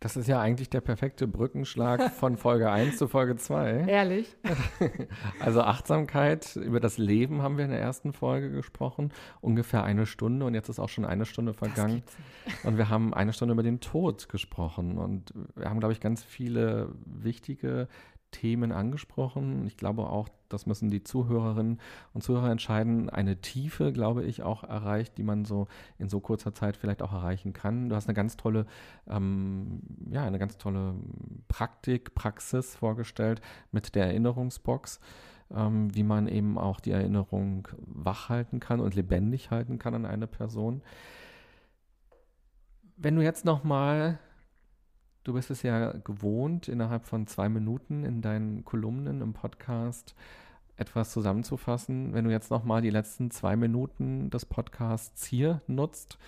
Das 0.00 0.16
ist 0.16 0.28
ja 0.28 0.40
eigentlich 0.40 0.70
der 0.70 0.80
perfekte 0.80 1.28
Brückenschlag 1.28 2.10
von 2.14 2.38
Folge 2.38 2.70
1 2.70 2.96
zu 2.96 3.06
Folge 3.06 3.36
2. 3.36 3.86
Ehrlich? 3.86 4.34
Also 5.38 5.62
Achtsamkeit, 5.62 6.56
über 6.56 6.80
das 6.80 6.96
Leben 6.96 7.42
haben 7.42 7.58
wir 7.58 7.64
in 7.64 7.70
der 7.70 7.80
ersten 7.80 8.12
Folge 8.12 8.50
gesprochen, 8.50 9.12
ungefähr 9.40 9.84
eine 9.84 10.06
Stunde 10.06 10.46
und 10.46 10.54
jetzt 10.54 10.68
ist 10.68 10.78
auch 10.78 10.88
schon 10.88 11.04
eine 11.04 11.26
Stunde 11.26 11.52
vergangen. 11.54 12.02
Und 12.64 12.78
wir 12.78 12.88
haben 12.88 13.12
eine 13.14 13.32
Stunde 13.32 13.52
über 13.52 13.62
den 13.62 13.80
Tod 13.80 14.28
gesprochen 14.28 14.98
und 14.98 15.32
wir 15.54 15.68
haben, 15.68 15.78
glaube 15.78 15.92
ich, 15.92 16.00
ganz 16.00 16.24
viele 16.24 16.92
wichtige 17.04 17.86
Themen 18.30 18.72
angesprochen. 18.72 19.66
Ich 19.66 19.76
glaube 19.76 20.08
auch, 20.08 20.28
das 20.48 20.66
müssen 20.66 20.90
die 20.90 21.02
Zuhörerinnen 21.02 21.80
und 22.12 22.22
Zuhörer 22.22 22.50
entscheiden, 22.50 23.08
eine 23.10 23.40
Tiefe, 23.40 23.92
glaube 23.92 24.24
ich, 24.24 24.42
auch 24.42 24.64
erreicht, 24.64 25.18
die 25.18 25.22
man 25.22 25.44
so 25.44 25.68
in 25.98 26.08
so 26.08 26.20
kurzer 26.20 26.54
Zeit 26.54 26.76
vielleicht 26.76 27.02
auch 27.02 27.12
erreichen 27.12 27.52
kann. 27.52 27.88
Du 27.88 27.96
hast 27.96 28.08
eine 28.08 28.14
ganz 28.14 28.36
tolle, 28.36 28.66
ähm, 29.08 29.80
ja, 30.10 30.24
eine 30.24 30.38
ganz 30.38 30.58
tolle 30.58 30.94
Praktik, 31.48 32.14
Praxis 32.14 32.76
vorgestellt 32.76 33.40
mit 33.72 33.94
der 33.94 34.06
Erinnerungsbox, 34.06 35.00
ähm, 35.54 35.94
wie 35.94 36.02
man 36.02 36.26
eben 36.26 36.58
auch 36.58 36.80
die 36.80 36.92
Erinnerung 36.92 37.68
wach 37.78 38.28
halten 38.28 38.60
kann 38.60 38.80
und 38.80 38.94
lebendig 38.94 39.50
halten 39.50 39.78
kann 39.78 39.94
an 39.94 40.06
eine 40.06 40.26
Person. 40.26 40.82
Wenn 42.96 43.16
du 43.16 43.22
jetzt 43.22 43.44
nochmal 43.44 44.18
Du 45.22 45.34
bist 45.34 45.50
es 45.50 45.62
ja 45.62 45.92
gewohnt, 45.92 46.68
innerhalb 46.68 47.04
von 47.04 47.26
zwei 47.26 47.48
Minuten 47.48 48.04
in 48.04 48.22
deinen 48.22 48.64
Kolumnen 48.64 49.20
im 49.20 49.34
Podcast 49.34 50.14
etwas 50.76 51.12
zusammenzufassen. 51.12 52.14
Wenn 52.14 52.24
du 52.24 52.30
jetzt 52.30 52.50
nochmal 52.50 52.80
die 52.80 52.90
letzten 52.90 53.30
zwei 53.30 53.54
Minuten 53.54 54.30
des 54.30 54.46
Podcasts 54.46 55.26
hier 55.26 55.60
nutzt, 55.66 56.18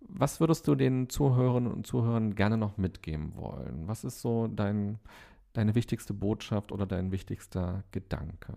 was 0.00 0.40
würdest 0.40 0.66
du 0.66 0.74
den 0.74 1.08
Zuhörerinnen 1.08 1.70
und 1.70 1.86
Zuhörern 1.86 2.34
gerne 2.34 2.56
noch 2.56 2.76
mitgeben 2.76 3.36
wollen? 3.36 3.86
Was 3.86 4.02
ist 4.02 4.20
so 4.20 4.48
dein, 4.48 4.98
deine 5.52 5.76
wichtigste 5.76 6.12
Botschaft 6.12 6.72
oder 6.72 6.84
dein 6.84 7.12
wichtigster 7.12 7.84
Gedanke? 7.92 8.54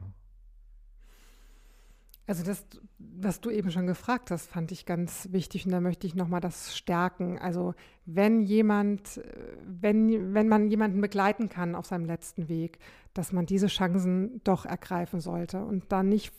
Also 2.27 2.43
das, 2.43 2.65
was 2.97 3.39
du 3.39 3.51
eben 3.51 3.69
schon 3.69 3.85
gefragt 3.85 4.31
hast, 4.31 4.49
fand 4.49 4.71
ich 4.71 4.85
ganz 4.85 5.29
wichtig 5.31 5.65
und 5.65 5.71
da 5.71 5.79
möchte 5.79 6.07
ich 6.07 6.15
nochmal 6.15 6.41
das 6.41 6.75
stärken. 6.75 7.37
Also 7.37 7.75
wenn 8.05 8.41
jemand, 8.41 9.21
wenn, 9.63 10.33
wenn 10.33 10.47
man 10.47 10.69
jemanden 10.69 11.01
begleiten 11.01 11.49
kann 11.49 11.75
auf 11.75 11.85
seinem 11.85 12.05
letzten 12.05 12.49
Weg, 12.49 12.79
dass 13.13 13.31
man 13.31 13.45
diese 13.45 13.67
Chancen 13.67 14.41
doch 14.43 14.65
ergreifen 14.65 15.19
sollte 15.19 15.63
und 15.63 15.91
da 15.91 16.01
nicht 16.01 16.33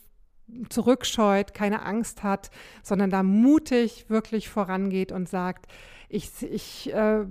zurückscheut, 0.69 1.53
keine 1.53 1.83
Angst 1.83 2.23
hat, 2.23 2.51
sondern 2.83 3.09
da 3.09 3.23
mutig 3.23 4.09
wirklich 4.09 4.49
vorangeht 4.49 5.11
und 5.11 5.29
sagt, 5.29 5.67
ich, 6.09 6.31
ich 6.43 6.93
äh, 6.93 7.25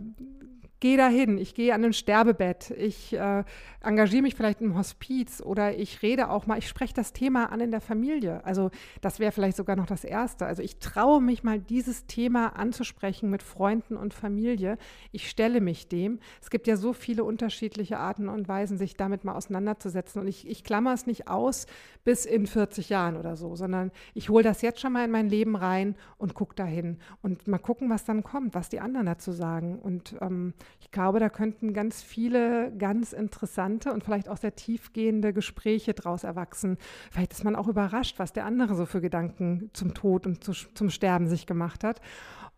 gehe 0.81 0.97
dahin, 0.97 1.39
ich 1.39 1.55
gehe 1.55 1.75
an 1.75 1.85
ein 1.85 1.93
Sterbebett, 1.93 2.71
ich 2.71 3.13
äh, 3.13 3.45
engagiere 3.83 4.23
mich 4.23 4.35
vielleicht 4.35 4.61
im 4.61 4.77
Hospiz 4.77 5.41
oder 5.41 5.77
ich 5.77 6.03
rede 6.03 6.31
auch 6.31 6.47
mal, 6.47 6.59
ich 6.59 6.69
spreche 6.69 6.95
das 6.95 7.13
Thema 7.13 7.51
an 7.53 7.61
in 7.61 7.71
der 7.71 7.81
Familie. 7.81 8.45
Also 8.45 8.71
das 9.01 9.19
wäre 9.19 9.33
vielleicht 9.33 9.57
sogar 9.57 9.77
noch 9.77 9.87
das 9.87 10.05
Erste. 10.05 10.45
Also 10.47 10.63
ich 10.63 10.79
traue 10.79 11.21
mich 11.23 11.43
mal, 11.45 11.59
dieses 11.59 12.07
Thema 12.07 12.57
anzusprechen 12.57 13.31
mit 13.31 13.43
Freunden 13.43 13.97
und 13.97 14.13
Familie. 14.13 14.77
Ich 15.13 15.31
stelle 15.31 15.61
mich 15.61 15.89
dem. 15.89 16.19
Es 16.43 16.51
gibt 16.51 16.67
ja 16.67 16.77
so 16.77 16.93
viele 16.93 17.25
unterschiedliche 17.25 17.99
Arten 17.99 18.29
und 18.29 18.49
Weisen, 18.49 18.77
sich 18.77 18.97
damit 18.97 19.25
mal 19.25 19.35
auseinanderzusetzen. 19.35 20.21
Und 20.21 20.29
ich, 20.29 20.49
ich 20.49 20.65
klammer 20.65 20.93
es 20.93 21.07
nicht 21.07 21.29
aus 21.29 21.67
bis 22.05 22.27
in 22.27 22.47
40 22.47 22.89
Jahren 22.89 23.17
oder 23.17 23.37
so, 23.37 23.57
sondern 23.57 23.93
ich 24.15 24.29
hole 24.29 24.45
das 24.45 24.63
jetzt 24.63 24.81
schon 24.81 24.93
mal 24.93 25.05
in 25.05 25.11
mein 25.11 25.29
Leben 25.29 25.57
rein 25.57 25.97
und 26.19 26.35
gucke 26.35 26.55
dahin 26.55 26.99
und 27.23 27.47
mal 27.49 27.59
gucken, 27.59 27.89
was 27.89 28.05
dann 28.05 28.23
kommt, 28.23 28.55
was 28.55 28.69
die 28.69 28.81
anderen 28.81 29.07
dazu 29.07 29.33
sagen. 29.33 29.79
Und 29.79 30.17
ähm, 30.21 30.55
ich 30.81 30.91
glaube, 30.91 31.21
da 31.21 31.29
könnten 31.29 31.73
ganz 31.73 32.03
viele 32.03 32.73
ganz 32.79 33.13
interessante 33.13 33.93
und 33.93 34.05
vielleicht 34.05 34.29
auch 34.29 34.37
sehr 34.37 34.55
tiefgehende 34.55 35.33
Gespräche 35.33 35.95
daraus 35.95 36.25
erwachsen. 36.25 36.79
Vielleicht 37.11 37.33
ist 37.33 37.45
man 37.45 37.57
auch 37.57 37.69
überrascht, 37.69 38.19
was 38.19 38.33
der 38.33 38.47
andere 38.47 38.75
so 38.75 38.87
für 38.87 39.01
Gedanken 39.01 39.71
zum 39.73 39.95
Tod 39.95 40.27
und 40.27 40.45
zu, 40.45 40.53
zum 40.53 40.91
Sterben 40.91 41.27
sich 41.29 41.47
gemacht 41.47 41.85
hat. 41.85 42.01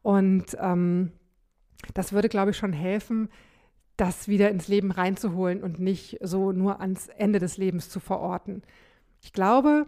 Und 0.03 0.57
ähm, 0.61 1.13
das 1.95 2.13
würde, 2.13 2.29
glaube 2.29 2.51
ich, 2.51 2.57
schon 2.57 2.73
helfen, 2.73 3.29
das 3.97 4.29
wieder 4.29 4.51
ins 4.51 4.69
Leben 4.69 4.91
reinzuholen 4.91 5.63
und 5.63 5.81
nicht 5.81 6.19
so 6.23 6.53
nur 6.53 6.81
ans 6.81 7.09
Ende 7.09 7.39
des 7.41 7.57
Lebens 7.57 7.89
zu 7.91 7.99
verorten. 7.99 8.63
Ich 9.21 9.33
glaube, 9.33 9.87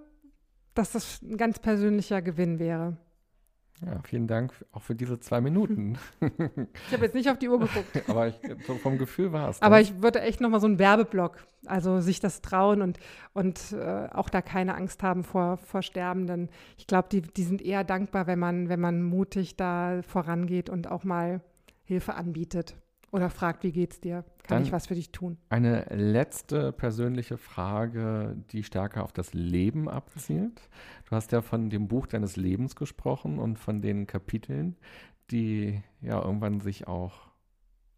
dass 0.74 0.92
das 0.92 1.22
ein 1.22 1.36
ganz 1.36 1.58
persönlicher 1.58 2.20
Gewinn 2.20 2.58
wäre. 2.58 2.96
Ja, 3.84 3.98
vielen 4.02 4.26
Dank 4.26 4.52
auch 4.72 4.82
für 4.82 4.94
diese 4.94 5.20
zwei 5.20 5.40
Minuten. 5.40 5.98
Ich 6.86 6.92
habe 6.92 7.04
jetzt 7.04 7.14
nicht 7.14 7.30
auf 7.30 7.38
die 7.38 7.48
Uhr 7.48 7.58
geguckt. 7.58 8.02
Aber 8.08 8.28
ich, 8.28 8.34
so 8.66 8.74
vom 8.74 8.98
Gefühl 8.98 9.32
war 9.32 9.48
es. 9.48 9.62
Aber 9.62 9.76
ne? 9.76 9.82
ich 9.82 10.02
würde 10.02 10.20
echt 10.20 10.40
nochmal 10.40 10.60
so 10.60 10.66
einen 10.66 10.78
Werbeblock, 10.78 11.44
also 11.66 12.00
sich 12.00 12.20
das 12.20 12.42
trauen 12.42 12.82
und, 12.82 12.98
und 13.32 13.72
äh, 13.72 14.08
auch 14.12 14.28
da 14.28 14.42
keine 14.42 14.74
Angst 14.74 15.02
haben 15.02 15.24
vor, 15.24 15.56
vor 15.58 15.82
Sterbenden. 15.82 16.50
Ich 16.76 16.86
glaube, 16.86 17.08
die, 17.10 17.22
die 17.22 17.42
sind 17.42 17.62
eher 17.62 17.84
dankbar, 17.84 18.26
wenn 18.26 18.38
man, 18.38 18.68
wenn 18.68 18.80
man 18.80 19.02
mutig 19.02 19.56
da 19.56 20.02
vorangeht 20.02 20.68
und 20.68 20.90
auch 20.90 21.04
mal 21.04 21.40
Hilfe 21.84 22.14
anbietet 22.14 22.76
oder 23.12 23.30
fragt, 23.30 23.64
wie 23.64 23.72
geht's 23.72 24.00
dir? 24.00 24.24
Kann 24.42 24.58
Dann 24.58 24.62
ich 24.62 24.72
was 24.72 24.86
für 24.86 24.94
dich 24.94 25.12
tun? 25.12 25.36
Eine 25.48 25.84
letzte 25.90 26.72
persönliche 26.72 27.36
Frage, 27.36 28.36
die 28.50 28.62
stärker 28.62 29.04
auf 29.04 29.12
das 29.12 29.34
Leben 29.34 29.88
abzielt. 29.88 30.68
Du 31.08 31.16
hast 31.16 31.32
ja 31.32 31.42
von 31.42 31.70
dem 31.70 31.88
Buch 31.88 32.06
deines 32.06 32.36
Lebens 32.36 32.76
gesprochen 32.76 33.38
und 33.38 33.58
von 33.58 33.82
den 33.82 34.06
Kapiteln, 34.06 34.76
die 35.30 35.82
ja 36.00 36.22
irgendwann 36.22 36.60
sich 36.60 36.86
auch 36.86 37.30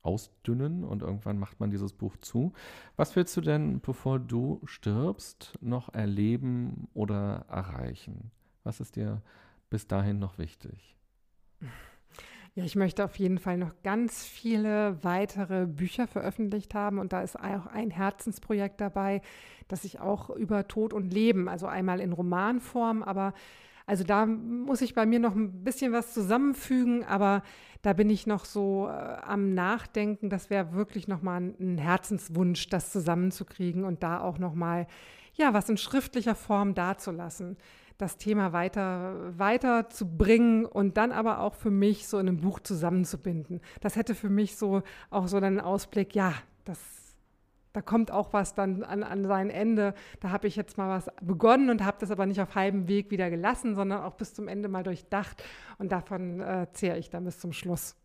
ausdünnen 0.02 0.84
und 0.84 1.02
irgendwann 1.02 1.38
macht 1.38 1.60
man 1.60 1.70
dieses 1.70 1.92
Buch 1.92 2.16
zu. 2.16 2.52
Was 2.96 3.14
willst 3.14 3.36
du 3.36 3.40
denn, 3.40 3.80
bevor 3.80 4.18
du 4.18 4.60
stirbst, 4.64 5.56
noch 5.60 5.94
erleben 5.94 6.88
oder 6.92 7.46
erreichen? 7.48 8.32
Was 8.64 8.80
ist 8.80 8.96
dir 8.96 9.22
bis 9.70 9.86
dahin 9.86 10.18
noch 10.18 10.38
wichtig? 10.38 10.96
Ja, 12.54 12.64
ich 12.64 12.76
möchte 12.76 13.02
auf 13.04 13.16
jeden 13.16 13.38
Fall 13.38 13.56
noch 13.56 13.72
ganz 13.82 14.24
viele 14.24 15.02
weitere 15.02 15.66
Bücher 15.66 16.06
veröffentlicht 16.06 16.74
haben 16.74 16.98
und 16.98 17.14
da 17.14 17.22
ist 17.22 17.38
auch 17.38 17.66
ein 17.66 17.90
Herzensprojekt 17.90 18.78
dabei, 18.78 19.22
das 19.68 19.84
ich 19.84 20.00
auch 20.00 20.28
über 20.28 20.68
Tod 20.68 20.92
und 20.92 21.14
Leben, 21.14 21.48
also 21.48 21.66
einmal 21.66 21.98
in 21.98 22.12
Romanform, 22.12 23.02
aber 23.02 23.32
also 23.86 24.04
da 24.04 24.26
muss 24.26 24.82
ich 24.82 24.94
bei 24.94 25.06
mir 25.06 25.18
noch 25.18 25.34
ein 25.34 25.64
bisschen 25.64 25.92
was 25.92 26.12
zusammenfügen, 26.12 27.04
aber 27.04 27.42
da 27.80 27.94
bin 27.94 28.10
ich 28.10 28.26
noch 28.26 28.44
so 28.44 28.86
äh, 28.88 28.92
am 28.92 29.54
Nachdenken. 29.54 30.30
Das 30.30 30.50
wäre 30.50 30.72
wirklich 30.72 31.08
nochmal 31.08 31.54
ein 31.58 31.78
Herzenswunsch, 31.78 32.68
das 32.68 32.92
zusammenzukriegen 32.92 33.84
und 33.84 34.02
da 34.02 34.20
auch 34.20 34.38
nochmal, 34.38 34.86
ja, 35.34 35.52
was 35.52 35.68
in 35.68 35.78
schriftlicher 35.78 36.36
Form 36.36 36.74
dazulassen. 36.74 37.56
Das 37.98 38.16
Thema 38.16 38.52
weiter, 38.52 39.38
weiter 39.38 39.88
zu 39.88 40.16
bringen 40.16 40.64
und 40.64 40.96
dann 40.96 41.12
aber 41.12 41.40
auch 41.40 41.54
für 41.54 41.70
mich 41.70 42.08
so 42.08 42.18
in 42.18 42.28
einem 42.28 42.40
Buch 42.40 42.60
zusammenzubinden. 42.60 43.60
Das 43.80 43.96
hätte 43.96 44.14
für 44.14 44.30
mich 44.30 44.56
so 44.56 44.82
auch 45.10 45.28
so 45.28 45.36
einen 45.36 45.60
Ausblick, 45.60 46.14
ja, 46.14 46.34
das 46.64 46.78
da 47.72 47.80
kommt 47.80 48.10
auch 48.10 48.32
was 48.32 48.54
dann 48.54 48.82
an, 48.82 49.02
an 49.02 49.24
sein 49.26 49.48
Ende. 49.48 49.94
Da 50.20 50.30
habe 50.30 50.46
ich 50.46 50.56
jetzt 50.56 50.76
mal 50.76 50.90
was 50.90 51.08
begonnen 51.22 51.70
und 51.70 51.84
habe 51.84 51.96
das 52.00 52.10
aber 52.10 52.26
nicht 52.26 52.40
auf 52.40 52.54
halbem 52.54 52.86
Weg 52.86 53.10
wieder 53.10 53.30
gelassen, 53.30 53.74
sondern 53.74 54.02
auch 54.02 54.14
bis 54.14 54.34
zum 54.34 54.46
Ende 54.46 54.68
mal 54.68 54.82
durchdacht. 54.82 55.42
Und 55.78 55.90
davon 55.90 56.40
äh, 56.40 56.66
zehre 56.72 56.98
ich 56.98 57.08
dann 57.08 57.24
bis 57.24 57.38
zum 57.38 57.52
Schluss. 57.52 57.96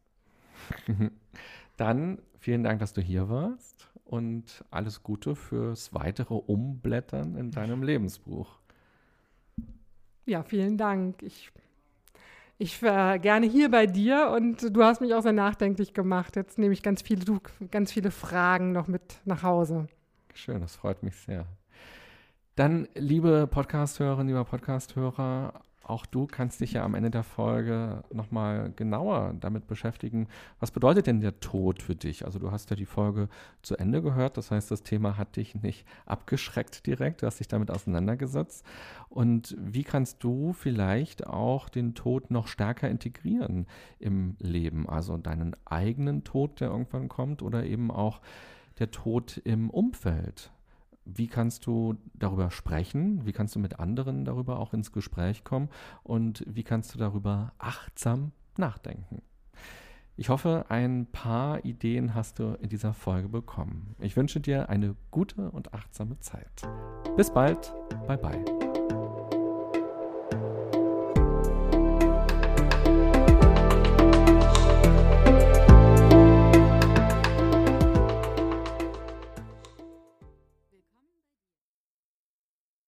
Dann 1.77 2.19
vielen 2.39 2.63
Dank, 2.63 2.79
dass 2.79 2.93
du 2.93 3.01
hier 3.01 3.29
warst 3.29 3.91
und 4.05 4.63
alles 4.71 5.03
Gute 5.03 5.35
fürs 5.35 5.93
weitere 5.93 6.33
Umblättern 6.33 7.35
in 7.35 7.51
deinem 7.51 7.83
Lebensbuch. 7.83 8.59
Ja, 10.27 10.43
vielen 10.43 10.77
Dank. 10.77 11.23
Ich 11.23 11.51
ich 12.59 12.81
war 12.81 13.19
gerne 13.19 13.45
hier 13.45 13.69
bei 13.69 13.85
dir 13.85 14.33
und 14.35 14.75
du 14.75 14.83
hast 14.83 14.99
mich 14.99 15.13
auch 15.13 15.21
sehr 15.21 15.31
nachdenklich 15.31 15.93
gemacht. 15.93 16.35
Jetzt 16.35 16.57
nehme 16.57 16.73
ich 16.73 16.81
ganz 16.81 17.03
viele, 17.03 17.23
ganz 17.69 17.91
viele 17.91 18.09
Fragen 18.09 18.71
noch 18.71 18.87
mit 18.87 19.19
nach 19.25 19.43
Hause. 19.43 19.87
Schön, 20.33 20.59
das 20.61 20.75
freut 20.75 21.03
mich 21.03 21.15
sehr. 21.15 21.45
Dann, 22.55 22.87
liebe 22.95 23.45
Podcasthörerinnen, 23.45 24.29
lieber 24.29 24.43
Podcasthörer, 24.43 25.53
auch 25.89 26.05
du 26.05 26.27
kannst 26.27 26.61
dich 26.61 26.73
ja 26.73 26.83
am 26.83 26.95
Ende 26.95 27.09
der 27.09 27.23
Folge 27.23 28.03
nochmal 28.11 28.71
genauer 28.75 29.35
damit 29.39 29.67
beschäftigen, 29.67 30.27
was 30.59 30.71
bedeutet 30.71 31.07
denn 31.07 31.21
der 31.21 31.39
Tod 31.39 31.81
für 31.81 31.95
dich? 31.95 32.25
Also 32.25 32.39
du 32.39 32.51
hast 32.51 32.69
ja 32.69 32.75
die 32.75 32.85
Folge 32.85 33.29
zu 33.61 33.77
Ende 33.77 34.01
gehört, 34.01 34.37
das 34.37 34.51
heißt, 34.51 34.69
das 34.69 34.83
Thema 34.83 35.17
hat 35.17 35.35
dich 35.35 35.55
nicht 35.55 35.85
abgeschreckt 36.05 36.85
direkt, 36.85 37.21
du 37.21 37.25
hast 37.25 37.39
dich 37.39 37.47
damit 37.47 37.71
auseinandergesetzt. 37.71 38.65
Und 39.09 39.55
wie 39.59 39.83
kannst 39.83 40.23
du 40.23 40.53
vielleicht 40.53 41.25
auch 41.27 41.69
den 41.69 41.95
Tod 41.95 42.31
noch 42.31 42.47
stärker 42.47 42.89
integrieren 42.89 43.67
im 43.99 44.35
Leben? 44.39 44.87
Also 44.89 45.17
deinen 45.17 45.55
eigenen 45.65 46.23
Tod, 46.23 46.59
der 46.59 46.69
irgendwann 46.69 47.07
kommt, 47.07 47.41
oder 47.41 47.65
eben 47.65 47.91
auch 47.91 48.21
der 48.79 48.91
Tod 48.91 49.37
im 49.43 49.69
Umfeld. 49.69 50.51
Wie 51.07 51.27
kannst 51.27 51.65
du 51.65 51.95
darüber 52.13 52.51
sprechen? 52.51 53.25
Wie 53.25 53.31
kannst 53.31 53.55
du 53.55 53.59
mit 53.59 53.79
anderen 53.79 54.25
darüber 54.25 54.59
auch 54.59 54.73
ins 54.73 54.91
Gespräch 54.91 55.43
kommen? 55.43 55.69
Und 56.03 56.43
wie 56.47 56.63
kannst 56.63 56.93
du 56.93 56.99
darüber 56.99 57.53
achtsam 57.57 58.31
nachdenken? 58.57 59.21
Ich 60.19 60.29
hoffe, 60.29 60.65
ein 60.69 61.05
paar 61.11 61.63
Ideen 61.63 62.15
hast 62.15 62.39
du 62.39 62.57
in 62.59 62.69
dieser 62.69 62.93
Folge 62.93 63.29
bekommen. 63.29 63.95
Ich 63.99 64.17
wünsche 64.17 64.39
dir 64.39 64.67
eine 64.67 64.95
gute 65.11 65.51
und 65.51 65.75
achtsame 65.75 66.19
Zeit. 66.19 66.67
Bis 67.15 67.31
bald. 67.31 67.71
Bye 68.07 68.17
bye. 68.17 68.66